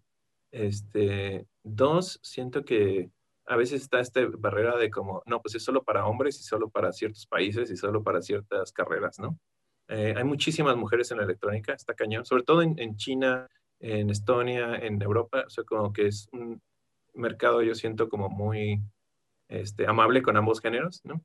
Este, 0.52 1.48
dos, 1.64 2.20
siento 2.22 2.64
que 2.64 3.10
a 3.46 3.56
veces 3.56 3.82
está 3.82 4.00
esta 4.00 4.22
barrera 4.38 4.78
de 4.78 4.90
como, 4.90 5.22
no, 5.26 5.42
pues 5.42 5.56
es 5.56 5.64
solo 5.64 5.84
para 5.84 6.06
hombres 6.06 6.40
y 6.40 6.44
solo 6.44 6.70
para 6.70 6.92
ciertos 6.92 7.28
países 7.28 7.70
y 7.70 7.78
solo 7.78 8.04
para 8.04 8.22
ciertas 8.22 8.72
carreras, 8.72 9.20
¿no? 9.20 9.38
Eh, 9.88 10.16
hay 10.18 10.24
muchísimas 10.24 10.76
mujeres 10.76 11.12
en 11.12 11.18
la 11.18 11.26
electrónica, 11.26 11.74
está 11.74 11.94
cañón, 11.94 12.26
sobre 12.26 12.44
todo 12.44 12.64
en, 12.64 12.78
en, 12.80 12.96
China, 12.96 13.48
en 13.80 14.10
Estonia, 14.10 14.76
en 14.76 15.00
Europa, 15.02 15.44
o 15.46 15.50
sea, 15.50 15.64
como 15.64 15.94
que 15.94 16.08
es 16.08 16.28
un 16.32 16.60
mercado, 17.14 17.62
yo 17.62 17.76
siento 17.76 18.10
como 18.10 18.30
muy 18.30 18.82
este, 19.48 19.86
amable 19.88 20.24
con 20.24 20.38
ambos 20.38 20.60
géneros, 20.60 21.02
¿no? 21.04 21.22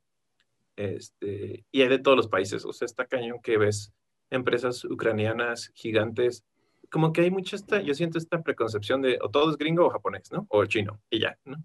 Este, 0.75 1.65
y 1.71 1.81
hay 1.81 1.89
de 1.89 1.99
todos 1.99 2.17
los 2.17 2.27
países, 2.27 2.63
o 2.65 2.71
sea, 2.71 2.85
está 2.85 3.05
cañón 3.05 3.41
que 3.41 3.57
ves 3.57 3.91
empresas 4.29 4.85
ucranianas 4.85 5.71
gigantes, 5.73 6.45
como 6.91 7.13
que 7.13 7.21
hay 7.21 7.31
mucha 7.31 7.55
esta, 7.55 7.81
yo 7.81 7.95
siento 7.95 8.19
esta 8.19 8.41
preconcepción 8.41 9.01
de 9.01 9.17
o 9.21 9.29
todo 9.29 9.49
es 9.49 9.57
gringo 9.57 9.85
o 9.85 9.89
japonés, 9.89 10.31
¿no? 10.31 10.45
O 10.49 10.65
chino, 10.65 11.01
y 11.09 11.19
ya, 11.19 11.35
¿no? 11.45 11.57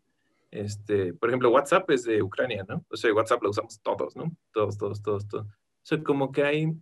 Este, 0.51 1.13
por 1.15 1.29
ejemplo, 1.29 1.51
WhatsApp 1.51 1.91
es 1.91 2.05
de 2.05 2.23
Ucrania, 2.23 2.65
¿no? 2.69 2.85
O 2.89 2.97
sea, 2.97 3.13
WhatsApp 3.13 3.43
lo 3.43 3.51
usamos 3.51 3.81
todos, 3.83 4.17
¿no? 4.17 4.31
Todos, 4.53 4.79
todos, 4.79 5.03
todos, 5.03 5.27
todos. 5.29 5.47
O 5.47 5.51
sea, 5.83 6.03
como 6.03 6.33
que 6.33 6.45
hay 6.45 6.73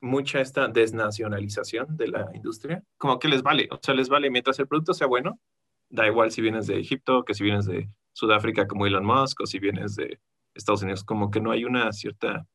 mucha 0.00 0.40
esta 0.40 0.68
desnacionalización 0.68 1.96
de 1.96 2.08
la 2.08 2.30
industria, 2.34 2.82
como 2.98 3.18
que 3.18 3.28
les 3.28 3.42
vale, 3.42 3.68
o 3.70 3.78
sea, 3.82 3.94
les 3.94 4.08
vale 4.08 4.30
mientras 4.30 4.58
el 4.58 4.68
producto 4.68 4.94
sea 4.94 5.06
bueno, 5.06 5.40
da 5.88 6.06
igual 6.06 6.30
si 6.30 6.42
vienes 6.42 6.66
de 6.66 6.78
Egipto, 6.78 7.24
que 7.24 7.34
si 7.34 7.44
vienes 7.44 7.66
de 7.66 7.88
Sudáfrica 8.12 8.66
como 8.66 8.86
Elon 8.86 9.04
Musk, 9.04 9.40
o 9.40 9.46
si 9.46 9.58
vienes 9.58 9.96
de 9.96 10.20
Estados 10.54 10.82
Unidos, 10.82 11.04
como 11.04 11.30
que 11.30 11.40
no 11.40 11.50
hay 11.50 11.64
una 11.64 11.92
cierta 11.92 12.46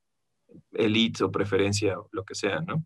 elite 0.74 1.24
o 1.24 1.32
preferencia 1.32 2.00
o 2.00 2.10
lo 2.12 2.24
que 2.24 2.36
sea, 2.36 2.62
¿no? 2.62 2.86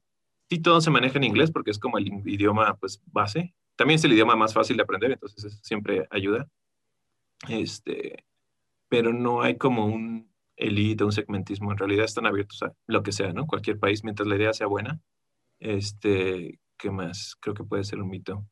Sí, 0.50 0.60
todo 0.60 0.80
se 0.82 0.92
maneja 0.92 1.18
en 1.18 1.24
inglés 1.24 1.52
porque 1.52 1.72
es 1.72 1.80
como 1.80 1.98
el 1.98 2.08
idioma, 2.28 2.78
pues, 2.78 3.02
base. 3.08 3.56
También 3.76 3.96
es 3.96 4.04
el 4.04 4.14
idioma 4.14 4.36
más 4.36 4.54
fácil 4.54 4.78
de 4.78 4.84
aprender, 4.84 5.12
entonces 5.12 5.44
eso 5.44 5.60
siempre 5.64 6.08
ayuda. 6.12 6.48
Este, 7.50 8.26
pero 8.90 9.14
no 9.14 9.42
hay 9.42 9.58
como 9.58 9.86
un 9.86 10.30
elite 10.56 11.04
un 11.04 11.12
segmentismo. 11.12 11.72
En 11.72 11.78
realidad 11.78 12.06
están 12.06 12.26
abiertos 12.26 12.64
a 12.64 12.74
lo 12.88 13.04
que 13.04 13.12
sea, 13.12 13.34
¿no? 13.34 13.48
Cualquier 13.48 13.80
país, 13.80 14.04
mientras 14.04 14.28
la 14.28 14.36
idea 14.36 14.54
sea 14.54 14.68
buena. 14.68 15.00
Este, 15.60 16.60
¿qué 16.78 16.92
más? 16.92 17.36
Creo 17.40 17.56
que 17.56 17.64
puede 17.64 17.84
ser 17.84 18.02
un 18.02 18.10
mito. 18.10 18.46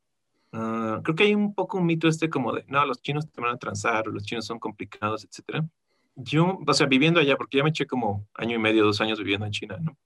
Ah, 0.52 1.02
creo 1.04 1.16
que 1.16 1.24
hay 1.24 1.36
un 1.36 1.54
poco 1.56 1.78
un 1.78 1.86
mito 1.86 2.08
este 2.08 2.30
como 2.30 2.54
de, 2.54 2.64
no, 2.68 2.86
los 2.86 3.02
chinos 3.02 3.32
te 3.32 3.42
van 3.42 3.56
a 3.56 3.58
transar, 3.58 4.08
los 4.08 4.24
chinos 4.24 4.46
son 4.46 4.60
complicados, 4.60 5.26
etcétera 5.26 5.68
yo, 6.16 6.60
o 6.66 6.74
sea, 6.74 6.88
viviendo 6.88 7.20
allá, 7.20 7.38
porque 7.38 7.58
ya 7.58 7.64
me 7.64 7.70
eché 7.70 7.86
como 7.86 8.28
año 8.36 8.56
y 8.56 8.60
medio, 8.60 8.86
dos 8.86 9.02
años 9.02 9.20
viviendo 9.20 9.46
en 9.46 9.52
China, 9.52 9.78
¿no? 9.82 9.98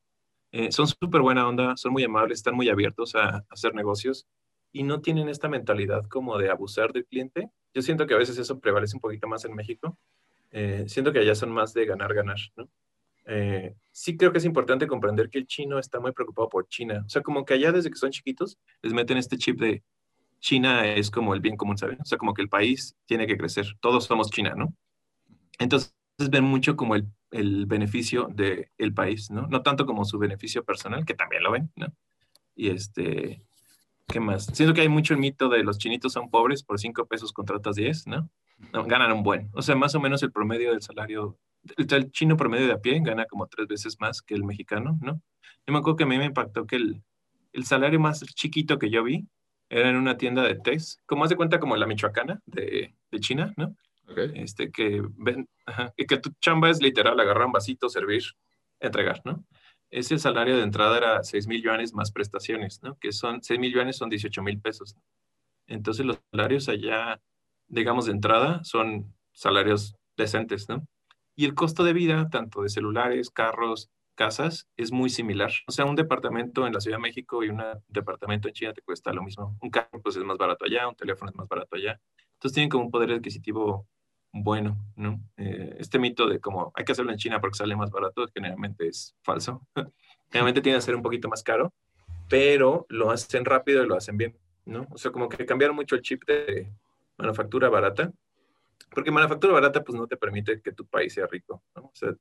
Eh, 0.52 0.71
son 0.71 0.88
súper 0.88 1.21
buena 1.21 1.47
onda, 1.47 1.76
son 1.76 1.91
muy 1.91 2.04
amables, 2.04 2.39
están 2.39 2.56
muy 2.56 2.69
abiertos 2.69 3.15
a, 3.15 3.45
hacer 3.50 3.73
negocios 3.76 4.26
y 4.71 4.84
no 4.84 5.01
tienen 5.01 5.30
esta 5.30 5.47
mentalidad 5.47 6.06
como 6.08 6.38
de 6.38 6.49
abusar 6.49 6.93
del 6.93 7.06
cliente. 7.06 7.49
Yo 7.73 7.82
siento 7.82 8.06
que 8.08 8.13
a 8.13 8.17
veces 8.17 8.38
eso 8.38 8.60
prevalece 8.60 8.95
un 8.95 9.02
poquito 9.02 9.27
más 9.27 9.46
en 9.46 9.56
México. 9.56 9.98
Eh, 10.52 10.85
siento 10.87 11.12
que 11.12 11.19
allá 11.19 11.35
son 11.35 11.52
más 11.52 11.73
de 11.73 11.85
ganar, 11.85 12.13
ganar, 12.13 12.37
¿no? 12.56 12.69
Eh, 13.29 13.75
sí 13.91 14.15
creo 14.15 14.31
que 14.31 14.37
es 14.37 14.46
importante 14.46 14.87
comprender 14.87 15.29
que 15.29 15.37
el 15.39 15.48
chino 15.48 15.79
está 15.79 16.00
muy 16.00 16.13
preocupado 16.13 16.48
por 16.48 16.67
China. 16.69 17.04
O 17.06 17.10
sea, 17.10 17.21
como 17.21 17.44
que 17.44 17.56
allá 17.56 17.71
desde 17.73 17.89
que 17.89 17.98
son 17.98 18.12
chiquitos 18.12 18.58
les 18.81 18.94
meten 18.94 19.17
este 19.17 19.37
chip 19.37 19.60
de 19.60 19.83
China 20.39 20.87
es 20.87 21.12
como 21.12 21.33
el 21.33 21.41
bien 21.41 21.58
común, 21.58 21.77
¿saben? 21.77 22.00
O 22.00 22.06
sea, 22.06 22.17
como 22.17 22.33
que 22.33 22.41
el 22.41 22.50
país 22.50 22.96
tiene 23.06 23.27
que 23.27 23.37
crecer. 23.37 23.65
Todos 23.81 24.06
somos 24.06 24.29
China, 24.31 24.54
¿no? 24.56 24.73
Entonces, 25.60 25.94
ven 26.29 26.46
mucho 26.46 26.77
como 26.77 26.96
el, 26.96 27.06
el 27.31 27.65
beneficio 27.65 28.29
del 28.33 28.69
el 28.77 28.94
país, 28.94 29.29
¿no? 29.29 29.48
No 29.48 29.62
tanto 29.62 29.85
como 29.85 30.06
su 30.06 30.17
beneficio 30.17 30.63
personal, 30.63 31.06
que 31.06 31.13
también 31.13 31.44
lo 31.44 31.52
ven, 31.52 31.71
¿no? 31.75 31.87
Y 32.56 32.69
este, 32.69 33.44
¿qué 34.08 34.19
más? 34.19 34.45
Siento 34.53 34.73
que 34.73 34.81
hay 34.81 34.89
mucho 34.89 35.13
el 35.13 35.19
mito 35.19 35.49
de 35.49 35.63
los 35.63 35.77
chinitos 35.77 36.13
son 36.13 36.29
pobres, 36.29 36.63
por 36.63 36.79
cinco 36.79 37.05
pesos 37.05 37.33
contratas 37.33 37.75
10, 37.75 38.08
¿no? 38.08 38.29
ganan 38.85 39.12
un 39.12 39.23
buen. 39.23 39.49
O 39.53 39.62
sea, 39.62 39.75
más 39.75 39.93
o 39.95 39.99
menos 39.99 40.23
el 40.23 40.31
promedio 40.31 40.71
del 40.71 40.81
salario, 40.81 41.37
el, 41.77 42.12
chino 42.12 42.37
promedio 42.37 42.67
de 42.67 42.73
a 42.73 42.79
pie 42.79 42.99
gana 43.03 43.25
como 43.25 43.47
tres 43.47 43.67
veces 43.67 43.99
más 43.99 44.21
que 44.21 44.33
el 44.33 44.43
mexicano, 44.43 44.97
¿no? 45.01 45.21
Yo 45.65 45.73
me 45.73 45.79
acuerdo 45.79 45.97
que 45.97 46.03
a 46.03 46.08
mí 46.08 46.17
me 46.17 46.25
impactó 46.25 46.65
que 46.65 46.77
el, 46.77 47.03
el 47.53 47.65
salario 47.65 47.99
más 47.99 48.21
chiquito 48.21 48.79
que 48.79 48.89
yo 48.89 49.03
vi 49.03 49.27
era 49.69 49.89
en 49.89 49.95
una 49.95 50.17
tienda 50.17 50.43
de 50.43 50.55
test, 50.55 51.01
como 51.05 51.25
hace 51.25 51.35
cuenta 51.35 51.60
como 51.60 51.75
la 51.75 51.85
michoacana 51.85 52.41
de, 52.45 52.95
de 53.12 53.19
China, 53.19 53.53
¿no? 53.58 53.75
Este, 54.15 54.71
que, 54.71 55.03
ven, 55.17 55.49
que 55.97 56.17
tu 56.17 56.31
chamba 56.39 56.69
es 56.69 56.81
literal 56.81 57.19
agarrar 57.19 57.47
un 57.47 57.51
vasito, 57.51 57.89
servir, 57.89 58.23
entregar, 58.79 59.21
¿no? 59.25 59.43
Ese 59.90 60.17
salario 60.17 60.58
de 60.58 60.63
entrada 60.63 60.98
era 60.98 61.23
6 61.23 61.48
mil 61.48 61.62
yuanes 61.62 61.94
más 61.94 62.12
prestaciones, 62.12 62.81
¿no? 62.83 62.98
Que 63.00 63.12
son 63.12 63.42
6 63.42 63.60
mil 63.60 63.73
yuanes 63.73 63.98
son 63.98 64.10
18 64.10 64.42
mil 64.44 64.60
pesos. 64.60 64.96
Entonces 65.67 66.06
los 66.06 66.19
salarios 66.31 66.69
allá, 66.69 67.21
digamos, 67.67 68.06
de 68.06 68.13
entrada 68.13 68.63
son 68.63 69.13
salarios 69.33 69.96
decentes, 70.17 70.67
¿no? 70.69 70.85
Y 71.35 71.46
el 71.46 71.54
costo 71.54 71.83
de 71.83 71.94
vida, 71.94 72.29
tanto 72.29 72.63
de 72.63 72.69
celulares, 72.69 73.29
carros, 73.29 73.90
casas, 74.15 74.67
es 74.75 74.92
muy 74.92 75.10
similar. 75.10 75.52
O 75.67 75.71
sea, 75.71 75.85
un 75.85 75.96
departamento 75.96 76.65
en 76.67 76.73
la 76.73 76.81
Ciudad 76.81 76.98
de 76.98 77.04
México 77.04 77.44
y 77.44 77.50
un 77.50 77.62
departamento 77.88 78.48
en 78.48 78.54
China 78.56 78.73
te 78.73 78.81
cuesta 78.81 79.13
lo 79.13 79.23
mismo. 79.23 79.56
Un 79.62 79.69
carro 79.69 80.02
pues 80.02 80.17
es 80.17 80.23
más 80.23 80.38
barato 80.38 80.65
allá, 80.65 80.88
un 80.88 80.96
teléfono 80.96 81.29
es 81.31 81.38
más 81.38 81.48
barato 81.48 81.75
allá. 81.75 82.00
Entonces 82.33 82.54
tienen 82.56 82.69
como 82.69 82.85
un 82.85 82.92
poder 82.92 83.12
adquisitivo 83.12 83.88
bueno, 84.44 84.77
¿no? 84.96 85.19
Eh, 85.38 85.75
este 85.79 86.00
mito 86.00 86.27
de 86.27 86.40
como 86.40 86.71
hay 86.75 86.85
que 86.85 86.92
hacerlo 86.92 87.12
en 87.12 87.17
China 87.17 87.40
porque 87.40 87.58
sale 87.58 87.75
más 87.75 87.92
barato, 87.92 88.27
generalmente 88.33 88.88
es 88.88 89.15
falso. 89.23 89.62
generalmente 90.31 90.62
tiene 90.62 90.77
que 90.77 90.81
ser 90.81 90.96
un 90.96 91.02
poquito 91.02 91.29
más 91.29 91.44
caro, 91.44 91.73
pero 92.29 92.85
lo 92.90 93.12
hacen 93.12 93.46
rápido 93.46 93.83
y 93.83 93.88
lo 93.88 93.96
hacen 93.96 94.17
bien, 94.17 94.38
¿no? 94.65 94.88
O 94.92 94.98
sea, 94.98 95.12
como 95.12 95.29
que 95.29 95.46
cambiaron 95.46 95.75
mucho 95.75 95.96
el 95.96 96.02
chip 96.02 96.23
de 96.25 96.71
manufactura 97.17 97.69
barata, 97.69 98.12
porque 98.92 99.12
manufactura 99.12 99.54
barata 99.54 99.83
pues 99.83 99.98
no 99.98 100.08
te 100.08 100.17
permite 100.17 100.62
que 100.62 100.71
tu 100.71 100.85
país 100.85 101.13
sea 101.13 101.27
rico, 101.27 101.63
¿no? 101.75 101.83
O 101.83 101.92
sea, 101.94 102.15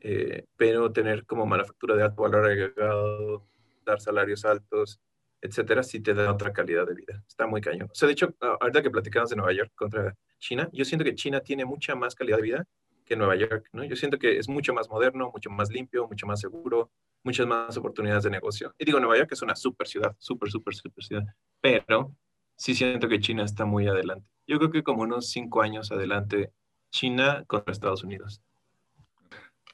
eh, 0.00 0.46
pero 0.56 0.92
tener 0.92 1.26
como 1.26 1.46
manufactura 1.46 1.94
de 1.94 2.04
alto 2.04 2.22
valor 2.22 2.46
agregado, 2.46 3.46
dar 3.84 4.00
salarios 4.00 4.44
altos, 4.44 5.00
etcétera, 5.40 5.82
sí 5.82 6.00
te 6.00 6.14
da 6.14 6.32
otra 6.32 6.52
calidad 6.52 6.86
de 6.86 6.94
vida. 6.94 7.22
Está 7.26 7.46
muy 7.46 7.60
cañón. 7.60 7.88
O 7.90 7.94
sea, 7.94 8.06
de 8.06 8.12
hecho, 8.12 8.34
ahorita 8.60 8.82
que 8.82 8.90
platicamos 8.90 9.30
de 9.30 9.36
Nueva 9.36 9.52
York 9.52 9.72
contra 9.74 10.14
China, 10.38 10.68
yo 10.72 10.84
siento 10.84 11.04
que 11.04 11.14
China 11.14 11.40
tiene 11.40 11.64
mucha 11.64 11.94
más 11.94 12.14
calidad 12.14 12.36
de 12.36 12.42
vida 12.42 12.66
que 13.04 13.16
Nueva 13.16 13.34
York, 13.36 13.68
¿no? 13.72 13.82
Yo 13.84 13.96
siento 13.96 14.18
que 14.18 14.38
es 14.38 14.48
mucho 14.48 14.72
más 14.72 14.88
moderno, 14.88 15.30
mucho 15.32 15.50
más 15.50 15.70
limpio, 15.70 16.06
mucho 16.06 16.26
más 16.26 16.40
seguro, 16.40 16.90
muchas 17.24 17.46
más 17.46 17.76
oportunidades 17.76 18.24
de 18.24 18.30
negocio. 18.30 18.74
Y 18.78 18.84
digo, 18.84 19.00
Nueva 19.00 19.18
York 19.18 19.32
es 19.32 19.42
una 19.42 19.56
super 19.56 19.86
ciudad, 19.86 20.14
súper, 20.18 20.50
súper, 20.50 20.74
súper 20.74 21.04
ciudad, 21.04 21.24
pero 21.60 22.14
sí 22.56 22.74
siento 22.74 23.08
que 23.08 23.18
China 23.18 23.44
está 23.44 23.64
muy 23.64 23.88
adelante. 23.88 24.26
Yo 24.46 24.58
creo 24.58 24.70
que 24.70 24.82
como 24.82 25.02
unos 25.02 25.30
cinco 25.30 25.62
años 25.62 25.90
adelante, 25.90 26.52
China 26.90 27.44
contra 27.46 27.72
Estados 27.72 28.04
Unidos. 28.04 28.42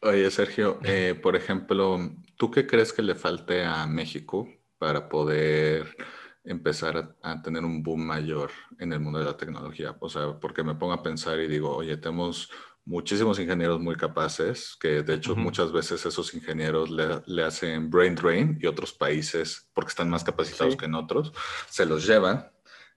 Oye, 0.03 0.31
Sergio, 0.31 0.79
eh, 0.85 1.19
por 1.21 1.37
ejemplo, 1.37 1.99
¿tú 2.37 2.51
qué 2.51 2.67
crees 2.67 2.93
que 2.93 3.03
le 3.03 3.15
falte 3.15 3.65
a 3.65 3.87
México 3.87 4.49
para 4.79 5.09
poder 5.09 5.97
empezar 6.45 7.17
a, 7.23 7.43
tener 7.43 7.65
un 7.65 7.83
boom 7.83 8.07
mayor 8.07 8.51
en 8.79 8.93
el 8.93 9.01
mundo 9.01 9.19
de 9.19 9.25
la 9.25 9.37
tecnología. 9.37 9.97
O 10.01 10.09
sea, 10.09 10.39
porque 10.39 10.63
me 10.63 10.75
pongo 10.75 10.93
a 10.93 11.03
pensar 11.03 11.39
y 11.41 11.49
digo, 11.49 11.75
oye, 11.75 11.97
tenemos 11.97 12.51
muchísimos 12.85 13.39
ingenieros 13.41 13.81
muy 13.81 13.97
capaces, 13.97 14.77
que 14.81 15.03
de 15.03 15.15
hecho 15.15 15.35
muchas 15.35 15.73
veces 15.73 16.07
esos 16.07 16.33
ingenieros 16.35 16.89
le, 16.91 17.45
hacen 17.45 17.91
brain 17.91 18.15
drain 18.15 18.59
y 18.61 18.67
otros 18.67 18.93
países, 18.93 19.69
porque 19.75 19.91
están 19.91 20.09
más 20.09 20.23
capacitados 20.23 20.77
que 20.77 20.87
en 20.87 20.95
otros, 20.95 21.33
se 21.69 21.85
los 21.85 22.07
llevan. 22.07 22.51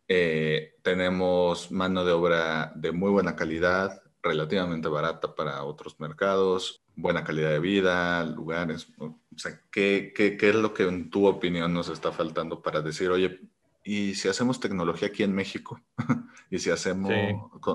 Eh, 0.07 0.75
tenemos 0.83 1.71
mano 1.71 2.05
de 2.05 2.11
obra 2.11 2.71
de 2.75 2.91
muy 2.91 3.11
buena 3.11 3.35
calidad, 3.35 4.01
relativamente 4.21 4.89
barata 4.89 5.33
para 5.33 5.63
otros 5.63 5.99
mercados, 5.99 6.81
buena 7.01 7.23
calidad 7.23 7.49
de 7.49 7.59
vida, 7.59 8.23
lugares. 8.25 8.87
O 8.97 9.17
sea, 9.35 9.61
¿qué, 9.71 10.13
qué, 10.15 10.37
qué 10.37 10.49
es 10.49 10.55
lo 10.55 10.73
que 10.73 10.83
en 10.83 11.09
tu 11.09 11.25
opinión 11.25 11.73
nos 11.73 11.89
está 11.89 12.11
faltando 12.11 12.61
para 12.61 12.81
decir, 12.81 13.09
oye, 13.09 13.39
¿y 13.83 14.15
si 14.15 14.27
hacemos 14.27 14.59
tecnología 14.59 15.07
aquí 15.07 15.23
en 15.23 15.33
México? 15.33 15.81
¿Y 16.51 16.59
si 16.59 16.69
hacemos, 16.69 17.11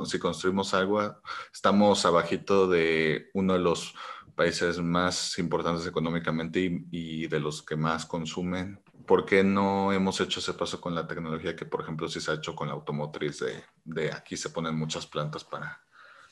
si 0.09 0.19
construimos 0.19 0.75
agua, 0.75 1.21
estamos 1.53 2.05
abajito 2.05 2.69
de 2.69 3.31
uno 3.35 3.55
de 3.55 3.61
los 3.61 3.95
países 4.35 4.81
más 4.81 5.39
importantes 5.39 5.87
económicamente 5.87 6.61
y, 6.61 6.87
y, 6.91 7.27
de 7.29 7.41
los 7.41 7.63
que 7.63 7.77
más 7.77 8.05
consumen? 8.05 8.81
¿Por 9.07 9.25
qué 9.25 9.45
no 9.45 9.93
hemos 9.93 10.21
hecho 10.21 10.41
ese 10.41 10.55
paso 10.55 10.81
con 10.81 10.95
la 10.95 11.07
tecnología 11.07 11.55
que, 11.55 11.67
por 11.67 11.83
ejemplo, 11.83 12.09
sí 12.09 12.21
se 12.21 12.31
ha 12.31 12.35
hecho 12.35 12.55
con 12.55 12.69
la 12.69 12.75
automotriz 12.75 13.41
de, 13.41 13.63
de 13.85 14.13
aquí 14.13 14.37
se 14.37 14.51
ponen 14.51 14.77
muchas 14.77 15.07
plantas 15.07 15.45
para, 15.45 15.81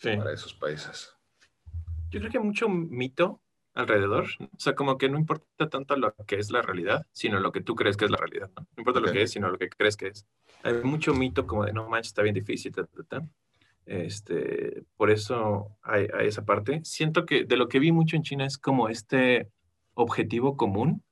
para 0.02 0.32
esos 0.32 0.52
países? 0.54 1.14
Yo 2.12 2.20
creo 2.20 2.30
que 2.30 2.38
hay 2.38 2.44
mucho 2.44 2.68
mito 2.68 3.40
alrededor. 3.74 4.26
O 4.38 4.58
sea, 4.58 4.74
como 4.74 4.98
que 4.98 5.08
no 5.08 5.18
importa 5.18 5.70
tanto 5.70 5.96
lo 5.96 6.14
que 6.26 6.36
es 6.36 6.50
la 6.50 6.60
realidad, 6.60 7.06
sino 7.12 7.40
lo 7.40 7.52
que 7.52 7.62
tú 7.62 7.74
crees 7.74 7.96
que 7.96 8.04
es 8.04 8.10
la 8.10 8.18
realidad. 8.18 8.50
No, 8.54 8.66
importa 8.76 9.00
lo 9.00 9.10
que 9.10 9.22
es, 9.22 9.30
sino 9.30 9.50
lo 9.50 9.58
que 9.58 9.70
crees 9.70 9.96
que 9.96 10.08
es. 10.08 10.26
Hay 10.62 10.74
mucho 10.84 11.14
mito 11.14 11.46
como 11.46 11.64
de 11.64 11.72
no 11.72 11.88
manches, 11.88 12.08
está 12.08 12.22
bien 12.22 12.34
difícil. 12.34 12.72
Este, 13.86 14.84
por 14.96 15.10
eso 15.10 15.78
hay, 15.82 16.06
hay, 16.12 16.28
esa 16.28 16.44
parte. 16.44 16.82
Siento 16.84 17.24
que 17.24 17.44
de 17.44 17.56
lo 17.56 17.68
que 17.68 17.78
vi 17.78 17.92
mucho 17.92 18.16
en 18.16 18.22
China 18.22 18.44
es 18.44 18.58
como 18.58 18.90
este 18.90 19.50
objetivo 19.94 20.56
común. 20.56 21.02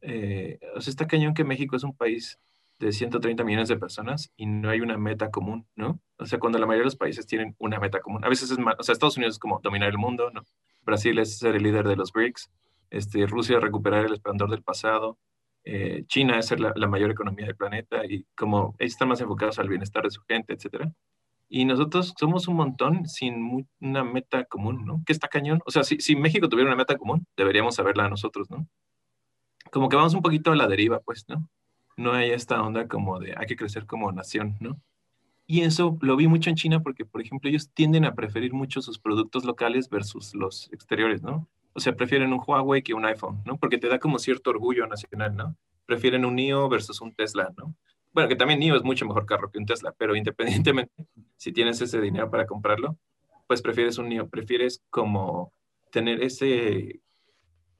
Eh, 0.00 0.58
o 0.74 0.80
sea, 0.80 0.90
está 0.90 1.06
cañón 1.06 1.32
que 1.32 1.44
México 1.44 1.76
es 1.76 1.84
un 1.84 1.96
país 1.96 2.40
de 2.78 2.92
130 2.92 3.44
millones 3.44 3.68
de 3.68 3.76
personas 3.76 4.32
y 4.36 4.46
no 4.46 4.70
hay 4.70 4.80
una 4.80 4.96
meta 4.98 5.30
común, 5.30 5.66
¿no? 5.74 6.00
O 6.18 6.26
sea, 6.26 6.38
cuando 6.38 6.58
la 6.58 6.66
mayoría 6.66 6.82
de 6.82 6.86
los 6.86 6.96
países 6.96 7.26
tienen 7.26 7.56
una 7.58 7.78
meta 7.80 8.00
común. 8.00 8.24
A 8.24 8.28
veces 8.28 8.50
es 8.50 8.58
más, 8.58 8.76
o 8.78 8.82
sea, 8.82 8.92
Estados 8.92 9.16
Unidos 9.16 9.34
es 9.34 9.38
como 9.38 9.60
dominar 9.62 9.88
el 9.88 9.98
mundo, 9.98 10.30
¿no? 10.30 10.44
Brasil 10.82 11.18
es 11.18 11.38
ser 11.38 11.56
el 11.56 11.62
líder 11.62 11.86
de 11.86 11.96
los 11.96 12.12
BRICS, 12.12 12.50
este, 12.90 13.26
Rusia 13.26 13.60
recuperar 13.60 14.06
el 14.06 14.12
esplendor 14.14 14.50
del 14.50 14.62
pasado, 14.62 15.18
eh, 15.64 16.04
China 16.06 16.38
es 16.38 16.46
ser 16.46 16.60
la, 16.60 16.72
mayor 16.86 17.10
economía 17.10 17.46
del 17.46 17.56
planeta 17.56 18.06
y 18.06 18.24
como 18.34 18.74
ellos 18.78 18.92
están 18.92 19.08
más 19.08 19.20
enfocados 19.20 19.58
al 19.58 19.68
bienestar 19.68 20.04
de 20.04 20.10
su 20.10 20.22
gente, 20.22 20.54
etcétera. 20.54 20.90
Y 21.50 21.64
nosotros 21.64 22.14
somos 22.18 22.48
un 22.48 22.56
montón 22.56 23.06
sin 23.06 23.66
una 23.80 24.04
meta 24.04 24.44
común, 24.44 24.84
¿no? 24.84 25.02
Que 25.04 25.12
está 25.12 25.28
cañón. 25.28 25.60
O 25.66 25.70
sea, 25.70 25.82
si, 25.82 25.98
si 26.00 26.16
México 26.16 26.48
tuviera 26.48 26.70
una 26.70 26.76
meta 26.76 26.96
común, 26.96 27.26
deberíamos 27.36 27.74
saberla 27.74 28.08
nosotros, 28.08 28.50
¿no? 28.50 28.66
Como 29.70 29.88
que 29.88 29.96
vamos 29.96 30.14
un 30.14 30.22
poquito 30.22 30.52
a 30.52 30.56
la 30.56 30.68
deriva, 30.68 31.00
pues, 31.00 31.24
¿no? 31.28 31.48
No 31.98 32.12
hay 32.12 32.30
esta 32.30 32.62
onda 32.62 32.86
como 32.86 33.18
de 33.18 33.34
hay 33.36 33.46
que 33.46 33.56
crecer 33.56 33.84
como 33.84 34.10
nación, 34.12 34.56
¿no? 34.60 34.80
Y 35.46 35.62
eso 35.62 35.98
lo 36.00 36.16
vi 36.16 36.28
mucho 36.28 36.48
en 36.48 36.56
China 36.56 36.80
porque, 36.80 37.04
por 37.04 37.20
ejemplo, 37.20 37.50
ellos 37.50 37.70
tienden 37.70 38.04
a 38.04 38.14
preferir 38.14 38.52
mucho 38.52 38.80
sus 38.82 38.98
productos 38.98 39.44
locales 39.44 39.88
versus 39.88 40.34
los 40.34 40.70
exteriores, 40.72 41.22
¿no? 41.22 41.48
O 41.72 41.80
sea, 41.80 41.96
prefieren 41.96 42.32
un 42.32 42.40
Huawei 42.46 42.82
que 42.82 42.94
un 42.94 43.04
iPhone, 43.04 43.42
¿no? 43.44 43.56
Porque 43.58 43.78
te 43.78 43.88
da 43.88 43.98
como 43.98 44.18
cierto 44.18 44.50
orgullo 44.50 44.86
nacional, 44.86 45.34
¿no? 45.34 45.56
Prefieren 45.86 46.24
un 46.24 46.36
NIO 46.36 46.68
versus 46.68 47.00
un 47.00 47.14
Tesla, 47.14 47.52
¿no? 47.56 47.74
Bueno, 48.12 48.28
que 48.28 48.36
también 48.36 48.60
NIO 48.60 48.76
es 48.76 48.84
mucho 48.84 49.06
mejor 49.06 49.26
carro 49.26 49.50
que 49.50 49.58
un 49.58 49.66
Tesla, 49.66 49.92
pero 49.96 50.14
independientemente, 50.14 50.92
si 51.36 51.52
tienes 51.52 51.80
ese 51.80 52.00
dinero 52.00 52.30
para 52.30 52.46
comprarlo, 52.46 52.96
pues 53.46 53.60
prefieres 53.62 53.98
un 53.98 54.08
NIO, 54.08 54.28
prefieres 54.28 54.82
como 54.90 55.52
tener 55.90 56.22
ese 56.22 57.00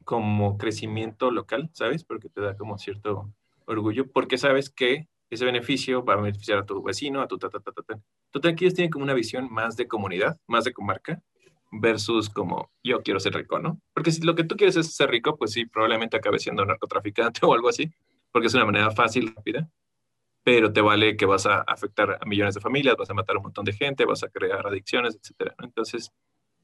como 0.05 0.57
crecimiento 0.57 1.31
local, 1.31 1.69
¿sabes? 1.75 2.03
Porque 2.03 2.31
te 2.31 2.41
da 2.41 2.57
como 2.57 2.79
cierto 2.79 3.31
orgullo 3.69 4.11
porque 4.11 4.39
sabes 4.39 4.71
que 4.71 5.09
ese 5.31 5.45
beneficio 5.45 6.05
va 6.05 6.15
a 6.15 6.17
beneficiar 6.17 6.59
a 6.59 6.67
tu 6.67 6.83
vecino, 6.83 7.21
a 7.21 7.29
tu 7.29 7.39
ta, 7.39 7.51
ta, 7.51 7.61
ta, 7.61 7.73
ta. 7.73 8.01
Entonces 8.33 8.53
aquí 8.53 8.65
ellos 8.65 8.75
tienen 8.75 8.91
como 8.91 9.05
una 9.05 9.15
visión 9.15 9.49
más 9.51 9.77
de 9.77 9.87
comunidad, 9.87 10.39
más 10.47 10.65
de 10.65 10.73
comarca, 10.73 11.23
versus 11.71 12.31
como 12.31 12.71
yo 12.83 13.03
quiero 13.03 13.21
ser 13.21 13.35
rico, 13.35 13.59
¿no? 13.59 13.81
Porque 13.95 14.11
si 14.11 14.23
lo 14.23 14.35
que 14.35 14.45
tú 14.45 14.57
quieres 14.57 14.77
es 14.77 14.95
ser 14.95 15.11
rico, 15.11 15.37
pues 15.37 15.53
sí, 15.53 15.67
probablemente 15.67 16.17
acabe 16.17 16.39
siendo 16.39 16.65
narcotraficante 16.65 17.41
o 17.47 17.55
algo 17.55 17.69
así, 17.69 17.91
porque 18.33 18.49
es 18.49 18.55
una 18.55 18.65
manera 18.65 18.91
fácil, 18.91 19.35
rápida, 19.35 19.69
pero 20.43 20.73
te 20.73 20.81
vale 20.81 21.17
que 21.17 21.27
vas 21.27 21.47
a 21.47 21.61
afectar 21.61 22.19
a 22.21 22.25
millones 22.27 22.55
de 22.55 22.61
familias, 22.61 22.97
vas 22.97 23.11
a 23.11 23.15
matar 23.15 23.37
a 23.37 23.39
un 23.39 23.45
montón 23.45 23.65
de 23.65 23.73
gente, 23.73 24.05
vas 24.05 24.23
a 24.23 24.29
crear 24.29 24.67
adicciones, 24.67 25.17
etcétera. 25.17 25.55
Entonces, 25.63 26.11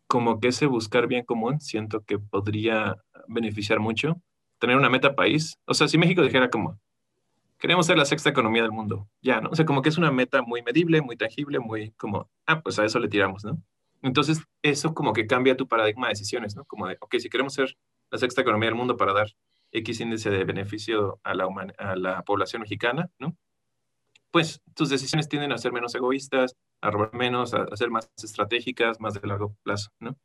como 0.06 0.40
que 0.40 0.48
ese 0.48 0.66
buscar 0.66 1.06
bien 1.06 1.24
común, 1.24 1.60
siento 1.60 2.02
que 2.04 2.18
podría 2.18 2.96
beneficiar 3.28 3.80
mucho. 3.80 4.20
Tener 4.58 4.76
una 4.76 4.88
meta 4.88 5.14
país, 5.14 5.58
o 5.66 5.74
sea, 5.74 5.88
si 5.88 5.98
México 5.98 6.22
dijera 6.22 6.48
como, 6.48 6.78
queremos 7.64 7.86
ser 7.86 7.96
la 7.96 8.04
sexta 8.04 8.28
economía 8.28 8.60
del 8.60 8.72
mundo, 8.72 9.08
ya, 9.22 9.40
¿no? 9.40 9.48
O 9.48 9.54
sea, 9.56 9.64
como 9.64 9.80
que 9.80 9.88
es 9.88 9.96
una 9.96 10.10
meta 10.10 10.42
muy 10.42 10.60
medible, 10.60 11.00
muy 11.00 11.16
tangible, 11.16 11.60
muy 11.60 11.92
como, 11.92 12.30
ah, 12.44 12.60
pues 12.60 12.78
a 12.78 12.84
eso 12.84 12.98
le 12.98 13.08
tiramos, 13.08 13.42
¿no? 13.42 13.58
Entonces, 14.02 14.42
eso 14.60 14.92
como 14.92 15.14
que 15.14 15.26
cambia 15.26 15.56
tu 15.56 15.66
paradigma 15.66 16.08
de 16.08 16.10
decisiones, 16.10 16.54
¿no? 16.56 16.66
Como 16.66 16.86
de, 16.86 16.98
ok, 17.00 17.16
si 17.16 17.30
queremos 17.30 17.54
ser 17.54 17.74
la 18.10 18.18
sexta 18.18 18.42
economía 18.42 18.68
del 18.68 18.74
mundo 18.74 18.98
para 18.98 19.14
dar 19.14 19.28
X 19.72 19.98
índice 20.00 20.28
de 20.28 20.44
beneficio 20.44 21.20
a 21.24 21.32
la, 21.32 21.48
a 21.78 21.96
la 21.96 22.22
población 22.24 22.60
mexicana, 22.60 23.08
¿no? 23.18 23.34
Pues 24.30 24.60
tus 24.74 24.90
decisiones 24.90 25.30
tienden 25.30 25.50
a 25.50 25.56
ser 25.56 25.72
menos 25.72 25.94
egoístas, 25.94 26.56
a 26.82 26.90
robar 26.90 27.14
menos, 27.14 27.54
a, 27.54 27.74
ser 27.78 27.88
más 27.88 28.12
estratégicas, 28.22 29.00
más 29.00 29.14
de 29.14 29.26
largo 29.26 29.56
plazo, 29.62 29.88
¿no? 30.00 30.18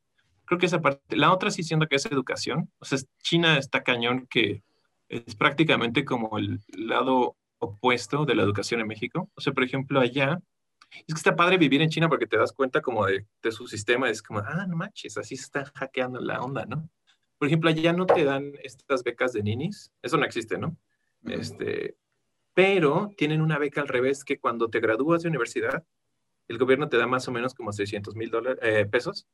Creo 0.43 0.59
que 0.59 0.65
esa 0.65 0.81
parte. 0.81 1.15
La 1.15 1.31
otra 1.31 1.51
sí 1.51 1.63
siendo 1.63 1.87
que 1.87 1.95
es 1.95 2.05
educación. 2.05 2.69
O 2.79 2.85
sea, 2.85 2.99
China 3.23 3.57
está 3.57 3.81
cañón 3.81 4.27
que 4.29 4.61
es 5.09 5.35
prácticamente 5.35 6.05
como 6.05 6.37
el 6.37 6.61
lado 6.77 7.35
opuesto 7.57 8.25
de 8.25 8.35
la 8.35 8.43
educación 8.43 8.79
en 8.79 8.87
México. 8.87 9.29
O 9.35 9.41
sea, 9.41 9.53
por 9.53 9.63
ejemplo, 9.63 9.99
allá 9.99 10.39
Es 10.91 11.13
que 11.13 11.17
está 11.17 11.35
padre 11.35 11.57
vivir 11.57 11.81
en 11.81 11.89
China 11.89 12.09
porque 12.09 12.27
te 12.27 12.37
das 12.37 12.53
cuenta 12.53 12.81
como 12.81 13.05
de, 13.05 13.27
de 13.43 13.51
su 13.51 13.67
sistema, 13.67 14.09
es 14.09 14.23
como, 14.23 14.39
ah, 14.39 14.65
no 14.67 14.75
manches, 14.77 15.17
así 15.17 15.35
se 15.35 15.43
está 15.43 15.65
hackeando 15.75 16.19
la 16.19 16.41
onda, 16.41 16.65
¿no? 16.65 16.89
Por 17.37 17.47
ejemplo, 17.47 17.69
allá 17.69 17.93
no 17.93 18.05
te 18.05 18.23
dan 18.23 18.53
estas 18.63 19.03
becas 19.03 19.33
de 19.33 19.43
ninis, 19.43 19.91
eso 20.01 20.17
no 20.17 20.25
existe, 20.25 20.57
¿no? 20.57 20.77
Este, 21.25 21.95
pero 22.53 23.11
tienen 23.17 23.41
una 23.41 23.57
beca 23.57 23.81
al 23.81 23.87
revés 23.87 24.23
que 24.23 24.39
cuando 24.39 24.69
te 24.69 24.79
gradúas 24.79 25.21
de 25.21 25.29
universidad, 25.29 25.85
el 26.47 26.57
gobierno 26.57 26.89
te 26.89 26.97
da 26.97 27.07
más 27.07 27.27
o 27.27 27.31
menos 27.31 27.53
como 27.53 27.71
600 27.71 28.15
mil 28.15 28.31
eh, 28.61 28.85
pesos 28.85 29.27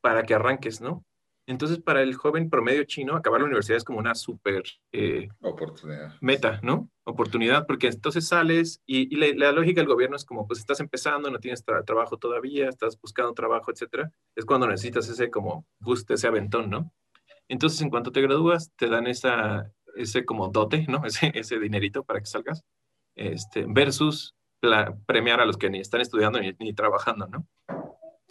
para 0.00 0.22
que 0.22 0.34
arranques, 0.34 0.80
¿no? 0.80 1.04
Entonces, 1.46 1.80
para 1.80 2.02
el 2.02 2.14
joven 2.14 2.48
promedio 2.48 2.84
chino, 2.84 3.16
acabar 3.16 3.40
la 3.40 3.46
universidad 3.46 3.76
es 3.76 3.84
como 3.84 3.98
una 3.98 4.14
súper 4.14 4.62
eh, 4.92 5.28
oportunidad. 5.40 6.14
Meta, 6.20 6.60
¿no? 6.62 6.90
Oportunidad, 7.04 7.66
porque 7.66 7.88
entonces 7.88 8.28
sales 8.28 8.82
y, 8.86 9.14
la, 9.16 9.50
lógica 9.52 9.80
del 9.80 9.88
gobierno 9.88 10.16
es 10.16 10.24
como, 10.24 10.46
pues 10.46 10.60
estás 10.60 10.80
empezando, 10.80 11.30
no 11.30 11.40
tienes 11.40 11.64
trabajo 11.64 12.18
todavía, 12.18 12.68
estás 12.68 13.00
buscando 13.00 13.34
trabajo, 13.34 13.72
etcétera. 13.72 14.12
Es 14.36 14.44
cuando 14.44 14.68
necesitas 14.68 15.08
ese 15.08 15.30
como 15.30 15.66
boost, 15.80 16.10
ese 16.10 16.28
aventón, 16.28 16.70
¿no? 16.70 16.92
Entonces, 17.48 17.80
en 17.82 17.90
cuanto 17.90 18.12
te 18.12 18.22
gradúas, 18.22 18.70
te 18.76 18.88
dan 18.88 19.08
esa, 19.08 19.72
ese 19.96 20.24
como 20.24 20.48
dote, 20.48 20.86
¿no? 20.88 21.02
Ese, 21.04 21.32
ese 21.34 21.58
dinerito 21.58 22.04
para 22.04 22.20
que 22.20 22.26
salgas, 22.26 22.64
este, 23.16 23.64
versus 23.68 24.36
premiar 25.06 25.40
a 25.40 25.46
los 25.46 25.56
que 25.56 25.70
ni 25.70 25.80
están 25.80 26.00
estudiando 26.00 26.38
ni, 26.40 26.72
trabajando, 26.74 27.26
¿no? 27.26 27.46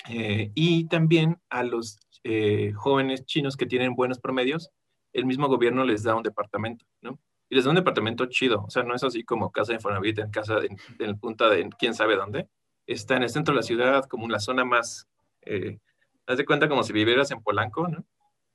Eh, 0.10 0.52
y 0.56 0.88
también 0.88 1.40
a 1.50 1.64
los 1.64 2.00
eh, 2.24 2.74
jóvenes 2.76 3.26
chinos 3.26 3.56
que 3.58 3.66
tienen 3.66 3.96
buenos 3.96 4.20
promedios, 4.20 4.72
el 5.14 5.26
mismo 5.26 5.48
gobierno 5.48 5.84
les 5.84 6.04
da 6.04 6.16
un 6.16 6.24
departamento, 6.24 6.86
¿no? 7.02 7.20
Y 7.50 7.56
les 7.56 7.64
da 7.64 7.72
un 7.72 7.76
departamento 7.76 8.26
chido, 8.28 8.64
o 8.66 8.70
sea, 8.70 8.84
no 8.84 8.94
es 8.94 9.04
así 9.04 9.24
como 9.24 9.52
casa 9.52 9.72
de 9.72 9.78
Infonavit 9.78 10.20
en 10.20 10.30
casa 10.30 10.60
en, 10.60 10.78
el 11.00 11.18
punta 11.18 11.50
de 11.50 11.68
quién 11.80 11.94
sabe 11.96 12.16
dónde. 12.16 12.48
Está 12.86 13.18
en 13.18 13.24
el 13.24 13.30
centro 13.30 13.54
de 13.54 13.58
la 13.58 13.64
ciudad, 13.64 14.06
como 14.06 14.26
en 14.26 14.32
la 14.32 14.40
zona 14.40 14.66
más, 14.66 15.08
eh, 15.42 15.80
haz 16.28 16.38
de 16.38 16.46
cuenta 16.46 16.70
como 16.70 16.84
si 16.84 16.94
vivieras 16.94 17.32
en 17.32 17.42
Polanco, 17.42 17.88
¿no? 17.88 18.06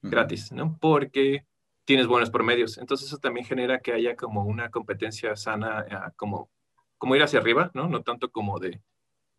Gratis, 0.03 0.53
¿no? 0.53 0.79
Porque 0.81 1.45
tienes 1.85 2.07
buenos 2.07 2.31
promedios. 2.31 2.79
Entonces 2.79 3.09
eso 3.09 3.19
también 3.19 3.47
genera 3.47 3.81
que 3.81 3.93
haya 3.93 4.17
como 4.17 4.45
una 4.45 4.71
competencia 4.71 5.35
sana, 5.37 5.87
ah, 5.91 6.13
como, 6.17 6.51
como 6.99 7.17
ir 7.17 7.23
hacia 7.23 7.41
arriba, 7.41 7.71
¿no? 7.75 7.89
No 7.89 8.03
tanto 8.03 8.31
como 8.31 8.59
de 8.59 8.81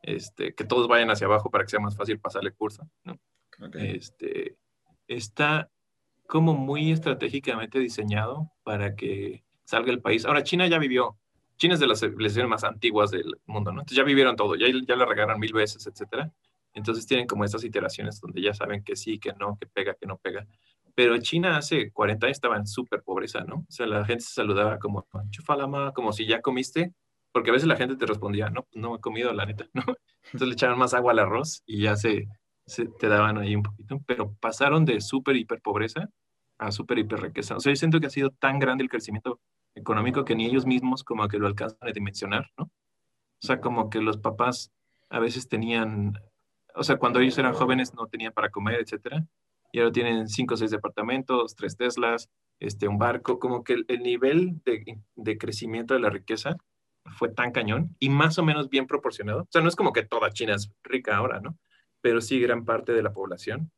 este, 0.01 0.53
que 0.53 0.63
todos 0.63 0.87
vayan 0.87 1.09
hacia 1.11 1.27
abajo 1.27 1.49
para 1.49 1.63
que 1.63 1.71
sea 1.71 1.79
más 1.79 1.95
fácil 1.95 2.19
pasarle 2.19 2.51
curso, 2.51 2.87
¿no? 3.03 3.17
Este, 3.73 4.57
está 5.07 5.69
como 6.27 6.53
muy 6.53 6.91
estratégicamente 6.91 7.79
diseñado 7.79 8.51
para 8.63 8.95
que 8.95 9.43
salga 9.63 9.91
el 9.91 10.01
país. 10.01 10.25
Ahora, 10.25 10.43
China 10.43 10.67
ya 10.67 10.79
vivió, 10.79 11.17
China 11.57 11.75
es 11.75 11.79
de 11.79 11.87
las 11.87 11.99
civilizaciones 11.99 12.49
más 12.49 12.63
antiguas 12.63 13.11
del 13.11 13.35
mundo, 13.45 13.71
¿no? 13.71 13.81
Entonces 13.81 13.97
ya 13.97 14.03
vivieron 14.03 14.35
todo, 14.35 14.55
ya, 14.55 14.67
ya 14.67 14.95
le 14.95 15.05
regaron 15.05 15.39
mil 15.39 15.53
veces, 15.53 15.85
etcétera. 15.87 16.31
Entonces 16.73 17.05
tienen 17.07 17.27
como 17.27 17.45
estas 17.45 17.63
iteraciones 17.63 18.19
donde 18.19 18.41
ya 18.41 18.53
saben 18.53 18.83
que 18.83 18.95
sí, 18.95 19.17
que 19.17 19.31
no, 19.33 19.57
que 19.57 19.65
pega, 19.65 19.95
que 19.95 20.05
no 20.05 20.17
pega. 20.17 20.45
Pero 20.93 21.17
China 21.17 21.57
hace 21.57 21.91
40 21.91 22.25
años 22.25 22.37
estaba 22.37 22.57
en 22.57 22.67
súper 22.67 23.01
pobreza, 23.01 23.41
¿no? 23.41 23.55
O 23.55 23.71
sea, 23.71 23.85
la 23.85 24.05
gente 24.05 24.23
se 24.23 24.33
saludaba 24.33 24.77
como, 24.79 25.05
chufalama, 25.29 25.93
como 25.93 26.11
si 26.11 26.25
ya 26.25 26.41
comiste, 26.41 26.93
porque 27.31 27.49
a 27.49 27.53
veces 27.53 27.67
la 27.67 27.75
gente 27.75 27.95
te 27.95 28.05
respondía, 28.05 28.49
no, 28.49 28.63
pues 28.63 28.75
no 28.75 28.95
he 28.95 28.99
comido, 28.99 29.33
la 29.33 29.45
neta, 29.45 29.67
¿no? 29.73 29.83
Entonces 30.25 30.47
le 30.47 30.53
echaban 30.53 30.77
más 30.77 30.93
agua 30.93 31.13
al 31.13 31.19
arroz 31.19 31.63
y 31.65 31.81
ya 31.83 31.95
se, 31.95 32.27
te 32.65 33.07
daban 33.07 33.37
ahí 33.37 33.55
un 33.55 33.63
poquito, 33.63 34.01
pero 34.05 34.33
pasaron 34.39 34.85
de 34.85 34.99
súper 35.01 35.35
hiper 35.35 35.61
pobreza 35.61 36.09
a 36.57 36.71
súper 36.71 36.99
hiper 36.99 37.21
riqueza. 37.21 37.55
O 37.55 37.59
sea, 37.59 37.71
yo 37.71 37.75
siento 37.75 37.99
que 37.99 38.07
ha 38.07 38.11
sido 38.11 38.31
tan 38.31 38.59
grande 38.59 38.83
el 38.83 38.89
crecimiento 38.89 39.39
económico 39.75 40.25
que 40.25 40.35
ni 40.35 40.45
ellos 40.45 40.65
mismos 40.65 41.03
como 41.03 41.27
que 41.27 41.37
lo 41.37 41.47
alcanzan 41.47 41.87
a 41.87 41.91
dimensionar, 41.91 42.49
¿no? 42.57 42.65
O 42.65 43.47
sea, 43.47 43.59
como 43.59 43.89
que 43.89 44.01
los 44.01 44.17
papás 44.17 44.71
a 45.09 45.19
veces 45.19 45.47
tenían, 45.47 46.13
o 46.73 46.83
sea, 46.83 46.97
cuando 46.97 47.19
ellos 47.19 47.37
eran 47.37 47.53
jóvenes 47.53 47.93
no 47.93 48.07
tenían 48.07 48.33
para 48.33 48.49
comer, 48.49 48.79
etcétera, 48.79 49.25
y 49.71 49.79
ahora 49.79 49.91
tienen 49.91 50.27
cinco 50.27 50.53
o 50.53 50.57
seis 50.57 50.71
departamentos, 50.71 51.55
tres 51.55 51.75
Teslas, 51.75 52.29
este, 52.59 52.87
un 52.87 52.97
barco, 52.97 53.39
como 53.39 53.63
que 53.63 53.83
el, 53.87 54.01
nivel 54.01 54.61
de, 54.63 54.99
de, 55.15 55.37
crecimiento 55.37 55.93
de 55.93 55.99
la 55.99 56.09
riqueza 56.09 56.55
fue 57.17 57.29
tan 57.29 57.51
cañón 57.51 57.95
y 57.99 58.09
más 58.09 58.39
o 58.39 58.43
menos 58.43 58.69
bien 58.69 58.87
proporcionado. 58.87 59.41
O 59.41 59.47
sea, 59.49 59.61
no 59.61 59.67
es 59.67 59.75
como 59.75 59.91
que 59.91 60.03
toda 60.03 60.31
China 60.31 60.55
es 60.55 60.71
rica 60.83 61.17
ahora, 61.17 61.41
¿no? 61.41 61.57
Pero 62.05 62.21
sí 62.21 62.39
gran 62.39 62.63
parte 62.63 62.91
de 62.93 63.01
la 63.01 63.11
población. 63.11 63.71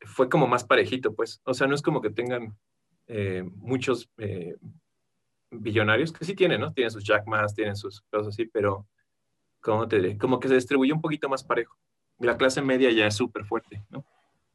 Fue 0.00 0.28
como 0.28 0.48
más 0.48 0.64
parejito, 0.64 1.14
pues. 1.14 1.40
O 1.44 1.54
sea, 1.54 1.68
no 1.68 1.76
es 1.76 1.82
como 1.82 2.00
que 2.00 2.10
tengan 2.10 2.58
eh, 3.06 3.44
muchos 3.44 4.10
eh, 4.18 4.56
billonarios, 5.52 6.10
que 6.10 6.24
sí 6.24 6.34
tienen, 6.34 6.62
¿no? 6.62 6.72
Tienen 6.72 6.90
sus 6.90 7.04
Jack 7.04 7.28
Mas, 7.28 7.54
tienen 7.54 7.76
sus 7.76 8.00
cosas 8.10 8.34
así, 8.34 8.46
pero 8.46 8.88
¿cómo 9.60 9.86
te? 9.86 10.18
Como 10.18 10.40
que 10.40 10.48
se 10.48 10.54
distribuye 10.54 10.92
un 10.92 11.00
poquito 11.00 11.28
más 11.28 11.44
parejo. 11.44 11.76
La 12.18 12.36
clase 12.36 12.60
media 12.60 12.90
ya 12.90 13.06
es 13.06 13.14
súper 13.14 13.44
fuerte, 13.44 13.84
¿no? 13.88 14.04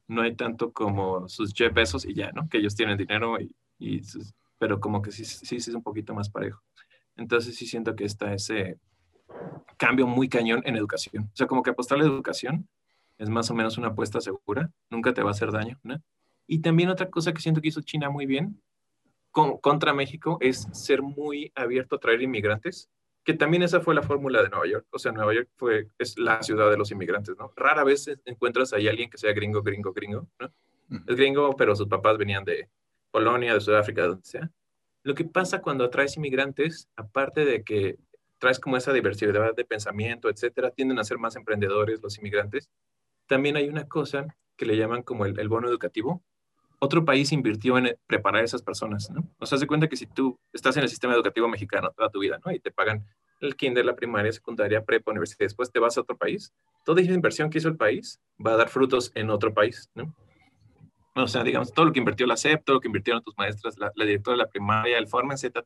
No 0.10 0.22
hay 0.22 0.36
tanto 0.36 0.74
como 0.74 1.30
sus 1.30 1.54
Jeff 1.54 1.74
Bezos 1.74 2.04
y 2.04 2.16
ya, 2.16 2.34
¿no? 2.34 2.50
Que 2.50 2.58
ellos 2.58 2.76
tienen 2.76 2.98
dinero, 2.98 3.38
y, 3.80 4.02
pero 4.58 4.82
como 4.82 5.02
que 5.02 5.14
sí, 5.14 5.24
sí, 5.24 5.62
sí 5.62 5.70
es 5.70 5.74
un 5.74 5.84
poquito 5.84 6.14
más 6.14 6.30
parejo. 6.30 6.62
Entonces 7.16 7.56
sí 7.56 7.66
siento 7.66 7.96
que 7.96 8.04
está 8.04 8.34
ese 8.34 8.78
cambio 9.78 10.06
muy 10.06 10.28
cañón 10.28 10.64
en 10.66 10.76
educación. 10.76 11.30
O 11.32 11.36
sea, 11.38 11.48
como 11.48 11.64
que 11.64 11.70
apostar 11.70 11.98
a 11.98 12.02
la 12.02 12.08
educación 12.08 12.68
es 13.18 13.30
más 13.30 13.50
o 13.50 13.54
menos 13.54 13.78
una 13.78 13.90
apuesta 13.90 14.22
segura, 14.22 14.72
nunca 14.90 15.14
te 15.14 15.22
va 15.22 15.30
a 15.30 15.32
hacer 15.32 15.52
daño. 15.52 15.80
¿no? 15.84 16.02
Y 16.48 16.60
también 16.60 16.90
otra 16.90 17.10
cosa 17.10 17.34
que 17.34 17.42
siento 17.42 17.62
que 17.62 17.70
hizo 17.70 17.82
China 17.82 18.10
muy 18.10 18.26
bien 18.26 18.62
contra 19.32 19.94
México 19.94 20.38
es 20.40 20.68
ser 20.72 21.02
muy 21.02 21.52
abierto 21.56 21.98
a 21.98 22.00
traer 22.00 22.22
inmigrantes, 22.22 22.90
que 23.26 23.34
también 23.34 23.64
esa 23.64 23.82
fue 23.82 23.94
la 23.94 24.02
fórmula 24.02 24.42
de 24.42 24.50
Nueva 24.50 24.66
York. 24.66 24.86
O 24.92 25.00
sea, 25.00 25.12
Nueva 25.12 25.34
York 25.34 25.50
fue, 25.56 25.90
es 25.98 26.18
la 26.18 26.42
ciudad 26.42 26.70
de 26.70 26.78
los 26.78 26.92
inmigrantes, 26.92 27.36
¿no? 27.38 27.52
Rara 27.56 27.84
vez 27.84 28.10
encuentras 28.24 28.72
ahí 28.72 28.88
alguien 28.88 29.10
que 29.10 29.18
sea 29.18 29.34
gringo, 29.34 29.62
gringo, 29.62 29.92
gringo, 29.92 30.30
¿no? 30.40 30.54
Es 31.08 31.16
gringo, 31.16 31.54
pero 31.58 31.76
sus 31.76 31.88
papás 31.88 32.18
venían 32.18 32.46
de 32.46 32.70
Polonia, 33.12 33.54
de 33.54 33.60
Sudáfrica, 33.60 34.04
de 34.04 34.08
donde 34.10 34.26
sea. 34.26 34.52
Lo 35.04 35.16
que 35.16 35.26
pasa 35.26 35.62
cuando 35.62 35.90
traes 35.90 36.16
inmigrantes, 36.16 36.88
aparte 36.96 37.44
de 37.44 37.64
que 37.64 37.98
traes 38.38 38.60
como 38.60 38.78
esa 38.78 38.94
diversidad 38.94 39.56
de 39.56 39.66
pensamiento, 39.66 40.30
etcétera, 40.30 40.72
tienden 40.72 41.00
a 41.00 41.04
ser 41.04 41.18
más 41.18 41.36
emprendedores 41.36 42.02
los 42.02 42.18
inmigrantes, 42.20 42.70
también 43.28 43.58
hay 43.58 43.68
una 43.68 43.88
cosa 43.88 44.26
que 44.58 44.66
le 44.66 44.78
llaman 44.78 45.04
como 45.04 45.26
el, 45.26 45.50
bono 45.50 45.68
educativo. 45.68 46.24
Otro 46.80 47.06
país 47.06 47.32
invirtió 47.32 47.78
en 47.78 47.98
preparar 48.08 48.42
a 48.42 48.46
esas 48.46 48.62
personas, 48.62 49.10
¿no? 49.10 49.24
O 49.40 49.46
sea, 49.46 49.58
se 49.58 49.68
cuenta 49.68 49.88
que 49.88 49.96
si 49.96 50.06
tú 50.06 50.40
estás 50.54 50.78
en 50.78 50.84
el 50.84 50.90
sistema 50.90 51.14
educativo 51.14 51.48
mexicano 51.48 51.92
toda 51.96 52.10
tu 52.10 52.20
vida, 52.20 52.40
¿no? 52.46 52.52
Y 52.52 52.60
te 52.60 52.72
pagan 52.72 53.06
el 53.42 53.56
kinder, 53.56 53.86
la 53.86 53.96
primaria, 53.96 54.32
secundaria, 54.32 54.84
prepa, 54.84 55.12
universidad, 55.12 55.46
después 55.46 55.72
te 55.72 55.80
vas 55.80 55.98
a 55.98 56.02
otro 56.02 56.18
país, 56.18 56.54
toda 56.84 57.02
esa 57.02 57.12
inversión 57.12 57.50
que 57.50 57.58
hizo 57.58 57.68
el 57.68 57.78
país 57.78 58.20
va 58.46 58.54
a 58.54 58.58
dar 58.58 58.70
frutos 58.70 59.12
en 59.16 59.30
otro 59.30 59.54
país, 59.54 59.90
¿no? 59.94 60.14
O 61.16 61.28
sea, 61.28 61.44
digamos, 61.44 61.74
todo 61.74 61.86
lo 61.86 61.94
que 61.94 62.00
invirtió 62.00 62.28
la 62.28 62.36
CEP, 62.36 62.66
todo 62.66 62.76
lo 62.76 62.80
que 62.82 62.90
invirtieron 62.90 63.24
tus 63.24 63.38
maestras, 63.38 63.78
la, 63.78 63.92
directora 63.96 64.36
de 64.36 64.44
la 64.44 64.50
primaria, 64.50 64.98
el 64.98 65.08
Formen, 65.08 65.38
etc., 65.42 65.66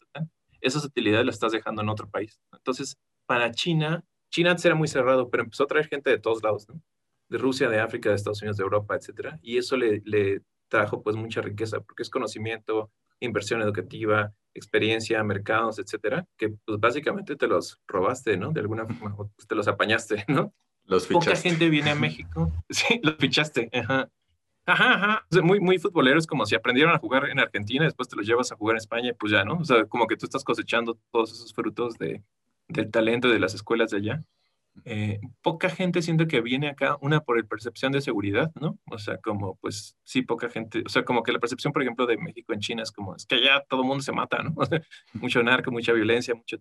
esas 0.61 0.85
utilidades 0.85 1.25
las 1.25 1.35
estás 1.35 1.51
dejando 1.51 1.81
en 1.81 1.89
otro 1.89 2.07
país. 2.07 2.39
Entonces, 2.53 2.97
para 3.25 3.49
China, 3.51 4.03
China 4.29 4.51
antes 4.51 4.65
era 4.65 4.75
muy 4.75 4.87
cerrado, 4.87 5.29
pero 5.29 5.43
empezó 5.43 5.63
a 5.63 5.67
traer 5.67 5.87
gente 5.87 6.09
de 6.09 6.19
todos 6.19 6.43
lados. 6.43 6.67
De 7.29 7.37
Rusia, 7.37 7.69
de 7.69 7.79
África, 7.79 8.09
de 8.09 8.15
Estados 8.15 8.41
Unidos, 8.41 8.57
de 8.57 8.63
Europa, 8.63 8.95
etcétera. 8.95 9.39
Y 9.41 9.57
eso 9.57 9.77
le, 9.77 10.01
le 10.05 10.41
trajo 10.67 11.01
pues 11.01 11.15
mucha 11.15 11.41
riqueza, 11.41 11.79
porque 11.81 12.03
es 12.03 12.09
conocimiento, 12.09 12.91
inversión 13.19 13.61
educativa, 13.61 14.33
experiencia, 14.53 15.23
mercados, 15.23 15.79
etcétera, 15.79 16.25
que 16.37 16.49
pues 16.65 16.79
básicamente 16.79 17.35
te 17.35 17.47
los 17.47 17.79
robaste, 17.87 18.37
¿no? 18.37 18.51
De 18.51 18.61
alguna 18.61 18.85
forma, 18.85 19.15
pues, 19.15 19.47
te 19.47 19.55
los 19.55 19.67
apañaste, 19.67 20.25
¿no? 20.27 20.53
Los 20.85 21.07
fichaste. 21.07 21.31
Poca 21.31 21.41
gente 21.41 21.69
viene 21.69 21.91
a 21.91 21.95
México. 21.95 22.51
Sí, 22.69 22.99
los 23.03 23.15
fichaste. 23.15 23.69
Ajá. 23.73 24.09
Ajá, 24.65 24.93
ajá. 24.93 25.41
muy, 25.41 25.59
muy 25.59 25.79
futboleros, 25.79 26.27
como 26.27 26.45
si 26.45 26.53
aprendieron 26.53 26.93
a 26.93 26.99
jugar 26.99 27.27
en 27.29 27.39
Argentina, 27.39 27.85
después 27.85 28.07
te 28.07 28.15
los 28.15 28.27
llevas 28.27 28.51
a 28.51 28.55
jugar 28.55 28.75
en 28.75 28.77
España, 28.77 29.13
pues 29.19 29.31
ya, 29.31 29.43
¿no? 29.43 29.55
O 29.55 29.65
sea, 29.65 29.85
como 29.85 30.05
que 30.05 30.15
tú 30.15 30.25
estás 30.27 30.43
cosechando 30.43 30.99
todos 31.11 31.31
esos 31.31 31.53
frutos 31.53 31.97
de, 31.97 32.21
del 32.67 32.91
talento 32.91 33.29
de 33.29 33.39
las 33.39 33.55
escuelas 33.55 33.89
de 33.89 33.97
allá. 33.97 34.23
Eh, 34.85 35.19
poca 35.41 35.69
gente 35.69 36.01
siento 36.01 36.27
que 36.27 36.41
viene 36.41 36.69
acá, 36.69 36.97
una 37.01 37.21
por 37.21 37.37
el 37.37 37.47
percepción 37.47 37.91
de 37.91 38.01
seguridad, 38.01 38.51
¿no? 38.59 38.77
O 38.91 38.97
sea, 38.97 39.17
como 39.17 39.55
pues 39.57 39.97
sí, 40.03 40.21
poca 40.21 40.49
gente, 40.49 40.83
o 40.85 40.89
sea, 40.89 41.03
como 41.03 41.23
que 41.23 41.31
la 41.31 41.39
percepción, 41.39 41.73
por 41.73 41.81
ejemplo, 41.81 42.05
de 42.05 42.17
México 42.17 42.53
en 42.53 42.59
China 42.59 42.83
es 42.83 42.91
como, 42.91 43.15
es 43.15 43.25
que 43.25 43.35
allá 43.35 43.63
todo 43.67 43.81
el 43.81 43.87
mundo 43.87 44.03
se 44.03 44.11
mata, 44.11 44.41
¿no? 44.43 44.53
mucho 45.13 45.43
narco, 45.43 45.71
mucha 45.71 45.93
violencia, 45.93 46.35
mucho... 46.35 46.57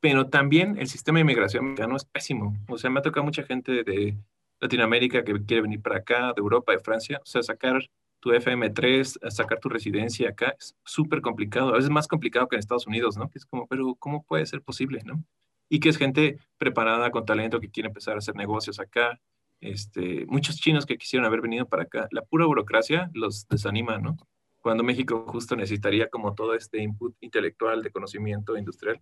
Pero 0.00 0.28
también 0.28 0.78
el 0.78 0.88
sistema 0.88 1.18
de 1.18 1.22
inmigración 1.22 1.64
mexicano 1.64 1.96
es 1.96 2.04
pésimo. 2.04 2.56
O 2.68 2.78
sea, 2.78 2.90
me 2.90 3.00
ha 3.00 3.02
tocado 3.02 3.24
mucha 3.24 3.42
gente 3.44 3.82
de 3.82 4.16
Latinoamérica 4.60 5.24
que 5.24 5.32
quiere 5.44 5.62
venir 5.62 5.82
para 5.82 5.98
acá, 5.98 6.32
de 6.34 6.40
Europa, 6.40 6.72
de 6.72 6.78
Francia, 6.80 7.20
o 7.22 7.26
sea, 7.26 7.42
sacar 7.42 7.80
tu 8.20 8.30
FM3, 8.30 9.30
sacar 9.30 9.60
tu 9.60 9.68
residencia 9.68 10.30
acá 10.30 10.54
es 10.58 10.74
súper 10.84 11.20
complicado. 11.20 11.70
A 11.70 11.72
veces 11.72 11.86
es 11.86 11.90
más 11.90 12.08
complicado 12.08 12.48
que 12.48 12.56
en 12.56 12.60
Estados 12.60 12.86
Unidos, 12.86 13.16
¿no? 13.16 13.28
Que 13.30 13.38
es 13.38 13.46
como, 13.46 13.66
pero 13.66 13.94
¿cómo 13.96 14.24
puede 14.24 14.46
ser 14.46 14.62
posible, 14.62 15.00
no? 15.04 15.22
Y 15.68 15.80
que 15.80 15.88
es 15.88 15.96
gente 15.98 16.38
preparada 16.58 17.10
con 17.10 17.24
talento 17.24 17.60
que 17.60 17.70
quiere 17.70 17.88
empezar 17.88 18.14
a 18.14 18.18
hacer 18.18 18.34
negocios 18.36 18.78
acá. 18.80 19.20
Este, 19.60 20.26
muchos 20.26 20.56
chinos 20.56 20.86
que 20.86 20.98
quisieron 20.98 21.26
haber 21.26 21.40
venido 21.40 21.66
para 21.66 21.84
acá. 21.84 22.08
La 22.10 22.22
pura 22.22 22.46
burocracia 22.46 23.10
los 23.14 23.46
desanima, 23.48 23.98
¿no? 23.98 24.16
Cuando 24.60 24.84
México 24.84 25.26
justo 25.28 25.56
necesitaría 25.56 26.08
como 26.08 26.34
todo 26.34 26.54
este 26.54 26.82
input 26.82 27.16
intelectual 27.20 27.82
de 27.82 27.90
conocimiento 27.90 28.56
industrial. 28.56 29.00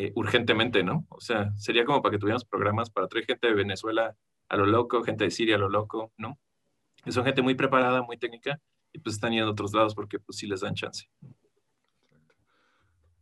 eh, 0.00 0.12
urgentemente, 0.14 0.84
¿no? 0.84 1.06
O 1.08 1.20
sea, 1.20 1.52
sería 1.56 1.84
como 1.84 2.00
para 2.00 2.12
que 2.12 2.18
tuviéramos 2.20 2.44
programas 2.44 2.88
para 2.88 3.08
traer 3.08 3.26
gente 3.26 3.48
de 3.48 3.54
Venezuela 3.54 4.14
a 4.48 4.56
lo 4.56 4.64
loco, 4.64 5.02
gente 5.02 5.24
de 5.24 5.32
Siria 5.32 5.56
a 5.56 5.58
lo 5.58 5.68
loco, 5.68 6.12
¿no? 6.16 6.38
Son 7.08 7.24
gente 7.24 7.42
muy 7.42 7.56
preparada, 7.56 8.02
muy 8.02 8.16
técnica, 8.16 8.60
y 8.92 9.00
pues 9.00 9.16
están 9.16 9.32
yendo 9.32 9.48
a 9.48 9.50
otros 9.50 9.74
lados 9.74 9.96
porque 9.96 10.20
pues 10.20 10.38
sí 10.38 10.46
les 10.46 10.60
dan 10.60 10.74
chance. 10.74 11.08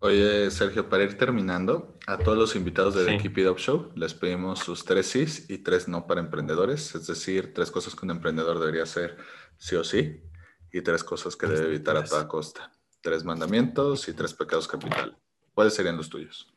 Oye, 0.07 0.52
Sergio, 0.52 0.88
para 0.88 1.02
ir 1.02 1.18
terminando, 1.18 1.98
a 2.07 2.16
todos 2.16 2.38
los 2.38 2.54
invitados 2.54 2.94
de 2.94 3.04
The 3.04 3.18
Keep 3.18 3.38
It 3.38 3.48
Up 3.48 3.59
Show 3.59 3.90
les 3.96 4.14
pedimos 4.14 4.61
sus 4.61 4.84
tres 4.84 5.09
sís 5.09 5.50
y 5.50 5.59
tres 5.59 5.88
no 5.88 6.07
para 6.07 6.20
emprendedores, 6.20 6.94
es 6.94 7.09
decir, 7.09 7.52
tres 7.52 7.72
cosas 7.72 7.96
que 7.96 8.04
un 8.04 8.12
emprendedor 8.12 8.61
debería 8.61 8.84
hacer 8.84 9.16
sí 9.59 9.74
o 9.74 9.82
sí 9.82 10.22
y 10.70 10.80
tres 10.82 11.02
cosas 11.02 11.34
que 11.34 11.48
debe 11.48 11.66
evitar 11.66 11.96
a 11.96 12.04
toda 12.04 12.28
costa. 12.28 12.70
Tres 13.00 13.24
mandamientos 13.24 14.09
y 14.09 14.12
tres 14.12 14.32
pecados 14.32 14.68
capital. 14.68 15.18
¿Cuáles 15.52 15.74
serían 15.74 15.96
los 15.96 16.09
tuyos? 16.09 16.54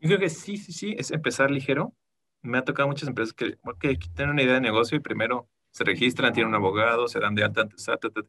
Yo 0.00 0.08
creo 0.08 0.18
que 0.18 0.30
sí, 0.30 0.56
sí, 0.56 0.72
sí, 0.72 0.94
es 0.96 1.10
empezar 1.10 1.50
ligero. 1.50 1.94
Me 2.40 2.56
ha 2.56 2.64
tocado 2.64 2.88
muchas 2.88 3.10
empresas 3.10 3.34
que, 3.34 3.58
que 3.78 3.98
tienen 4.14 4.30
una 4.30 4.42
idea 4.42 4.54
de 4.54 4.62
negocio 4.62 4.96
y 4.96 5.00
primero 5.00 5.50
se 5.72 5.84
registran, 5.84 6.32
tienen 6.32 6.50
un 6.50 6.54
abogado, 6.54 7.08
se 7.08 7.18
dan 7.18 7.34
de 7.34 7.44
alta 7.44 7.66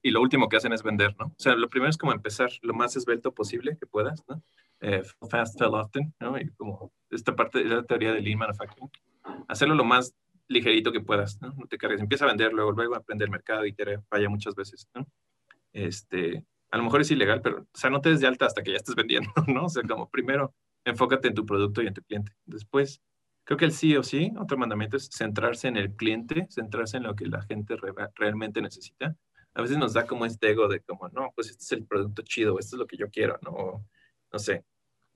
y 0.02 0.12
lo 0.12 0.22
último 0.22 0.48
que 0.48 0.56
hacen 0.56 0.72
es 0.72 0.82
vender, 0.82 1.14
¿no? 1.20 1.26
O 1.26 1.36
sea, 1.38 1.56
lo 1.56 1.70
primero 1.70 1.90
es 1.90 1.98
como 1.98 2.14
empezar 2.14 2.50
lo 2.62 2.74
más 2.74 2.96
esbelto 2.96 3.34
posible 3.34 3.78
que 3.78 3.86
puedas, 3.86 4.24
¿no? 4.30 4.42
Eh, 4.80 5.04
fast, 5.30 5.60
fail 5.60 5.74
often, 5.74 6.14
¿no? 6.22 6.38
Y 6.38 6.50
como 6.52 6.94
esta 7.10 7.36
parte 7.36 7.60
de 7.60 7.66
la 7.66 7.84
teoría 7.84 8.14
de 8.14 8.22
Lean 8.22 8.40
Manufacturing, 8.40 8.90
hacerlo 9.50 9.76
lo 9.76 9.84
más 9.84 10.16
ligerito 10.48 10.94
que 10.94 11.02
puedas, 11.02 11.42
¿no? 11.42 11.54
No 11.58 11.68
te 11.68 11.78
cargues, 11.78 12.00
empieza 12.00 12.24
a 12.24 12.30
vender, 12.30 12.54
luego, 12.54 12.72
luego 12.72 12.96
aprender 12.96 13.26
el 13.26 13.32
mercado 13.32 13.66
y 13.66 13.74
te 13.74 14.00
falla 14.10 14.30
muchas 14.30 14.56
veces, 14.56 14.88
¿no? 14.96 15.06
Este, 15.74 16.46
a 16.72 16.78
lo 16.78 16.84
mejor 16.84 17.02
es 17.02 17.12
ilegal, 17.12 17.42
pero, 17.42 17.64
o 17.64 17.78
sea, 17.78 17.90
no 17.90 18.00
te 18.00 18.10
des 18.10 18.22
de 18.22 18.28
alta 18.28 18.46
hasta 18.46 18.64
que 18.64 18.72
ya 18.72 18.78
estés 18.78 18.96
vendiendo, 18.96 19.30
¿no? 19.48 19.66
O 19.66 19.70
sea, 19.70 19.84
como 19.84 20.10
primero 20.10 20.54
enfócate 20.86 21.28
en 21.28 21.34
tu 21.34 21.46
producto 21.46 21.82
y 21.82 21.88
en 21.88 21.94
tu 21.94 22.02
cliente. 22.04 22.32
Después, 22.46 23.02
Creo 23.46 23.58
que 23.58 23.66
el 23.66 23.74
sí 23.74 23.96
o 23.98 24.04
sí, 24.04 24.32
otro 24.40 24.58
mandamiento 24.58 24.98
es 24.98 25.10
centrarse 25.12 25.68
en 25.68 25.78
el 25.78 25.96
cliente, 25.96 26.48
centrarse 26.50 26.98
en 26.98 27.04
lo 27.04 27.16
que 27.16 27.26
la 27.26 27.42
gente 27.42 27.76
realmente 28.16 28.62
necesita. 28.62 29.16
A 29.54 29.62
veces 29.62 29.78
nos 29.78 29.94
da 29.94 30.08
como 30.08 30.26
este 30.26 30.52
ego 30.52 30.68
de 30.68 30.80
como, 30.80 31.10
no, 31.10 31.32
pues 31.36 31.50
este 31.50 31.64
es 31.64 31.72
el 31.74 31.86
producto 31.86 32.22
chido, 32.24 32.58
esto 32.58 32.76
es 32.76 32.80
lo 32.80 32.88
que 32.88 32.98
yo 32.98 33.10
quiero, 33.10 33.38
¿no? 33.44 33.86
no 34.32 34.40
sé, 34.40 34.66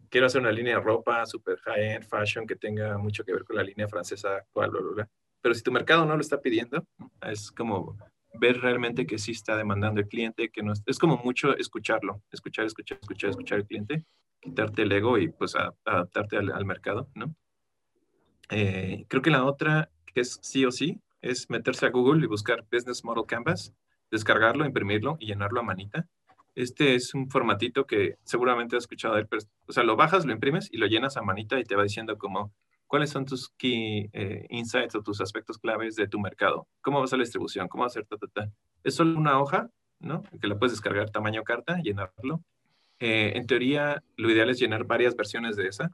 quiero 0.09 0.27
hacer 0.27 0.41
una 0.41 0.51
línea 0.51 0.75
de 0.75 0.81
ropa 0.81 1.25
super 1.25 1.57
high-end 1.59 2.05
fashion 2.05 2.45
que 2.45 2.55
tenga 2.55 2.97
mucho 2.97 3.23
que 3.23 3.33
ver 3.33 3.43
con 3.43 3.55
la 3.55 3.63
línea 3.63 3.87
francesa 3.87 4.37
actual, 4.37 4.71
bla, 4.71 4.81
bla, 4.81 4.91
bla. 4.91 5.09
Pero 5.41 5.55
si 5.55 5.63
tu 5.63 5.71
mercado 5.71 6.05
no 6.05 6.15
lo 6.15 6.21
está 6.21 6.39
pidiendo, 6.39 6.85
es 7.21 7.51
como 7.51 7.97
ver 8.33 8.59
realmente 8.61 9.07
que 9.07 9.17
sí 9.17 9.31
está 9.31 9.55
demandando 9.57 9.99
el 9.99 10.07
cliente, 10.07 10.49
que 10.49 10.61
no 10.61 10.73
es, 10.85 10.99
como 10.99 11.17
mucho 11.17 11.55
escucharlo, 11.57 12.21
escuchar, 12.31 12.65
escuchar, 12.65 12.99
escuchar, 13.01 13.29
escuchar 13.31 13.57
al 13.59 13.65
cliente, 13.65 14.03
quitarte 14.39 14.83
el 14.83 14.91
ego 14.91 15.17
y 15.17 15.29
pues 15.29 15.55
adaptarte 15.55 16.37
al, 16.37 16.51
al 16.51 16.65
mercado, 16.65 17.09
¿no? 17.15 17.35
Eh, 18.49 19.05
creo 19.07 19.21
que 19.21 19.31
la 19.31 19.45
otra, 19.45 19.89
que 20.05 20.21
es 20.21 20.39
sí 20.41 20.65
o 20.65 20.71
sí, 20.71 21.01
es 21.21 21.49
meterse 21.49 21.85
a 21.85 21.89
Google 21.89 22.23
y 22.23 22.27
buscar 22.27 22.65
Business 22.71 23.03
Model 23.03 23.25
Canvas, 23.25 23.73
descargarlo, 24.11 24.65
imprimirlo 24.65 25.17
y 25.19 25.27
llenarlo 25.27 25.59
a 25.59 25.63
manita. 25.63 26.07
Este 26.55 26.95
es 26.95 27.13
un 27.13 27.29
formatito 27.29 27.85
que 27.85 28.15
seguramente 28.23 28.75
has 28.75 28.83
escuchado 28.83 29.15
de 29.15 29.21
él, 29.21 29.27
pero, 29.27 29.43
o 29.67 29.71
sea, 29.71 29.83
lo 29.83 29.95
bajas, 29.95 30.25
lo 30.25 30.33
imprimes 30.33 30.69
y 30.71 30.77
lo 30.77 30.87
llenas 30.87 31.17
a 31.17 31.21
manita 31.21 31.59
y 31.59 31.63
te 31.63 31.75
va 31.75 31.83
diciendo 31.83 32.17
como 32.17 32.51
cuáles 32.87 33.09
son 33.09 33.25
tus 33.25 33.49
key 33.57 34.09
eh, 34.13 34.45
insights 34.49 34.95
o 34.95 35.03
tus 35.03 35.21
aspectos 35.21 35.57
claves 35.57 35.95
de 35.95 36.07
tu 36.07 36.19
mercado, 36.19 36.67
cómo 36.81 36.99
va 36.99 37.05
a 37.05 37.15
la 37.15 37.23
distribución, 37.23 37.67
cómo 37.67 37.85
a 37.85 37.89
ser, 37.89 38.05
ta, 38.05 38.17
ta, 38.17 38.27
ta. 38.27 38.51
Es 38.83 38.95
solo 38.95 39.19
una 39.19 39.39
hoja, 39.39 39.69
¿no? 39.99 40.23
Que 40.41 40.47
la 40.47 40.57
puedes 40.57 40.71
descargar 40.73 41.09
tamaño 41.09 41.43
carta, 41.43 41.79
llenarlo. 41.79 42.41
Eh, 42.99 43.33
en 43.35 43.45
teoría, 43.45 44.01
lo 44.15 44.31
ideal 44.31 44.49
es 44.49 44.59
llenar 44.59 44.85
varias 44.85 45.15
versiones 45.15 45.57
de 45.57 45.67
esa, 45.67 45.91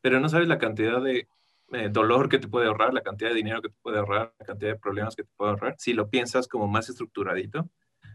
pero 0.00 0.20
no 0.20 0.28
sabes 0.28 0.46
la 0.46 0.58
cantidad 0.58 1.02
de 1.02 1.26
eh, 1.72 1.88
dolor 1.90 2.28
que 2.28 2.38
te 2.38 2.48
puede 2.48 2.66
ahorrar, 2.66 2.94
la 2.94 3.02
cantidad 3.02 3.30
de 3.30 3.36
dinero 3.36 3.62
que 3.62 3.68
te 3.68 3.76
puede 3.82 3.98
ahorrar, 3.98 4.34
la 4.38 4.46
cantidad 4.46 4.72
de 4.72 4.78
problemas 4.78 5.16
que 5.16 5.24
te 5.24 5.30
puede 5.36 5.52
ahorrar, 5.52 5.74
si 5.78 5.92
lo 5.92 6.08
piensas 6.08 6.48
como 6.48 6.68
más 6.68 6.88
estructuradito. 6.88 7.68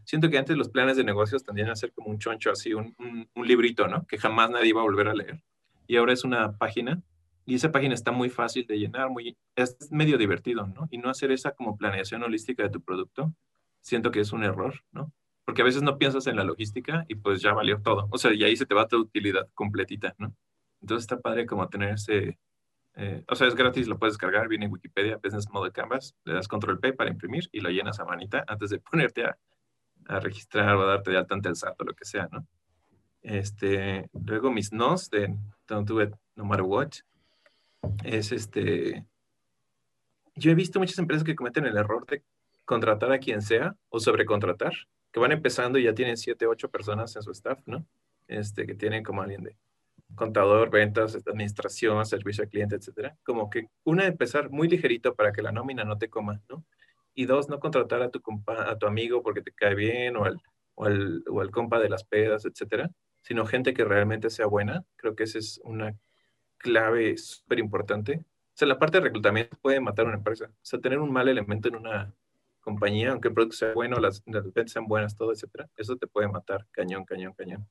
Siento 0.05 0.29
que 0.29 0.37
antes 0.37 0.57
los 0.57 0.69
planes 0.69 0.97
de 0.97 1.03
negocios 1.03 1.43
tendían 1.43 1.69
a 1.69 1.75
ser 1.75 1.91
como 1.93 2.09
un 2.09 2.19
choncho 2.19 2.51
así, 2.51 2.73
un, 2.73 2.95
un, 2.97 3.47
librito, 3.47 3.87
¿no? 3.87 4.05
Que 4.07 4.17
jamás 4.17 4.49
nadie 4.49 4.69
iba 4.69 4.81
a 4.81 4.83
volver 4.83 5.07
a 5.07 5.13
leer. 5.13 5.43
Y 5.87 5.97
ahora 5.97 6.13
es 6.13 6.23
una 6.23 6.57
página 6.57 7.01
y 7.45 7.55
esa 7.55 7.71
página 7.71 7.95
está 7.95 8.11
muy 8.11 8.29
fácil 8.29 8.67
de 8.67 8.77
llenar, 8.77 9.09
muy, 9.09 9.35
es 9.55 9.75
medio 9.91 10.17
divertido, 10.17 10.67
¿no? 10.67 10.87
Y 10.91 10.99
no 10.99 11.09
hacer 11.09 11.31
esa 11.31 11.51
como 11.51 11.77
planeación 11.77 12.21
holística 12.21 12.61
de 12.61 12.69
tu 12.69 12.81
producto, 12.81 13.33
siento 13.81 14.11
que 14.11 14.19
es 14.19 14.31
un 14.31 14.43
error, 14.43 14.75
¿no? 14.91 15.11
Porque 15.45 15.63
a 15.63 15.65
veces 15.65 15.81
no 15.81 15.97
piensas 15.97 16.27
en 16.27 16.35
la 16.35 16.43
logística 16.43 17.05
y 17.07 17.15
pues 17.15 17.41
ya 17.41 17.53
valió 17.53 17.81
todo. 17.81 18.07
O 18.11 18.19
sea, 18.19 18.33
y 18.33 18.43
ahí 18.43 18.55
se 18.55 18.67
te 18.67 18.75
va 18.75 18.87
tu 18.87 18.97
utilidad 18.97 19.49
completita, 19.55 20.13
¿no? 20.19 20.35
Entonces 20.81 21.03
está 21.03 21.19
padre 21.19 21.45
como 21.47 21.67
tener 21.69 21.95
ese, 21.95 22.37
eh, 22.95 23.23
o 23.27 23.35
sea, 23.35 23.47
es 23.47 23.55
gratis, 23.55 23.87
lo 23.87 23.97
puedes 23.97 24.15
descargar, 24.15 24.47
viene 24.47 24.65
en 24.65 24.71
Wikipedia, 24.71 25.19
Business 25.23 25.49
Model 25.49 25.71
Canvas, 25.71 26.15
le 26.25 26.33
das 26.33 26.47
Control 26.47 26.79
P 26.79 26.93
para 26.93 27.09
imprimir 27.09 27.49
y 27.51 27.61
lo 27.61 27.69
llenas 27.69 27.99
a 27.99 28.05
manita 28.05 28.43
antes 28.47 28.69
de 28.69 28.79
ponerte 28.91 29.25
a, 29.25 29.37
a 30.07 30.19
registrar 30.19 30.75
o 30.75 30.81
a 30.83 30.85
darte 30.85 31.11
de 31.11 31.17
alta 31.17 31.35
ante 31.35 31.49
el 31.49 31.55
SAT 31.55 31.79
o 31.79 31.83
lo 31.85 31.93
que 31.93 32.05
sea, 32.05 32.27
¿no? 32.31 32.45
Este, 33.21 34.09
luego 34.13 34.51
mis 34.51 34.71
nos 34.71 35.09
de 35.09 35.35
Don't 35.67 35.87
Do 35.87 36.01
It 36.01 36.15
No 36.35 36.45
Matter 36.45 36.65
What 36.65 36.91
es 38.03 38.31
este. 38.31 39.05
Yo 40.35 40.51
he 40.51 40.55
visto 40.55 40.79
muchas 40.79 40.97
empresas 40.99 41.23
que 41.23 41.35
cometen 41.35 41.65
el 41.65 41.77
error 41.77 42.05
de 42.05 42.23
contratar 42.65 43.11
a 43.11 43.19
quien 43.19 43.41
sea 43.41 43.75
o 43.89 43.99
sobrecontratar, 43.99 44.73
que 45.11 45.19
van 45.19 45.31
empezando 45.31 45.79
y 45.79 45.83
ya 45.83 45.93
tienen 45.93 46.17
7, 46.17 46.45
8 46.45 46.69
personas 46.69 47.15
en 47.15 47.23
su 47.23 47.31
staff, 47.31 47.59
¿no? 47.65 47.85
Este, 48.27 48.65
que 48.65 48.75
tienen 48.75 49.03
como 49.03 49.21
alguien 49.21 49.43
de 49.43 49.55
contador, 50.15 50.69
ventas, 50.69 51.15
administración, 51.15 52.05
servicio 52.05 52.43
al 52.43 52.49
cliente, 52.49 52.75
etcétera. 52.75 53.17
Como 53.23 53.49
que 53.49 53.67
una, 53.83 54.05
empezar 54.05 54.49
muy 54.49 54.67
ligerito 54.67 55.15
para 55.15 55.31
que 55.31 55.41
la 55.41 55.51
nómina 55.51 55.83
no 55.83 55.97
te 55.97 56.09
coma, 56.09 56.41
¿no? 56.49 56.65
Y 57.13 57.25
dos, 57.25 57.49
no 57.49 57.59
contratar 57.59 58.01
a 58.01 58.09
tu, 58.09 58.21
compa, 58.21 58.69
a 58.69 58.77
tu 58.77 58.87
amigo 58.87 59.21
porque 59.23 59.41
te 59.41 59.51
cae 59.51 59.75
bien 59.75 60.15
o 60.15 60.25
al, 60.25 60.41
o, 60.75 60.85
al, 60.85 61.23
o 61.29 61.41
al 61.41 61.51
compa 61.51 61.79
de 61.79 61.89
las 61.89 62.03
pedas, 62.03 62.45
etcétera, 62.45 62.89
sino 63.21 63.45
gente 63.45 63.73
que 63.73 63.83
realmente 63.83 64.29
sea 64.29 64.45
buena. 64.45 64.83
Creo 64.95 65.15
que 65.15 65.23
esa 65.23 65.39
es 65.39 65.59
una 65.63 65.95
clave 66.57 67.17
súper 67.17 67.59
importante. 67.59 68.23
O 68.23 68.57
sea, 68.59 68.67
la 68.67 68.79
parte 68.79 68.97
de 68.97 69.05
reclutamiento 69.05 69.57
puede 69.61 69.79
matar 69.79 70.05
una 70.05 70.17
empresa. 70.17 70.45
O 70.45 70.53
sea, 70.61 70.79
tener 70.79 70.99
un 70.99 71.11
mal 71.11 71.27
elemento 71.27 71.69
en 71.69 71.75
una 71.75 72.13
compañía, 72.59 73.11
aunque 73.11 73.29
el 73.29 73.33
producto 73.33 73.57
sea 73.57 73.73
bueno, 73.73 73.99
las, 73.99 74.21
las 74.25 74.43
ventas 74.53 74.71
sean 74.73 74.85
buenas, 74.87 75.15
todo, 75.15 75.31
etcétera, 75.31 75.69
eso 75.75 75.95
te 75.97 76.07
puede 76.07 76.27
matar 76.27 76.67
cañón, 76.71 77.05
cañón, 77.05 77.33
cañón. 77.33 77.67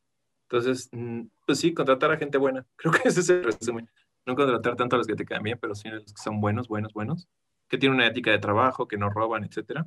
Entonces, 0.50 0.88
mm, 0.92 1.22
pues 1.46 1.60
sí, 1.60 1.74
contratar 1.74 2.10
a 2.10 2.16
gente 2.16 2.38
buena. 2.38 2.66
Creo 2.76 2.92
que 2.92 3.08
ese 3.08 3.20
es 3.20 3.28
el 3.28 3.44
resumen. 3.44 3.88
No 4.26 4.34
contratar 4.34 4.76
tanto 4.76 4.96
a 4.96 4.98
los 4.98 5.06
que 5.06 5.14
te 5.14 5.24
caen 5.24 5.42
bien, 5.42 5.58
pero 5.60 5.74
sí 5.74 5.88
a 5.88 5.94
los 5.94 6.12
que 6.12 6.22
son 6.22 6.40
buenos, 6.40 6.68
buenos, 6.68 6.92
buenos, 6.92 7.28
que 7.68 7.78
tienen 7.78 7.96
una 7.96 8.06
ética 8.06 8.30
de 8.30 8.38
trabajo, 8.38 8.88
que 8.88 8.96
no 8.96 9.10
roban, 9.10 9.44
etcétera. 9.44 9.86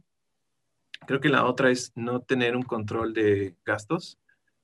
Creo 1.08 1.20
que 1.20 1.30
la 1.30 1.46
otra 1.46 1.72
es 1.72 1.92
no 1.96 2.22
tener 2.22 2.56
un 2.56 2.64
control 2.64 3.14
de 3.14 3.56
gastos. 3.66 4.20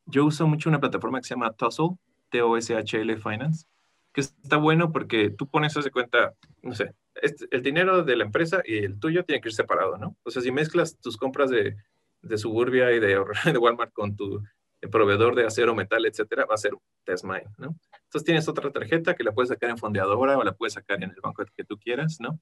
Yo 0.05 0.25
uso 0.25 0.47
mucho 0.47 0.69
una 0.69 0.79
plataforma 0.79 1.19
que 1.19 1.27
se 1.27 1.33
llama 1.33 1.53
Tussle, 1.53 1.97
T-O-S-H-L 2.29 3.17
Finance, 3.17 3.65
que 4.13 4.21
está 4.21 4.57
bueno 4.57 4.91
porque 4.91 5.31
tú 5.31 5.47
pones 5.47 5.75
ese 5.75 5.91
cuenta, 5.91 6.33
no 6.61 6.73
sé, 6.73 6.93
este, 7.15 7.47
el 7.51 7.63
dinero 7.63 8.03
de 8.03 8.15
la 8.15 8.23
empresa 8.23 8.61
y 8.65 8.77
el 8.77 8.99
tuyo 8.99 9.25
tiene 9.25 9.41
que 9.41 9.49
ir 9.49 9.55
separado, 9.55 9.97
¿no? 9.97 10.15
O 10.23 10.31
sea, 10.31 10.41
si 10.41 10.51
mezclas 10.51 10.97
tus 10.99 11.17
compras 11.17 11.49
de, 11.49 11.75
de 12.21 12.37
Suburbia 12.37 12.91
y 12.91 12.99
de, 12.99 13.19
de 13.51 13.57
Walmart 13.57 13.93
con 13.93 14.15
tu 14.15 14.43
el 14.81 14.89
proveedor 14.89 15.35
de 15.35 15.45
acero, 15.45 15.73
metal, 15.75 16.05
etcétera, 16.05 16.45
va 16.45 16.55
a 16.55 16.57
ser 16.57 16.73
Testmine, 17.03 17.49
¿no? 17.57 17.75
Entonces 18.03 18.23
tienes 18.23 18.47
otra 18.47 18.71
tarjeta 18.71 19.15
que 19.15 19.23
la 19.23 19.33
puedes 19.33 19.49
sacar 19.49 19.69
en 19.69 19.77
fondeadora 19.77 20.37
o 20.37 20.43
la 20.43 20.53
puedes 20.53 20.73
sacar 20.73 21.03
en 21.03 21.09
el 21.09 21.21
banco 21.21 21.43
que 21.55 21.63
tú 21.63 21.77
quieras, 21.77 22.17
¿no? 22.19 22.39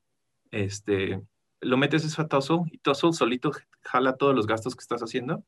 Este, 0.51 1.21
lo 1.61 1.77
metes 1.77 2.03
eso 2.05 2.21
a 2.21 2.27
Tussle 2.27 2.63
y 2.71 2.77
Tussle 2.79 3.13
solito 3.13 3.51
jala 3.81 4.15
todos 4.15 4.35
los 4.35 4.47
gastos 4.47 4.75
que 4.75 4.81
estás 4.81 5.01
haciendo 5.01 5.43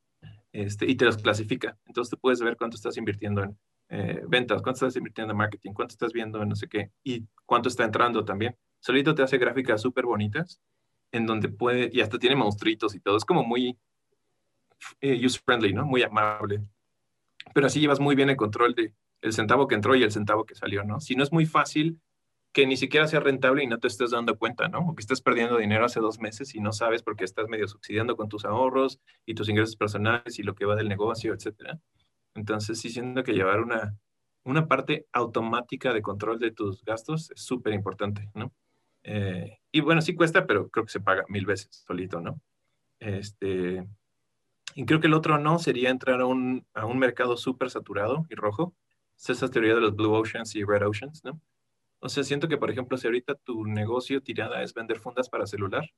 este, 0.52 0.90
y 0.90 0.96
te 0.96 1.06
los 1.06 1.18
clasifica. 1.18 1.78
Entonces 1.86 2.10
tú 2.12 2.18
puedes 2.18 2.42
ver 2.42 2.58
cuánto 2.58 2.76
estás 2.76 2.98
invirtiendo 2.98 3.44
en 3.44 3.58
eh, 3.90 4.24
ventas, 4.28 4.62
cuánto 4.62 4.86
estás 4.86 4.96
invirtiendo 4.96 5.32
en 5.32 5.38
marketing, 5.38 5.74
cuánto 5.74 5.94
estás 5.94 6.14
viendo 6.14 6.42
en 6.42 6.50
no 6.50 6.56
sé 6.56 6.68
qué 6.68 6.92
y 7.04 7.26
cuánto 7.46 7.70
está 7.70 7.84
entrando 7.84 8.24
también. 8.26 8.56
Solito 8.80 9.14
te 9.14 9.24
hace 9.24 9.38
gráficas 9.38 9.82
súper 9.82 10.06
bonitas 10.06 10.62
en 11.12 11.26
donde 11.26 11.50
puede, 11.50 11.90
y 11.92 12.02
hasta 12.02 12.18
tiene 12.18 12.36
monstruitos 12.36 12.96
y 12.96 13.00
todo. 13.00 13.18
Es 13.18 13.26
como 13.26 13.44
muy 13.44 13.78
eh, 15.02 15.26
user-friendly, 15.26 15.74
¿no? 15.74 15.86
Muy 15.86 16.04
amable 16.04 16.64
pero 17.54 17.68
así 17.68 17.80
llevas 17.80 18.00
muy 18.00 18.16
bien 18.16 18.30
el 18.30 18.36
control 18.36 18.74
de 18.76 18.94
el 19.22 19.34
centavo 19.34 19.68
que 19.68 19.76
entró 19.76 19.96
y 19.96 20.04
el 20.04 20.12
centavo 20.12 20.46
que 20.46 20.56
salió, 20.56 20.84
¿no? 20.84 21.00
Si 21.00 21.16
no 21.16 21.24
es 21.24 21.32
muy 21.32 21.46
fácil 21.46 22.00
que 22.54 22.66
ni 22.66 22.78
siquiera 22.78 23.08
sea 23.08 23.20
rentable 23.20 23.64
y 23.64 23.68
no 23.68 23.80
te 23.80 23.88
estés 23.88 24.12
dando 24.12 24.38
cuenta, 24.38 24.68
¿no? 24.68 24.80
O 24.80 24.96
que 24.96 25.02
estés 25.02 25.22
perdiendo 25.22 25.58
dinero 25.58 25.86
hace 25.86 26.00
dos 26.00 26.20
meses 26.20 26.56
y 26.56 26.60
no 26.60 26.72
sabes 26.72 27.04
porque 27.04 27.24
estás 27.24 27.48
medio 27.48 27.68
subsidiando 27.68 28.16
con 28.16 28.30
tus 28.30 28.46
ahorros 28.46 29.00
y 29.26 29.36
tus 29.36 29.50
ingresos 29.50 29.76
personales 29.76 30.40
y 30.40 30.44
lo 30.44 30.56
que 30.56 30.66
va 30.66 30.76
del 30.76 30.90
negocio, 30.90 31.34
etcétera. 31.34 31.80
Entonces, 32.36 32.80
sí, 32.80 32.90
siento 32.90 33.24
que 33.24 33.34
llevar 33.34 33.60
una, 33.60 33.98
una 34.44 34.68
parte 34.68 35.08
automática 35.12 35.94
de 35.94 36.02
control 36.02 36.40
de 36.40 36.52
tus 36.52 36.84
gastos 36.84 37.32
es 37.32 37.42
súper 37.42 37.74
importante, 37.74 38.30
¿no? 38.34 38.52
Eh, 39.04 39.60
y 39.72 39.82
bueno, 39.82 40.02
sí 40.02 40.16
cuesta, 40.16 40.46
pero 40.46 40.70
creo 40.70 40.86
que 40.86 40.92
se 40.92 41.00
paga 41.00 41.26
mil 41.30 41.46
veces 41.46 41.84
solito, 41.86 42.22
¿no? 42.22 42.42
Este, 43.00 43.88
y 44.76 44.86
creo 44.86 45.00
que 45.00 45.08
el 45.08 45.14
otro 45.14 45.38
no 45.40 45.60
sería 45.60 45.90
entrar 45.90 46.22
a 46.22 46.26
un, 46.26 46.66
a 46.74 46.86
un 46.86 47.00
mercado 47.00 47.38
súper 47.38 47.70
saturado 47.70 48.26
y 48.30 48.36
rojo 48.36 48.74
es 49.18 49.30
esa 49.32 49.50
teoría 49.50 49.74
de 49.76 49.82
los 49.82 49.96
Blue 49.96 50.14
Oceans 50.14 50.56
y 50.56 50.64
Red 50.64 50.88
Oceans, 50.88 51.24
¿no? 51.24 51.42
O 52.00 52.10
sea, 52.10 52.24
siento 52.24 52.48
que, 52.48 52.58
por 52.58 52.70
ejemplo, 52.70 52.98
si 52.98 53.08
ahorita 53.08 53.36
tu 53.36 53.66
negocio 53.66 54.22
tirada 54.22 54.62
es 54.62 54.74
vender 54.74 55.00
fundas 55.00 55.30
para 55.30 55.48
celular, 55.48 55.90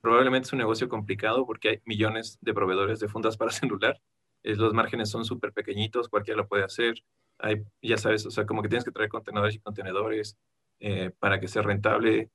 probablemente 0.00 0.46
es 0.46 0.52
un 0.52 0.58
negocio 0.58 0.88
complicado 0.88 1.46
porque 1.46 1.68
hay 1.68 1.82
millones 1.84 2.38
de 2.40 2.52
proveedores 2.52 2.98
de 2.98 3.08
fundas 3.08 3.36
para 3.36 3.50
celular. 3.52 4.00
los 4.42 4.74
márgenes 4.74 5.10
son 5.10 5.24
súper 5.24 5.52
pequeñitos, 5.52 6.08
cualquiera 6.08 6.38
lo 6.38 6.48
puede 6.48 6.64
hacer. 6.64 6.94
Hay, 7.38 7.62
ya 7.82 7.96
sabes, 7.96 8.26
o 8.26 8.30
sea, 8.30 8.46
como 8.46 8.62
que 8.62 8.68
tienes 8.68 8.84
que 8.84 8.90
traer 8.90 9.08
contenedores 9.08 9.54
y 9.54 9.60
contenedores 9.60 10.36
eh, 10.80 11.10
para 11.18 11.38
que 11.40 11.48
sea 11.48 11.62
rentable. 11.62 12.30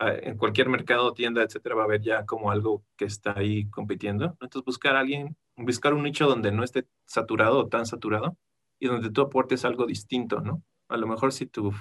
En 0.00 0.38
cualquier 0.38 0.70
mercado, 0.70 1.12
tienda, 1.12 1.42
etcétera, 1.42 1.74
va 1.74 1.82
a 1.82 1.84
haber 1.84 2.00
ya 2.00 2.24
como 2.24 2.50
algo 2.50 2.82
que 2.96 3.04
está 3.04 3.38
ahí 3.38 3.68
compitiendo. 3.68 4.36
Entonces, 4.40 4.64
buscar 4.64 4.96
a 4.96 5.00
alguien, 5.00 5.36
buscar 5.56 5.92
un 5.92 6.02
nicho 6.02 6.26
donde 6.26 6.52
no 6.52 6.64
esté 6.64 6.86
saturado 7.04 7.58
o 7.58 7.68
tan 7.68 7.84
saturado 7.84 8.36
y 8.78 8.86
donde 8.86 9.10
tú 9.10 9.20
aportes 9.20 9.66
algo 9.66 9.84
distinto, 9.84 10.40
¿no? 10.40 10.62
A 10.88 10.96
lo 10.96 11.06
mejor 11.06 11.32
si 11.34 11.46
tu, 11.46 11.74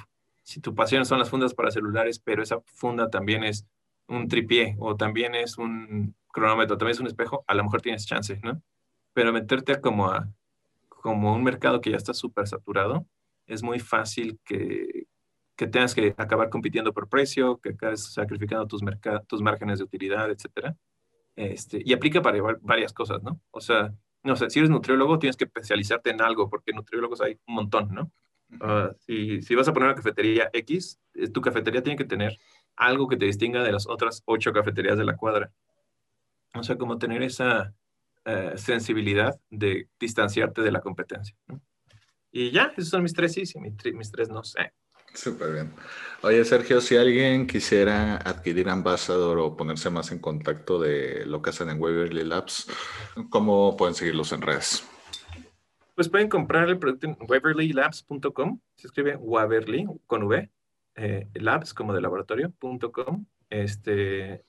si 0.44 0.60
tu 0.60 0.76
pasión 0.76 1.06
son 1.06 1.20
las 1.20 1.30
fundas 1.30 1.54
para 1.54 1.72
celulares, 1.72 2.20
pero 2.20 2.44
esa 2.44 2.60
funda 2.66 3.10
también 3.10 3.46
es 3.46 3.66
un 4.08 4.28
tripié 4.28 4.76
o 4.80 4.98
también 4.98 5.34
es 5.34 5.58
un 5.58 6.14
cronómetro, 6.28 6.78
también 6.78 6.96
es 6.96 7.00
un 7.00 7.08
espejo, 7.08 7.46
a 7.48 7.54
lo 7.54 7.64
mejor 7.64 7.82
tienes 7.82 8.06
chance, 8.06 8.38
¿no? 8.44 8.62
Pero 9.14 9.32
meterte 9.32 9.80
como 9.80 10.10
a 10.10 10.28
como 10.90 11.34
un 11.34 11.44
mercado 11.44 11.80
que 11.80 11.92
ya 11.92 11.98
está 11.98 12.14
súper 12.14 12.48
saturado, 12.48 13.06
es 13.48 13.64
muy 13.64 13.80
fácil 13.80 14.40
que, 14.44 15.08
que, 15.60 15.68
tengas 15.68 15.94
que 15.94 16.16
acabar 16.18 16.50
compitiendo 16.50 16.94
por 16.94 17.10
precio, 17.10 17.58
que 17.58 17.72
acabes 17.72 18.14
sacrificando 18.14 18.66
tus, 18.66 18.82
tus 19.28 19.42
márgenes 19.42 19.80
de 19.80 19.84
utilidad, 19.84 20.32
etcétera. 20.32 20.74
Este, 21.36 21.82
y 21.84 21.92
aplica 21.92 22.22
para 22.22 22.40
varias 22.62 22.94
cosas, 22.94 23.22
¿no? 23.24 23.42
O 23.52 23.60
sea, 23.60 23.94
no 24.24 24.38
sé, 24.38 24.50
si 24.50 24.60
eres 24.60 24.72
nutriólogo, 24.72 25.20
tienes 25.20 25.36
que 25.36 25.44
especializarte 25.44 26.12
en 26.12 26.22
algo, 26.22 26.50
porque 26.50 26.72
nutriólogos 26.72 27.20
hay 27.20 27.38
un 27.46 27.56
montón, 27.56 27.90
¿no? 27.94 28.10
Uh, 28.62 28.96
si, 29.00 29.42
si, 29.42 29.54
vas 29.54 29.68
a 29.68 29.74
poner 29.74 29.90
una 29.90 29.96
cafetería 29.96 30.50
X, 30.54 30.98
eh, 31.14 31.28
tu 31.28 31.42
cafetería 31.42 31.84
tiene 31.84 31.98
que 31.98 32.06
tener 32.06 32.38
algo 32.78 33.10
que 33.10 33.18
te 33.18 33.26
distinga 33.26 33.62
de 33.62 33.74
las 33.74 33.86
otras 33.86 34.24
ocho 34.26 34.54
cafeterías 34.54 34.98
de 34.98 35.04
la 35.04 35.18
cuadra. 35.18 35.52
O 36.56 36.64
sea, 36.64 36.78
como 36.78 36.98
tener 36.98 37.22
esa 37.22 37.74
uh, 38.26 38.58
sensibilidad 38.58 39.38
de 39.50 39.90
distanciarte 40.00 40.62
de 40.62 40.72
la 40.72 40.80
competencia. 40.80 41.36
¿no? 41.48 41.62
Y 42.32 42.52
ya, 42.52 42.72
esos 42.78 42.90
son 42.90 43.04
mis 43.04 43.14
tres 43.14 43.34
sí 43.34 43.44
y 43.54 43.60
mis, 43.60 43.74
mis 43.94 44.10
tres 44.10 44.30
no 44.30 44.42
sé. 44.44 44.72
Súper 45.14 45.54
bien. 45.54 45.74
Oye, 46.22 46.44
Sergio, 46.44 46.82
si 46.82 46.98
alguien 46.98 47.48
quisiera 47.48 48.18
adquirir 48.18 48.70
Ambassador 48.70 49.38
o 49.40 49.56
ponerse 49.56 49.90
más 49.90 50.12
en 50.12 50.20
contacto 50.20 50.80
de 50.80 51.26
lo 51.26 51.42
que 51.42 51.52
hacen 51.52 51.70
en 51.70 51.80
Waverly 51.80 52.26
Labs, 52.26 52.68
¿cómo 53.30 53.78
pueden 53.78 53.96
seguirlos 53.96 54.32
en 54.34 54.42
redes? 54.42 54.84
Pues 55.96 56.08
pueden 56.08 56.30
comprar 56.30 56.70
el 56.70 56.80
producto 56.80 57.08
en 57.08 57.18
waverlylabs.com, 57.28 58.60
se 58.78 58.88
escribe 58.88 59.18
Waverly 59.18 59.86
con 60.08 60.24
V, 60.24 60.50
eh, 60.96 61.28
labs 61.34 61.74
como 61.74 61.94
de 61.94 62.00
laboratorio.com. 62.00 63.26
Este, 63.50 64.46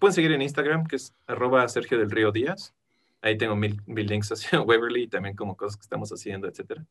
pueden 0.00 0.14
seguir 0.14 0.32
en 0.32 0.42
Instagram, 0.42 0.86
que 0.86 0.96
es 0.96 1.14
arroba 1.26 1.68
Sergio 1.68 1.98
del 1.98 2.10
Río 2.10 2.32
Díaz. 2.32 2.74
Ahí 3.22 3.38
tengo 3.38 3.54
mil, 3.54 3.80
mil 3.86 4.06
links 4.06 4.32
hacia 4.32 4.60
Waverly 4.62 5.04
y 5.04 5.08
también 5.08 5.36
como 5.36 5.56
cosas 5.56 5.76
que 5.76 5.82
estamos 5.82 6.10
haciendo, 6.10 6.48
etcétera. 6.48 6.84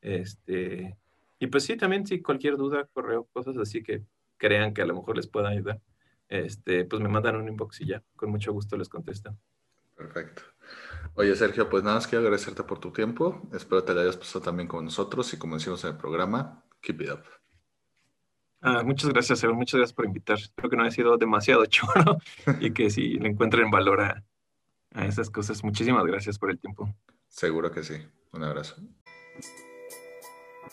Este, 0.00 0.96
y 1.38 1.46
pues 1.46 1.64
sí, 1.64 1.76
también 1.76 2.06
si 2.06 2.20
cualquier 2.22 2.56
duda, 2.56 2.88
correo, 2.92 3.28
cosas 3.32 3.56
así 3.58 3.82
que 3.82 4.04
crean 4.36 4.74
que 4.74 4.82
a 4.82 4.86
lo 4.86 4.94
mejor 4.94 5.16
les 5.16 5.26
pueda 5.26 5.48
ayudar, 5.48 5.80
este, 6.28 6.84
pues 6.84 7.00
me 7.02 7.08
mandan 7.08 7.36
un 7.36 7.48
inbox 7.48 7.80
y 7.80 7.86
ya, 7.86 8.02
con 8.16 8.30
mucho 8.30 8.52
gusto 8.52 8.76
les 8.76 8.88
contesto. 8.88 9.36
Perfecto. 9.96 10.42
Oye, 11.14 11.34
Sergio, 11.34 11.68
pues 11.68 11.82
nada 11.82 11.96
más 11.96 12.06
quiero 12.06 12.24
agradecerte 12.24 12.62
por 12.62 12.78
tu 12.78 12.92
tiempo. 12.92 13.42
Espero 13.52 13.82
te 13.82 13.94
la 13.94 14.02
hayas 14.02 14.16
pasado 14.16 14.44
también 14.44 14.68
con 14.68 14.84
nosotros 14.84 15.32
y 15.34 15.38
como 15.38 15.56
decimos 15.56 15.82
en 15.84 15.90
el 15.90 15.96
programa, 15.96 16.64
keep 16.80 17.00
it 17.00 17.10
up. 17.10 17.22
Ah, 18.60 18.82
muchas 18.84 19.10
gracias, 19.10 19.42
Eva. 19.42 19.54
Muchas 19.54 19.78
gracias 19.78 19.94
por 19.94 20.04
invitar. 20.04 20.38
Espero 20.38 20.68
que 20.68 20.76
no 20.76 20.82
haya 20.82 20.90
sido 20.92 21.16
demasiado 21.16 21.64
choro 21.66 22.18
y 22.60 22.72
que 22.72 22.90
si 22.90 23.14
le 23.14 23.28
encuentren 23.28 23.70
valor 23.70 24.00
a, 24.00 24.24
a 24.92 25.06
esas 25.06 25.30
cosas. 25.30 25.62
Muchísimas 25.64 26.04
gracias 26.04 26.38
por 26.38 26.50
el 26.50 26.58
tiempo. 26.58 26.92
Seguro 27.28 27.70
que 27.70 27.82
sí. 27.82 27.96
Un 28.32 28.44
abrazo. 28.44 28.76